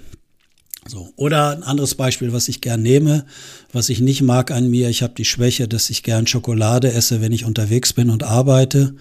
So. 0.87 1.13
Oder 1.17 1.51
ein 1.51 1.63
anderes 1.63 1.95
Beispiel, 1.97 2.33
was 2.33 2.49
ich 2.49 2.63
gern 2.63 2.81
nehme, 2.81 3.27
was 3.73 3.91
ich 3.91 4.01
nicht 4.01 4.23
mag 4.23 4.51
an 4.51 4.71
mir, 4.71 4.89
ich 4.89 5.03
habe 5.03 5.13
die 5.15 5.27
Schwäche, 5.27 5.69
dass 5.69 5.91
ich 5.91 6.03
gern 6.03 6.27
Schokolade 6.27 6.91
esse, 6.91 7.21
wenn 7.21 7.33
ich 7.33 7.45
unterwegs 7.45 7.93
bin 7.93 8.09
und 8.09 8.23
arbeite. 8.23 8.95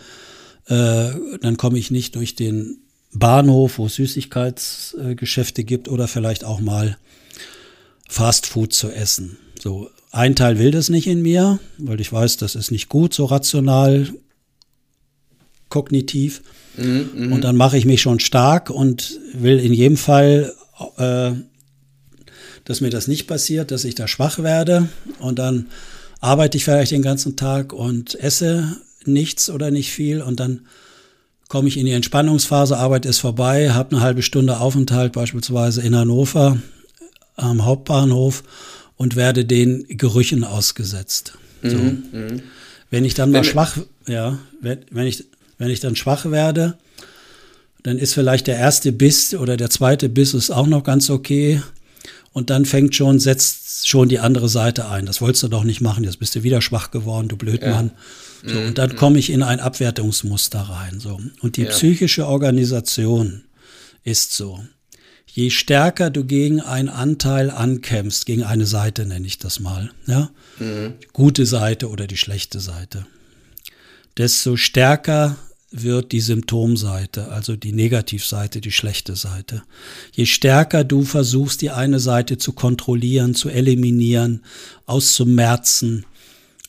Äh, 0.66 1.12
dann 1.40 1.56
komme 1.56 1.80
ich 1.80 1.90
nicht 1.90 2.16
durch 2.16 2.36
den 2.36 2.80
Bahnhof, 3.14 3.78
wo 3.78 3.86
es 3.86 3.96
Süßigkeitsgeschäfte 3.96 5.64
gibt 5.64 5.88
oder 5.88 6.10
vielleicht 6.10 6.44
auch 6.44 6.60
mal 6.60 6.98
Fast 8.08 8.48
Food 8.48 8.74
zu 8.74 8.92
essen. 8.92 9.38
So, 9.60 9.90
ein 10.12 10.36
Teil 10.36 10.60
will 10.60 10.72
das 10.72 10.90
nicht 10.90 11.08
in 11.08 11.22
mir, 11.22 11.60
weil 11.78 12.00
ich 12.00 12.12
weiß, 12.12 12.38
das 12.38 12.56
ist 12.56 12.72
nicht 12.72 12.90
gut, 12.90 13.14
so 13.14 13.26
rational, 13.26 14.08
kognitiv. 15.70 16.42
Mhm, 16.78 17.10
mhm. 17.16 17.34
und 17.34 17.44
dann 17.44 17.56
mache 17.58 17.78
ich 17.78 17.86
mich 17.86 18.02
schon 18.02 18.20
stark 18.20 18.70
und 18.70 19.20
will 19.34 19.60
in 19.60 19.74
jedem 19.74 19.98
Fall, 19.98 20.54
äh, 20.98 21.32
dass 22.66 22.82
mir 22.82 22.90
das 22.92 23.08
nicht 23.08 23.28
passiert, 23.28 23.72
dass 23.72 23.84
ich 23.84 23.96
da 23.96 24.08
schwach 24.08 24.40
werde. 24.40 24.88
Und 25.20 25.40
dann 25.40 25.68
arbeite 26.20 26.58
ich 26.58 26.66
vielleicht 26.66 26.92
den 26.92 27.02
ganzen 27.02 27.36
Tag 27.36 27.74
und 27.74 28.16
esse 28.16 28.78
nichts 29.06 29.50
oder 29.50 29.72
nicht 29.72 29.92
viel 29.92 30.22
und 30.22 30.40
dann 30.40 30.62
komme 31.48 31.68
ich 31.70 31.78
in 31.78 31.86
die 31.86 31.94
Entspannungsphase, 31.94 32.78
Arbeit 32.78 33.06
ist 33.06 33.20
vorbei, 33.20 33.72
habe 33.72 33.96
eine 33.96 34.04
halbe 34.04 34.22
Stunde 34.22 34.60
Aufenthalt 34.60 35.14
beispielsweise 35.14 35.82
in 35.82 35.96
Hannover 35.96 36.58
am 37.38 37.64
Hauptbahnhof 37.64 38.44
und 38.98 39.16
werde 39.16 39.46
den 39.46 39.86
Gerüchen 39.88 40.44
ausgesetzt. 40.44 41.34
So. 41.64 41.78
Mhm, 41.78 42.04
mhm. 42.12 42.42
Wenn 42.90 43.06
ich 43.06 43.14
dann 43.14 43.32
mal 43.32 43.44
schwach, 43.44 43.78
ja, 44.08 44.40
wenn, 44.62 44.80
wenn 44.92 45.08
ich, 45.08 45.26
wenn 45.58 45.70
ich 45.70 45.80
dann 45.80 45.96
schwach 45.96 46.26
werde, 46.26 46.78
dann 47.84 47.98
ist 47.98 48.14
vielleicht 48.14 48.48
der 48.48 48.58
erste 48.58 48.92
Biss 48.92 49.34
oder 49.34 49.56
der 49.56 49.70
zweite 49.70 50.10
Biss 50.10 50.34
ist 50.34 50.52
auch 50.52 50.68
noch 50.68 50.84
ganz 50.84 51.10
okay. 51.10 51.62
und 52.34 52.50
dann 52.50 52.66
fängt 52.66 52.96
schon, 52.96 53.20
setzt 53.20 53.88
schon 53.88 54.10
die 54.10 54.20
andere 54.20 54.50
Seite 54.50 54.90
ein. 54.90 55.06
Das 55.06 55.22
wolltest 55.22 55.44
du 55.44 55.48
doch 55.48 55.64
nicht 55.64 55.82
machen, 55.82 56.04
jetzt 56.04 56.20
bist 56.20 56.36
du 56.36 56.44
wieder 56.44 56.62
schwach 56.62 56.92
geworden, 56.92 57.28
du 57.28 57.38
Blödmann. 57.38 57.92
Ja. 58.44 58.54
So, 58.54 58.60
und 58.60 58.78
dann 58.78 58.92
mhm. 58.92 58.96
komme 58.96 59.20
ich 59.20 59.30
in 59.30 59.44
ein 59.44 59.60
Abwertungsmuster 59.60 60.60
rein. 60.62 61.00
So. 61.00 61.20
Und 61.42 61.58
die 61.58 61.64
ja. 61.64 61.70
psychische 61.70 62.28
Organisation 62.28 63.44
ist 64.04 64.34
so. 64.34 64.60
Je 65.38 65.52
stärker 65.52 66.10
du 66.10 66.26
gegen 66.26 66.62
einen 66.62 66.90
Anteil 66.90 67.52
ankämpfst, 67.52 68.26
gegen 68.26 68.42
eine 68.42 68.66
Seite 68.66 69.06
nenne 69.06 69.28
ich 69.28 69.38
das 69.38 69.60
mal, 69.60 69.92
ja, 70.08 70.32
mhm. 70.58 70.96
gute 71.14 71.46
Seite 71.46 71.90
oder 71.90 72.08
die 72.08 72.18
schlechte 72.18 72.60
Seite, 72.60 73.06
desto 74.18 74.58
stärker 74.58 75.38
wird 75.70 76.12
die 76.12 76.22
Symptomseite, 76.22 77.28
also 77.28 77.56
die 77.56 77.72
Negativseite, 77.72 78.62
die 78.62 78.72
schlechte 78.72 79.16
Seite. 79.16 79.62
Je 80.12 80.26
stärker 80.26 80.84
du 80.84 81.04
versuchst, 81.04 81.62
die 81.62 81.70
eine 81.70 82.00
Seite 82.00 82.40
zu 82.40 82.54
kontrollieren, 82.54 83.36
zu 83.36 83.50
eliminieren, 83.50 84.42
auszumerzen, 84.88 86.08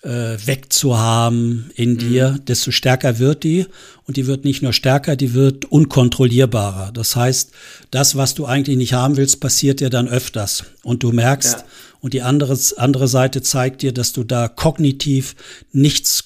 wegzuhaben 0.03 1.71
in 1.75 1.93
mhm. 1.93 1.99
dir, 1.99 2.39
desto 2.47 2.71
stärker 2.71 3.19
wird 3.19 3.45
die. 3.45 3.67
Und 4.05 4.17
die 4.17 4.27
wird 4.27 4.45
nicht 4.45 4.63
nur 4.63 4.73
stärker, 4.73 5.17
die 5.17 5.35
wird 5.35 5.67
unkontrollierbarer. 5.67 6.93
Das 6.93 7.17
heißt, 7.17 7.51
das, 7.91 8.17
was 8.17 8.35
du 8.35 8.47
eigentlich 8.47 8.77
nicht 8.77 8.93
haben 8.93 9.17
willst, 9.17 9.41
passiert 9.41 9.81
dir 9.81 9.91
dann 9.91 10.09
öfters. 10.09 10.65
Und 10.83 11.03
du 11.03 11.13
merkst, 11.13 11.59
ja. 11.59 11.65
und 12.01 12.15
die 12.15 12.23
andere, 12.23 12.59
andere 12.77 13.09
Seite 13.09 13.43
zeigt 13.43 13.83
dir, 13.83 13.93
dass 13.93 14.13
du 14.13 14.25
da 14.25 14.49
kognitiv 14.49 15.35
nichts 15.73 16.25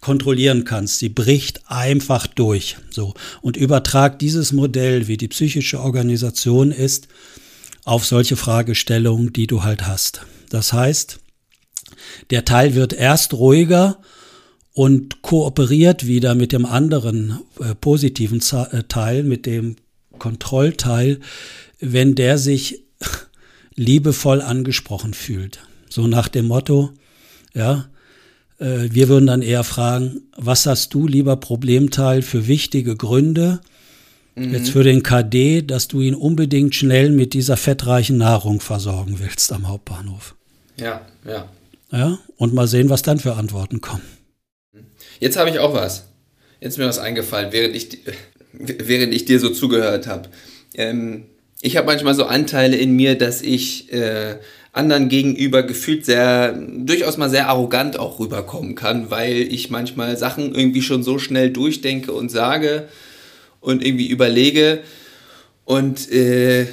kontrollieren 0.00 0.64
kannst. 0.64 0.98
Sie 0.98 1.08
bricht 1.08 1.62
einfach 1.66 2.26
durch. 2.26 2.76
So. 2.90 3.14
Und 3.40 3.56
übertrag 3.56 4.18
dieses 4.18 4.52
Modell, 4.52 5.08
wie 5.08 5.16
die 5.16 5.28
psychische 5.28 5.80
Organisation 5.80 6.72
ist, 6.72 7.08
auf 7.84 8.04
solche 8.04 8.36
Fragestellungen, 8.36 9.32
die 9.32 9.46
du 9.46 9.62
halt 9.62 9.86
hast. 9.86 10.22
Das 10.50 10.72
heißt, 10.72 11.18
der 12.30 12.44
Teil 12.44 12.74
wird 12.74 12.92
erst 12.92 13.34
ruhiger 13.34 13.98
und 14.74 15.22
kooperiert 15.22 16.06
wieder 16.06 16.34
mit 16.34 16.52
dem 16.52 16.64
anderen 16.64 17.40
äh, 17.60 17.74
positiven 17.74 18.40
äh, 18.40 18.82
Teil, 18.84 19.22
mit 19.22 19.46
dem 19.46 19.76
Kontrollteil, 20.18 21.20
wenn 21.80 22.14
der 22.14 22.38
sich 22.38 22.82
liebevoll 23.74 24.40
angesprochen 24.40 25.14
fühlt. 25.14 25.60
So 25.88 26.06
nach 26.06 26.28
dem 26.28 26.46
Motto, 26.46 26.90
ja, 27.54 27.86
äh, 28.58 28.88
wir 28.90 29.08
würden 29.08 29.26
dann 29.26 29.42
eher 29.42 29.64
fragen, 29.64 30.22
was 30.36 30.66
hast 30.66 30.94
du, 30.94 31.06
lieber 31.06 31.36
Problemteil, 31.36 32.22
für 32.22 32.46
wichtige 32.46 32.96
Gründe, 32.96 33.60
mhm. 34.36 34.52
jetzt 34.52 34.70
für 34.70 34.84
den 34.84 35.02
KD, 35.02 35.62
dass 35.62 35.88
du 35.88 36.00
ihn 36.00 36.14
unbedingt 36.14 36.74
schnell 36.74 37.10
mit 37.10 37.34
dieser 37.34 37.58
fettreichen 37.58 38.16
Nahrung 38.16 38.60
versorgen 38.60 39.18
willst 39.18 39.52
am 39.52 39.68
Hauptbahnhof? 39.68 40.34
Ja, 40.78 41.02
ja. 41.26 41.48
Ja, 41.92 42.18
und 42.36 42.54
mal 42.54 42.66
sehen, 42.66 42.88
was 42.88 43.02
dann 43.02 43.18
für 43.20 43.34
Antworten 43.34 43.80
kommen. 43.80 44.02
Jetzt 45.20 45.36
habe 45.36 45.50
ich 45.50 45.58
auch 45.58 45.74
was. 45.74 46.06
Jetzt 46.60 46.72
ist 46.72 46.78
mir 46.78 46.86
was 46.86 46.98
eingefallen, 46.98 47.52
während 47.52 47.76
ich, 47.76 47.98
während 48.52 49.12
ich 49.12 49.26
dir 49.26 49.38
so 49.38 49.50
zugehört 49.50 50.06
habe. 50.06 50.30
Ähm, 50.74 51.26
ich 51.60 51.76
habe 51.76 51.86
manchmal 51.86 52.14
so 52.14 52.24
Anteile 52.24 52.76
in 52.76 52.96
mir, 52.96 53.16
dass 53.16 53.42
ich 53.42 53.92
äh, 53.92 54.36
anderen 54.72 55.10
gegenüber 55.10 55.62
gefühlt 55.62 56.06
sehr, 56.06 56.52
durchaus 56.52 57.18
mal 57.18 57.28
sehr 57.28 57.48
arrogant 57.48 57.98
auch 57.98 58.18
rüberkommen 58.18 58.74
kann, 58.74 59.10
weil 59.10 59.42
ich 59.42 59.68
manchmal 59.70 60.16
Sachen 60.16 60.54
irgendwie 60.54 60.82
schon 60.82 61.02
so 61.02 61.18
schnell 61.18 61.50
durchdenke 61.50 62.12
und 62.12 62.30
sage 62.30 62.88
und 63.60 63.84
irgendwie 63.84 64.08
überlege 64.08 64.80
und 65.64 66.10
äh, 66.10 66.66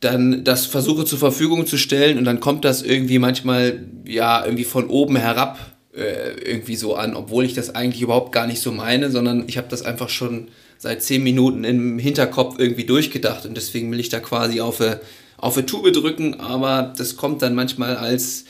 dann 0.00 0.44
das 0.44 0.66
versuche 0.66 1.04
zur 1.04 1.18
Verfügung 1.18 1.66
zu 1.66 1.78
stellen 1.78 2.18
und 2.18 2.24
dann 2.24 2.40
kommt 2.40 2.64
das 2.64 2.82
irgendwie 2.82 3.18
manchmal 3.18 3.86
ja 4.04 4.44
irgendwie 4.44 4.64
von 4.64 4.88
oben 4.88 5.16
herab 5.16 5.58
äh, 5.94 6.32
irgendwie 6.44 6.76
so 6.76 6.94
an, 6.94 7.14
obwohl 7.14 7.44
ich 7.44 7.54
das 7.54 7.74
eigentlich 7.74 8.02
überhaupt 8.02 8.32
gar 8.32 8.46
nicht 8.46 8.60
so 8.60 8.72
meine, 8.72 9.10
sondern 9.10 9.44
ich 9.46 9.56
habe 9.56 9.68
das 9.68 9.82
einfach 9.82 10.08
schon 10.08 10.48
seit 10.78 11.02
zehn 11.02 11.22
Minuten 11.22 11.64
im 11.64 11.98
Hinterkopf 11.98 12.58
irgendwie 12.58 12.84
durchgedacht 12.84 13.46
und 13.46 13.56
deswegen 13.56 13.90
will 13.90 14.00
ich 14.00 14.10
da 14.10 14.20
quasi 14.20 14.60
auf 14.60 14.80
eine 14.80 15.00
auf 15.38 15.56
eine 15.56 15.66
Tube 15.66 15.92
drücken, 15.92 16.40
aber 16.40 16.94
das 16.96 17.16
kommt 17.16 17.42
dann 17.42 17.54
manchmal 17.54 17.96
als 17.96 18.44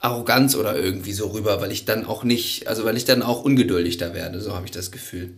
Arroganz 0.00 0.54
oder 0.54 0.78
irgendwie 0.78 1.12
so 1.12 1.28
rüber, 1.28 1.60
weil 1.60 1.72
ich 1.72 1.84
dann 1.84 2.06
auch 2.06 2.22
nicht, 2.24 2.68
also 2.68 2.84
weil 2.84 2.96
ich 2.96 3.04
dann 3.04 3.22
auch 3.22 3.44
ungeduldig 3.44 3.96
da 3.96 4.14
werde, 4.14 4.40
so 4.40 4.54
habe 4.54 4.64
ich 4.64 4.70
das 4.70 4.92
Gefühl. 4.92 5.34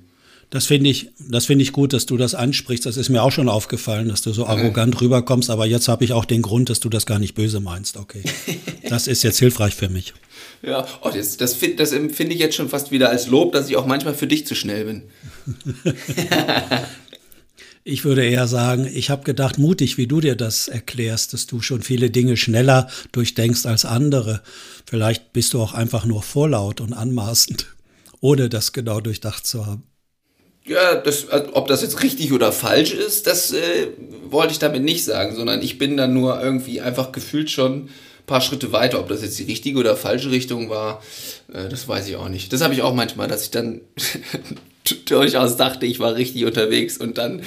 Das 0.51 0.67
finde 0.67 0.91
ich, 0.91 1.11
das 1.19 1.47
finde 1.47 1.63
ich 1.63 1.73
gut, 1.73 1.93
dass 1.93 2.07
du 2.07 2.17
das 2.17 2.35
ansprichst. 2.35 2.85
Das 2.85 2.97
ist 2.97 3.09
mir 3.09 3.23
auch 3.23 3.31
schon 3.31 3.49
aufgefallen, 3.49 4.09
dass 4.09 4.23
du 4.23 4.33
so 4.33 4.47
arrogant 4.47 4.95
mhm. 4.95 5.01
rüberkommst. 5.01 5.49
Aber 5.49 5.65
jetzt 5.65 5.89
habe 5.89 6.05
ich 6.05 6.13
auch 6.13 6.25
den 6.25 6.43
Grund, 6.43 6.71
dass 6.71 6.81
du 6.81 6.89
das 6.89 7.07
gar 7.07 7.19
nicht 7.21 7.35
böse 7.35 7.61
meinst. 7.61 7.97
Okay, 7.97 8.23
das 8.89 9.07
ist 9.07 9.23
jetzt 9.23 9.39
hilfreich 9.39 9.75
für 9.75 9.89
mich. 9.89 10.13
Ja, 10.63 10.87
oh, 11.03 11.11
das, 11.15 11.37
das 11.37 11.55
finde 11.55 11.87
find 11.87 12.33
ich 12.33 12.39
jetzt 12.39 12.57
schon 12.57 12.69
fast 12.69 12.91
wieder 12.91 13.09
als 13.11 13.29
Lob, 13.29 13.53
dass 13.53 13.69
ich 13.69 13.77
auch 13.77 13.87
manchmal 13.87 14.15
für 14.15 14.27
dich 14.27 14.47
zu 14.47 14.55
schnell 14.55 14.85
bin. 14.85 15.03
Ich 17.83 18.05
würde 18.05 18.25
eher 18.25 18.47
sagen, 18.47 18.87
ich 18.93 19.09
habe 19.09 19.25
gedacht, 19.25 19.59
mutig, 19.59 19.97
wie 19.97 20.07
du 20.07 20.21
dir 20.21 20.37
das 20.37 20.69
erklärst, 20.69 21.33
dass 21.33 21.47
du 21.47 21.63
schon 21.63 21.81
viele 21.81 22.11
Dinge 22.11 22.37
schneller 22.37 22.91
durchdenkst 23.13 23.65
als 23.65 23.87
andere. 23.87 24.43
Vielleicht 24.85 25.33
bist 25.33 25.55
du 25.55 25.63
auch 25.63 25.73
einfach 25.73 26.05
nur 26.05 26.23
vorlaut 26.23 26.83
und 26.83 26.93
anmaßend, 26.93 27.67
ohne 28.21 28.51
das 28.51 28.73
genau 28.73 29.01
durchdacht 29.01 29.47
zu 29.47 29.65
haben. 29.65 29.85
Ja, 30.65 30.95
das, 30.95 31.29
also, 31.29 31.55
ob 31.55 31.69
das 31.69 31.83
jetzt 31.83 32.03
richtig 32.03 32.33
oder 32.33 32.53
falsch 32.53 32.93
ist, 32.93 33.27
das 33.27 33.53
äh, 33.53 33.89
wollte 34.29 34.53
ich 34.53 34.59
damit 34.59 34.83
nicht 34.83 35.05
sagen, 35.05 35.35
sondern 35.35 35.63
ich 35.63 35.79
bin 35.79 35.97
dann 35.97 36.13
nur 36.13 36.41
irgendwie 36.41 36.81
einfach 36.81 37.13
gefühlt 37.13 37.51
schon 37.51 37.85
ein 37.85 37.91
paar 38.27 38.41
Schritte 38.41 38.71
weiter. 38.73 39.01
Ob 39.01 39.09
das 39.09 39.23
jetzt 39.23 39.39
die 39.39 39.45
richtige 39.45 39.79
oder 39.79 39.97
falsche 39.97 40.31
Richtung 40.31 40.69
war, 40.69 41.03
äh, 41.53 41.69
das 41.69 41.89
weiß 41.89 42.09
ich 42.09 42.17
auch 42.17 42.29
nicht. 42.29 42.53
Das 42.53 42.61
habe 42.61 42.75
ich 42.75 42.83
auch 42.83 42.95
manchmal, 42.95 43.27
dass 43.27 43.45
ich 43.45 43.51
dann 43.51 43.81
durchaus 45.07 45.57
dachte, 45.57 45.87
ich 45.87 45.99
war 45.99 46.15
richtig 46.15 46.45
unterwegs 46.45 46.99
und 46.99 47.17
dann 47.19 47.43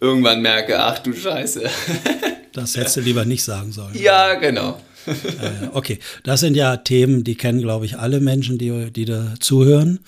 irgendwann 0.00 0.42
merke, 0.42 0.80
ach 0.80 0.98
du 0.98 1.12
Scheiße. 1.12 1.62
das 2.52 2.76
hättest 2.76 2.96
du 2.96 3.00
lieber 3.00 3.24
nicht 3.24 3.44
sagen 3.44 3.72
sollen. 3.72 3.94
Ja, 3.94 4.34
genau. 4.34 4.80
okay, 5.72 5.98
das 6.24 6.40
sind 6.40 6.56
ja 6.56 6.76
Themen, 6.76 7.24
die 7.24 7.34
kennen, 7.34 7.60
glaube 7.60 7.86
ich, 7.86 7.98
alle 7.98 8.20
Menschen, 8.20 8.58
die, 8.58 8.90
die 8.90 9.04
da 9.04 9.34
zuhören. 9.40 10.00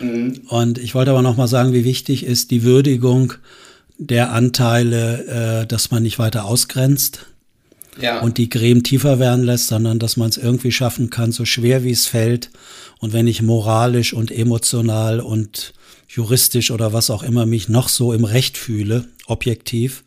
Mhm. 0.00 0.42
Und 0.48 0.78
ich 0.78 0.94
wollte 0.94 1.10
aber 1.10 1.22
noch 1.22 1.36
mal 1.36 1.48
sagen, 1.48 1.72
wie 1.72 1.84
wichtig 1.84 2.24
ist 2.24 2.50
die 2.50 2.62
Würdigung 2.62 3.34
der 3.98 4.32
Anteile, 4.32 5.62
äh, 5.62 5.66
dass 5.66 5.90
man 5.90 6.02
nicht 6.02 6.18
weiter 6.18 6.44
ausgrenzt 6.44 7.26
ja. 8.00 8.20
und 8.20 8.38
die 8.38 8.48
Gräben 8.48 8.82
tiefer 8.82 9.18
werden 9.18 9.44
lässt, 9.44 9.68
sondern 9.68 9.98
dass 9.98 10.16
man 10.16 10.28
es 10.28 10.36
irgendwie 10.36 10.72
schaffen 10.72 11.10
kann, 11.10 11.32
so 11.32 11.44
schwer 11.44 11.84
wie 11.84 11.90
es 11.90 12.06
fällt. 12.06 12.50
Und 12.98 13.12
wenn 13.12 13.26
ich 13.26 13.42
moralisch 13.42 14.12
und 14.12 14.30
emotional 14.30 15.20
und 15.20 15.74
juristisch 16.08 16.70
oder 16.70 16.92
was 16.92 17.10
auch 17.10 17.22
immer 17.22 17.46
mich 17.46 17.68
noch 17.68 17.88
so 17.88 18.12
im 18.12 18.24
Recht 18.24 18.56
fühle, 18.56 19.06
objektiv, 19.26 20.04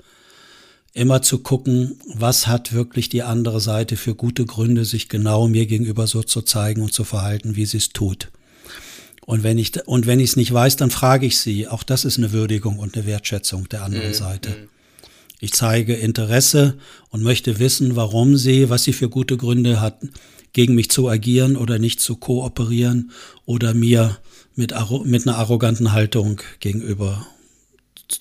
immer 0.93 1.21
zu 1.21 1.39
gucken, 1.39 1.99
was 2.13 2.47
hat 2.47 2.73
wirklich 2.73 3.09
die 3.09 3.23
andere 3.23 3.59
Seite 3.59 3.97
für 3.97 4.15
gute 4.15 4.45
Gründe, 4.45 4.86
sich 4.86 5.09
genau 5.09 5.47
mir 5.47 5.65
gegenüber 5.65 6.07
so 6.07 6.23
zu 6.23 6.41
zeigen 6.41 6.81
und 6.81 6.93
zu 6.93 7.03
verhalten, 7.03 7.55
wie 7.55 7.65
sie 7.65 7.77
es 7.77 7.89
tut. 7.89 8.29
Und 9.26 9.43
wenn 9.43 9.57
ich 9.57 9.71
und 9.88 10.05
wenn 10.05 10.19
ich 10.19 10.32
es 10.32 10.36
nicht 10.36 10.53
weiß, 10.53 10.76
dann 10.76 10.91
frage 10.91 11.26
ich 11.26 11.39
sie. 11.39 11.67
Auch 11.67 11.84
das 11.84 12.05
ist 12.05 12.17
eine 12.17 12.32
Würdigung 12.32 12.78
und 12.78 12.95
eine 12.95 13.05
Wertschätzung 13.05 13.67
der 13.69 13.84
anderen 13.84 14.09
mhm. 14.09 14.13
Seite. 14.13 14.49
Mhm. 14.49 14.69
Ich 15.39 15.53
zeige 15.53 15.95
Interesse 15.95 16.78
und 17.09 17.23
möchte 17.23 17.59
wissen, 17.59 17.95
warum 17.95 18.38
sie, 18.38 18.69
was 18.69 18.84
sie 18.84 18.93
für 18.93 19.09
gute 19.09 19.36
Gründe 19.36 19.82
hat, 19.82 19.97
gegen 20.53 20.76
mich 20.76 20.89
zu 20.89 21.09
agieren 21.09 21.57
oder 21.57 21.80
nicht 21.80 21.99
zu 21.99 22.15
kooperieren 22.15 23.11
oder 23.45 23.73
mir 23.73 24.17
mit, 24.55 24.73
mit 25.03 25.28
einer 25.28 25.38
arroganten 25.38 25.91
Haltung 25.91 26.41
gegenüber 26.59 27.28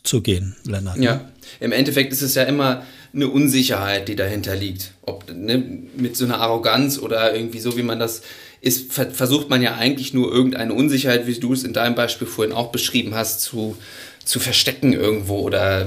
zu 0.02 0.22
gehen, 0.22 0.56
Lennart. 0.64 0.98
Ja, 0.98 1.30
im 1.60 1.72
Endeffekt 1.72 2.12
ist 2.12 2.22
es 2.22 2.34
ja 2.34 2.44
immer 2.44 2.84
eine 3.14 3.28
Unsicherheit, 3.28 4.08
die 4.08 4.16
dahinter 4.16 4.56
liegt. 4.56 4.94
Ob 5.02 5.30
ne, 5.32 5.58
mit 5.96 6.16
so 6.16 6.24
einer 6.24 6.40
Arroganz 6.40 6.98
oder 6.98 7.34
irgendwie 7.34 7.60
so, 7.60 7.76
wie 7.76 7.82
man 7.82 7.98
das 7.98 8.22
ist, 8.64 8.92
versucht 8.92 9.50
man 9.50 9.60
ja 9.60 9.74
eigentlich 9.74 10.14
nur 10.14 10.32
irgendeine 10.32 10.72
Unsicherheit, 10.72 11.26
wie 11.26 11.38
du 11.38 11.52
es 11.52 11.64
in 11.64 11.74
deinem 11.74 11.94
Beispiel 11.94 12.26
vorhin 12.26 12.54
auch 12.54 12.72
beschrieben 12.72 13.14
hast, 13.14 13.42
zu, 13.42 13.76
zu 14.24 14.40
verstecken 14.40 14.94
irgendwo 14.94 15.40
oder 15.40 15.86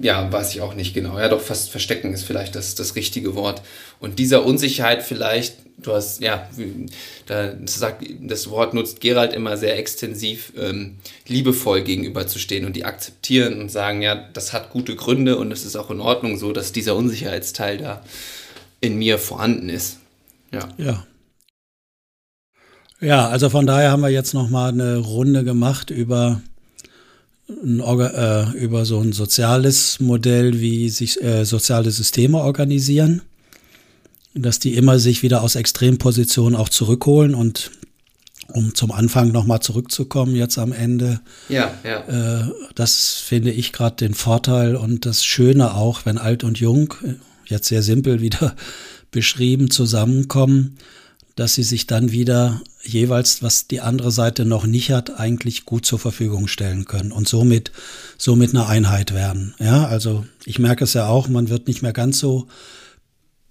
ja, 0.00 0.32
weiß 0.32 0.52
ich 0.54 0.60
auch 0.62 0.74
nicht 0.74 0.94
genau. 0.94 1.16
Ja, 1.16 1.28
doch 1.28 1.40
fast 1.40 1.70
verstecken 1.70 2.12
ist 2.12 2.24
vielleicht 2.24 2.56
das, 2.56 2.74
das 2.74 2.96
richtige 2.96 3.36
Wort. 3.36 3.62
Und 4.00 4.18
dieser 4.18 4.44
Unsicherheit 4.44 5.04
vielleicht, 5.04 5.54
du 5.78 5.92
hast, 5.92 6.20
ja, 6.20 6.50
da 7.26 7.54
sagt, 7.66 8.04
das 8.20 8.50
Wort 8.50 8.74
nutzt 8.74 9.00
Gerald 9.00 9.32
immer 9.32 9.56
sehr 9.56 9.78
extensiv, 9.78 10.52
ähm, 10.58 10.96
liebevoll 11.28 11.82
gegenüberzustehen 11.82 12.66
und 12.66 12.74
die 12.74 12.84
akzeptieren 12.84 13.60
und 13.60 13.70
sagen, 13.70 14.02
ja, 14.02 14.28
das 14.32 14.52
hat 14.52 14.70
gute 14.70 14.96
Gründe 14.96 15.36
und 15.38 15.52
es 15.52 15.64
ist 15.64 15.76
auch 15.76 15.90
in 15.92 16.00
Ordnung 16.00 16.36
so, 16.36 16.52
dass 16.52 16.72
dieser 16.72 16.96
Unsicherheitsteil 16.96 17.78
da 17.78 18.02
in 18.80 18.98
mir 18.98 19.18
vorhanden 19.18 19.68
ist. 19.68 19.98
Ja. 20.50 20.68
Ja. 20.78 21.06
Ja, 23.02 23.28
also 23.28 23.50
von 23.50 23.66
daher 23.66 23.90
haben 23.90 24.02
wir 24.02 24.10
jetzt 24.10 24.32
nochmal 24.32 24.70
eine 24.70 24.98
Runde 24.98 25.42
gemacht 25.42 25.90
über 25.90 26.40
äh, 27.48 28.56
über 28.56 28.84
so 28.84 29.00
ein 29.00 29.12
soziales 29.12 29.98
Modell, 30.00 30.60
wie 30.60 30.88
sich 30.88 31.20
äh, 31.22 31.44
soziale 31.44 31.90
Systeme 31.90 32.38
organisieren, 32.38 33.22
dass 34.34 34.60
die 34.60 34.74
immer 34.74 35.00
sich 35.00 35.22
wieder 35.22 35.42
aus 35.42 35.56
Extrempositionen 35.56 36.56
auch 36.56 36.68
zurückholen 36.68 37.34
und 37.34 37.72
um 38.48 38.74
zum 38.74 38.92
Anfang 38.92 39.32
nochmal 39.32 39.60
zurückzukommen, 39.60 40.36
jetzt 40.36 40.58
am 40.58 40.72
Ende. 40.72 41.20
Ja, 41.48 41.74
ja. 41.84 42.42
Äh, 42.42 42.52
das 42.74 43.14
finde 43.14 43.50
ich 43.50 43.72
gerade 43.72 43.96
den 43.96 44.14
Vorteil 44.14 44.76
und 44.76 45.06
das 45.06 45.24
Schöne 45.24 45.74
auch, 45.74 46.04
wenn 46.04 46.18
alt 46.18 46.44
und 46.44 46.60
jung, 46.60 46.94
jetzt 47.46 47.68
sehr 47.68 47.82
simpel 47.82 48.20
wieder 48.20 48.54
beschrieben, 49.10 49.70
zusammenkommen, 49.70 50.78
dass 51.36 51.54
sie 51.54 51.62
sich 51.62 51.86
dann 51.86 52.12
wieder 52.12 52.60
jeweils, 52.82 53.42
was 53.42 53.66
die 53.68 53.80
andere 53.80 54.10
Seite 54.10 54.44
noch 54.44 54.66
nicht 54.66 54.90
hat, 54.90 55.18
eigentlich 55.18 55.64
gut 55.64 55.86
zur 55.86 55.98
Verfügung 55.98 56.48
stellen 56.48 56.84
können 56.84 57.12
und 57.12 57.28
somit, 57.28 57.72
somit 58.18 58.50
eine 58.50 58.66
Einheit 58.66 59.14
werden. 59.14 59.54
Ja, 59.58 59.86
also 59.86 60.26
ich 60.44 60.58
merke 60.58 60.84
es 60.84 60.92
ja 60.94 61.06
auch, 61.06 61.28
man 61.28 61.48
wird 61.48 61.68
nicht 61.68 61.82
mehr 61.82 61.92
ganz 61.92 62.18
so 62.18 62.48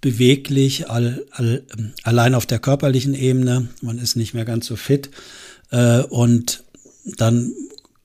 beweglich, 0.00 0.90
all, 0.90 1.24
all, 1.30 1.62
allein 2.02 2.34
auf 2.34 2.44
der 2.44 2.58
körperlichen 2.58 3.14
Ebene. 3.14 3.68
Man 3.80 3.98
ist 3.98 4.16
nicht 4.16 4.34
mehr 4.34 4.44
ganz 4.44 4.66
so 4.66 4.76
fit. 4.76 5.10
Äh, 5.70 6.02
und 6.02 6.64
dann 7.04 7.52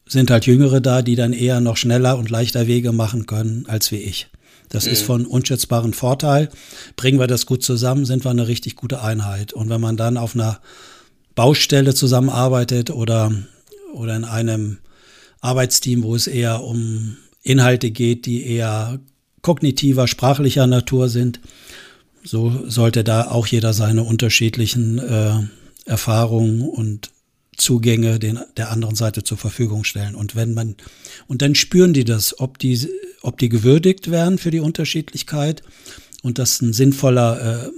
sind 0.05 0.31
halt 0.31 0.45
Jüngere 0.45 0.79
da, 0.79 1.01
die 1.01 1.15
dann 1.15 1.33
eher 1.33 1.59
noch 1.59 1.75
schneller 1.75 2.17
und 2.17 2.29
leichter 2.29 2.67
Wege 2.67 2.93
machen 2.93 3.25
können 3.25 3.65
als 3.67 3.91
wie 3.91 3.97
ich. 3.97 4.29
Das 4.69 4.85
mhm. 4.85 4.91
ist 4.91 5.01
von 5.03 5.25
unschätzbarem 5.25 5.93
Vorteil. 5.93 6.49
Bringen 6.95 7.19
wir 7.19 7.27
das 7.27 7.45
gut 7.45 7.63
zusammen, 7.63 8.05
sind 8.05 8.25
wir 8.25 8.31
eine 8.31 8.47
richtig 8.47 8.75
gute 8.75 9.01
Einheit. 9.01 9.53
Und 9.53 9.69
wenn 9.69 9.81
man 9.81 9.97
dann 9.97 10.17
auf 10.17 10.35
einer 10.35 10.59
Baustelle 11.35 11.93
zusammenarbeitet 11.93 12.89
oder, 12.89 13.31
oder 13.93 14.15
in 14.15 14.25
einem 14.25 14.79
Arbeitsteam, 15.41 16.03
wo 16.03 16.15
es 16.15 16.27
eher 16.27 16.63
um 16.63 17.17
Inhalte 17.43 17.91
geht, 17.91 18.25
die 18.25 18.45
eher 18.45 18.99
kognitiver, 19.41 20.07
sprachlicher 20.07 20.67
Natur 20.67 21.09
sind, 21.09 21.39
so 22.23 22.63
sollte 22.67 23.03
da 23.03 23.29
auch 23.31 23.47
jeder 23.47 23.73
seine 23.73 24.03
unterschiedlichen 24.03 24.99
äh, 24.99 25.39
Erfahrungen 25.85 26.61
und 26.61 27.11
Zugänge 27.55 28.19
den, 28.19 28.39
der 28.55 28.69
anderen 28.71 28.95
Seite 28.95 29.23
zur 29.23 29.37
Verfügung 29.37 29.83
stellen. 29.83 30.15
Und 30.15 30.35
wenn 30.35 30.53
man, 30.53 30.75
und 31.27 31.41
dann 31.41 31.55
spüren 31.55 31.93
die 31.93 32.03
das, 32.03 32.39
ob 32.39 32.59
die, 32.59 32.87
ob 33.21 33.37
die 33.37 33.49
gewürdigt 33.49 34.11
werden 34.11 34.37
für 34.37 34.51
die 34.51 34.59
Unterschiedlichkeit 34.59 35.63
und 36.23 36.39
das 36.39 36.61
ein 36.61 36.73
sinnvoller 36.73 37.67
äh, 37.67 37.71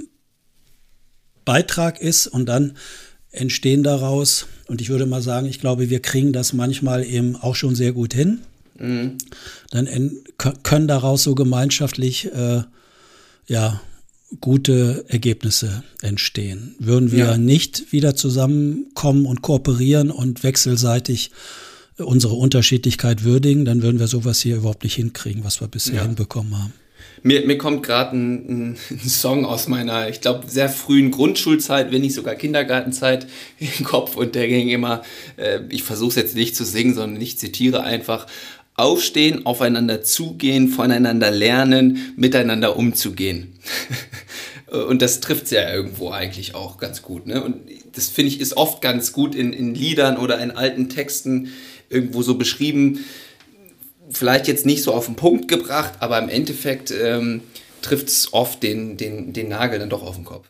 Beitrag 1.45 2.01
ist 2.01 2.27
und 2.27 2.47
dann 2.47 2.73
entstehen 3.31 3.83
daraus, 3.83 4.47
und 4.67 4.81
ich 4.81 4.89
würde 4.89 5.05
mal 5.05 5.21
sagen, 5.21 5.47
ich 5.47 5.59
glaube, 5.59 5.89
wir 5.89 6.01
kriegen 6.01 6.33
das 6.33 6.53
manchmal 6.53 7.05
eben 7.05 7.35
auch 7.35 7.55
schon 7.55 7.75
sehr 7.75 7.93
gut 7.93 8.13
hin. 8.13 8.41
Mhm. 8.77 9.17
Dann 9.71 9.87
können 10.63 10.87
daraus 10.87 11.23
so 11.23 11.35
gemeinschaftlich 11.35 12.31
äh, 12.33 12.63
ja, 13.47 13.81
gute 14.41 15.05
Ergebnisse 15.07 15.83
entstehen. 16.01 16.75
Würden 16.79 17.11
wir 17.11 17.25
ja. 17.25 17.37
nicht 17.37 17.91
wieder 17.91 18.15
zusammenkommen 18.15 19.25
und 19.25 19.41
kooperieren 19.41 20.11
und 20.11 20.43
wechselseitig 20.43 21.31
unsere 21.99 22.33
Unterschiedlichkeit 22.35 23.23
würdigen, 23.23 23.65
dann 23.65 23.81
würden 23.81 23.99
wir 23.99 24.07
sowas 24.07 24.39
hier 24.41 24.57
überhaupt 24.57 24.83
nicht 24.83 24.95
hinkriegen, 24.95 25.43
was 25.43 25.61
wir 25.61 25.67
bisher 25.67 25.95
ja. 25.95 26.01
hinbekommen 26.03 26.57
haben. 26.57 26.73
Mir, 27.21 27.45
mir 27.45 27.57
kommt 27.57 27.83
gerade 27.83 28.15
ein, 28.15 28.77
ein, 28.89 29.09
Song 29.09 29.45
aus 29.45 29.67
meiner, 29.67 30.09
ich 30.09 30.21
glaube, 30.21 30.47
sehr 30.47 30.69
frühen 30.69 31.11
Grundschulzeit, 31.11 31.91
wenn 31.91 32.01
nicht 32.01 32.13
sogar 32.13 32.35
Kindergartenzeit 32.35 33.27
im 33.59 33.85
Kopf 33.85 34.15
und 34.15 34.35
der 34.35 34.47
ging 34.47 34.69
immer, 34.69 35.03
äh, 35.37 35.59
ich 35.69 35.83
versuche 35.83 36.09
es 36.09 36.15
jetzt 36.15 36.35
nicht 36.35 36.55
zu 36.55 36.63
singen, 36.65 36.93
sondern 36.93 37.21
ich 37.21 37.37
zitiere 37.37 37.83
einfach, 37.83 38.25
aufstehen, 38.75 39.45
aufeinander 39.45 40.03
zugehen, 40.03 40.69
voneinander 40.69 41.31
lernen, 41.31 42.13
miteinander 42.15 42.77
umzugehen. 42.77 43.59
Und 44.71 45.01
das 45.01 45.19
trifft 45.19 45.45
es 45.45 45.51
ja 45.51 45.73
irgendwo 45.73 46.11
eigentlich 46.11 46.53
auch 46.53 46.77
ganz 46.77 47.01
gut. 47.01 47.25
Ne? 47.25 47.43
Und 47.43 47.57
das 47.93 48.07
finde 48.07 48.29
ich 48.29 48.39
ist 48.39 48.55
oft 48.55 48.81
ganz 48.81 49.11
gut 49.13 49.33
in, 49.33 49.51
in 49.51 49.73
Liedern 49.73 50.17
oder 50.17 50.39
in 50.39 50.51
alten 50.51 50.89
Texten 50.89 51.49
irgendwo 51.89 52.21
so 52.21 52.35
beschrieben. 52.35 53.05
Vielleicht 54.09 54.47
jetzt 54.47 54.65
nicht 54.65 54.83
so 54.83 54.93
auf 54.93 55.05
den 55.05 55.15
Punkt 55.15 55.47
gebracht, 55.47 55.93
aber 55.99 56.19
im 56.19 56.29
Endeffekt 56.29 56.91
ähm, 56.91 57.41
trifft 57.81 58.07
es 58.07 58.33
oft 58.33 58.63
den, 58.63 58.97
den, 58.97 59.33
den 59.33 59.49
Nagel 59.49 59.79
dann 59.79 59.89
doch 59.89 60.03
auf 60.03 60.15
den 60.15 60.25
Kopf. 60.25 60.47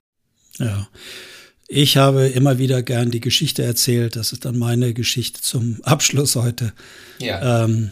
Ja. 0.57 0.87
Ich 1.67 1.97
habe 1.97 2.27
immer 2.27 2.57
wieder 2.57 2.81
gern 2.81 3.11
die 3.11 3.19
Geschichte 3.19 3.63
erzählt. 3.63 4.15
Das 4.15 4.31
ist 4.31 4.45
dann 4.45 4.57
meine 4.57 4.93
Geschichte 4.93 5.41
zum 5.41 5.77
Abschluss 5.83 6.35
heute. 6.35 6.73
Ja. 7.19 7.65
Ähm, 7.65 7.91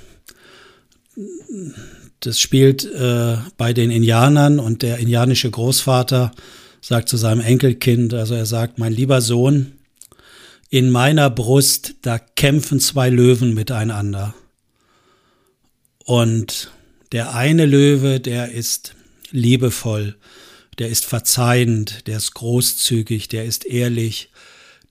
das 2.20 2.40
spielt 2.40 2.86
äh, 2.86 3.38
bei 3.58 3.74
den 3.74 3.92
Indianern 3.92 4.60
und 4.60 4.82
der 4.82 4.98
indianische 4.98 5.52
Großvater 5.52 6.32
sagt 6.82 7.10
zu 7.10 7.18
seinem 7.18 7.42
Enkelkind, 7.42 8.14
also 8.14 8.34
er 8.34 8.46
sagt, 8.46 8.80
mein 8.80 8.94
lieber 8.94 9.22
Sohn, 9.22 9.74
in 10.70 10.90
meiner 10.90 11.30
Brust, 11.30 11.96
da 12.02 12.18
kämpfen 12.20 12.80
zwei 12.80 13.10
Löwen 13.10 13.54
miteinander. 13.54 14.34
Und 16.04 16.72
der 17.12 17.34
eine 17.36 17.66
Löwe, 17.66 18.20
der 18.20 18.52
ist 18.52 18.96
liebevoll, 19.32 20.16
der 20.80 20.90
ist 20.90 21.06
verzeihend, 21.06 22.08
der 22.08 22.18
ist 22.18 22.34
großzügig, 22.34 23.28
der 23.30 23.46
ist 23.46 23.66
ehrlich, 23.66 24.30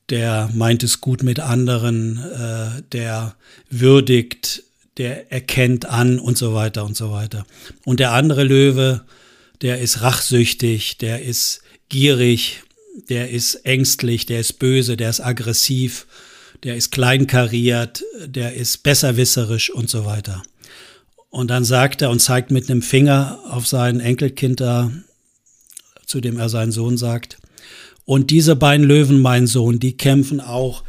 der 0.09 0.51
meint 0.55 0.83
es 0.83 1.01
gut 1.01 1.23
mit 1.23 1.41
anderen, 1.41 2.19
äh, 2.19 2.83
der 2.93 3.37
würdigt 3.71 4.63
der 4.97 5.31
erkennt 5.31 5.87
an 5.87 6.19
und 6.19 6.39
so 6.39 6.55
weiter 6.55 6.85
und 6.85 6.97
so 6.97 7.13
weiter. 7.13 7.47
Und 7.85 8.01
der 8.01 8.13
andere 8.13 8.45
Löwe, 8.45 9.05
der 9.63 9.81
ist 9.81 10.03
rachsüchtig, 10.03 10.99
der 10.99 11.23
ist 11.23 11.61
gierig, 11.89 12.63
der 13.09 13.31
ist 13.31 13.67
ängstlich, 13.67 14.27
der 14.27 14.41
ist 14.41 14.59
böse, 14.59 14.97
der 14.97 15.11
ist 15.11 15.21
aggressiv, 15.21 16.07
der 16.63 16.77
ist 16.77 16.91
kleinkariert, 16.91 18.05
der 18.27 18.55
ist 18.55 18.83
besserwisserisch 18.83 19.71
und 19.71 19.91
so 19.91 20.05
weiter. 20.05 20.43
Und 21.31 21.49
dann 21.49 21.65
sagt 21.65 22.03
er 22.03 22.11
und 22.11 22.21
zeigt 22.21 22.51
mit 22.51 22.71
einem 22.71 22.83
Finger 22.83 23.41
auf 23.51 23.67
sein 23.67 24.01
Enkelkind 24.01 24.61
da, 24.61 24.91
zu 26.07 26.21
dem 26.21 26.39
er 26.39 26.49
seinen 26.49 26.73
Sohn 26.73 26.97
sagt, 26.97 27.39
und 28.07 28.31
diese 28.31 28.55
beiden 28.55 28.87
Löwen, 28.87 29.21
mein 29.21 29.49
Sohn, 29.49 29.81
die 29.81 29.97
kämpfen 29.97 30.41
auch 30.41 30.85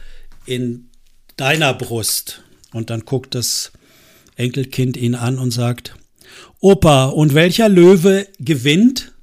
in 0.46 0.90
deiner 1.36 1.74
Brust. 1.74 2.44
Und 2.72 2.92
dann 2.92 3.06
guckt 3.06 3.34
das 3.34 3.72
Enkelkind 4.36 4.98
ihn 4.98 5.16
an 5.16 5.40
und 5.40 5.50
sagt, 5.50 5.96
Opa, 6.60 7.06
und 7.06 7.34
welcher 7.34 7.70
Löwe 7.70 8.28
gewinnt? 8.40 9.14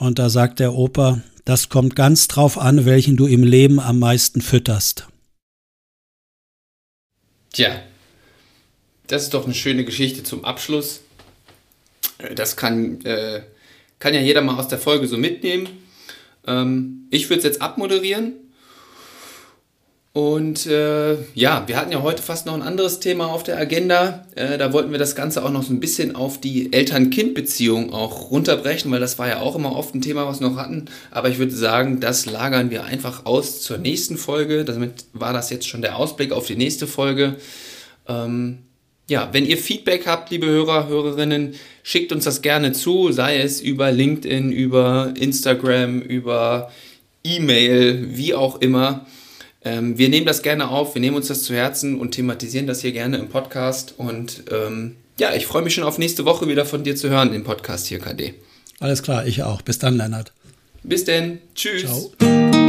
Und 0.00 0.18
da 0.18 0.30
sagt 0.30 0.60
der 0.60 0.72
Opa, 0.72 1.20
das 1.44 1.68
kommt 1.68 1.94
ganz 1.94 2.26
drauf 2.26 2.56
an, 2.56 2.86
welchen 2.86 3.18
du 3.18 3.26
im 3.26 3.44
Leben 3.44 3.78
am 3.78 3.98
meisten 3.98 4.40
fütterst. 4.40 5.06
Tja, 7.52 7.82
das 9.08 9.24
ist 9.24 9.34
doch 9.34 9.44
eine 9.44 9.52
schöne 9.52 9.84
Geschichte 9.84 10.22
zum 10.22 10.46
Abschluss. 10.46 11.02
Das 12.34 12.56
kann, 12.56 13.04
äh, 13.04 13.42
kann 13.98 14.14
ja 14.14 14.20
jeder 14.20 14.40
mal 14.40 14.58
aus 14.58 14.68
der 14.68 14.78
Folge 14.78 15.06
so 15.06 15.18
mitnehmen. 15.18 15.68
Ähm, 16.46 17.06
ich 17.10 17.28
würde 17.28 17.40
es 17.40 17.44
jetzt 17.44 17.60
abmoderieren 17.60 18.32
und 20.12 20.66
äh, 20.66 21.18
ja, 21.34 21.62
wir 21.66 21.76
hatten 21.76 21.92
ja 21.92 22.02
heute 22.02 22.20
fast 22.20 22.44
noch 22.44 22.54
ein 22.54 22.62
anderes 22.62 22.98
Thema 22.98 23.26
auf 23.26 23.44
der 23.44 23.56
Agenda. 23.58 24.26
Äh, 24.34 24.58
da 24.58 24.72
wollten 24.72 24.90
wir 24.90 24.98
das 24.98 25.14
Ganze 25.14 25.44
auch 25.44 25.52
noch 25.52 25.62
so 25.62 25.72
ein 25.72 25.78
bisschen 25.78 26.16
auf 26.16 26.40
die 26.40 26.72
Eltern-Kind-Beziehung 26.72 27.92
auch 27.92 28.32
runterbrechen, 28.32 28.90
weil 28.90 28.98
das 28.98 29.20
war 29.20 29.28
ja 29.28 29.38
auch 29.38 29.54
immer 29.54 29.76
oft 29.76 29.94
ein 29.94 30.02
Thema, 30.02 30.26
was 30.26 30.40
wir 30.40 30.48
noch 30.48 30.56
hatten. 30.56 30.86
Aber 31.12 31.28
ich 31.28 31.38
würde 31.38 31.54
sagen, 31.54 32.00
das 32.00 32.26
lagern 32.26 32.70
wir 32.70 32.84
einfach 32.84 33.24
aus 33.24 33.62
zur 33.62 33.78
nächsten 33.78 34.16
Folge. 34.16 34.64
Damit 34.64 35.04
war 35.12 35.32
das 35.32 35.48
jetzt 35.50 35.68
schon 35.68 35.80
der 35.80 35.96
Ausblick 35.96 36.32
auf 36.32 36.46
die 36.46 36.56
nächste 36.56 36.88
Folge. 36.88 37.36
Ähm, 38.08 38.58
ja, 39.08 39.28
wenn 39.30 39.46
ihr 39.46 39.58
Feedback 39.58 40.08
habt, 40.08 40.30
liebe 40.30 40.46
Hörer, 40.46 40.88
Hörerinnen, 40.88 41.54
schickt 41.84 42.12
uns 42.12 42.24
das 42.24 42.42
gerne 42.42 42.72
zu, 42.72 43.12
sei 43.12 43.38
es 43.38 43.60
über 43.60 43.92
LinkedIn, 43.92 44.50
über 44.50 45.14
Instagram, 45.16 46.00
über 46.00 46.72
E-Mail, 47.22 48.08
wie 48.16 48.34
auch 48.34 48.60
immer. 48.60 49.06
Ähm, 49.62 49.98
wir 49.98 50.08
nehmen 50.08 50.26
das 50.26 50.42
gerne 50.42 50.68
auf, 50.68 50.94
wir 50.94 51.00
nehmen 51.00 51.16
uns 51.16 51.28
das 51.28 51.42
zu 51.42 51.54
Herzen 51.54 51.98
und 51.98 52.12
thematisieren 52.12 52.66
das 52.66 52.80
hier 52.80 52.92
gerne 52.92 53.18
im 53.18 53.28
Podcast. 53.28 53.94
Und 53.96 54.44
ähm, 54.50 54.96
ja, 55.18 55.34
ich 55.34 55.46
freue 55.46 55.62
mich 55.62 55.74
schon 55.74 55.84
auf 55.84 55.98
nächste 55.98 56.24
Woche 56.24 56.48
wieder 56.48 56.64
von 56.64 56.82
dir 56.82 56.96
zu 56.96 57.10
hören 57.10 57.34
im 57.34 57.44
Podcast 57.44 57.86
hier, 57.86 57.98
KD. 57.98 58.34
Alles 58.78 59.02
klar, 59.02 59.26
ich 59.26 59.42
auch. 59.42 59.60
Bis 59.62 59.78
dann, 59.78 59.96
Lennart. 59.96 60.32
Bis 60.82 61.04
denn. 61.04 61.40
Tschüss. 61.54 62.10
Ciao. 62.18 62.59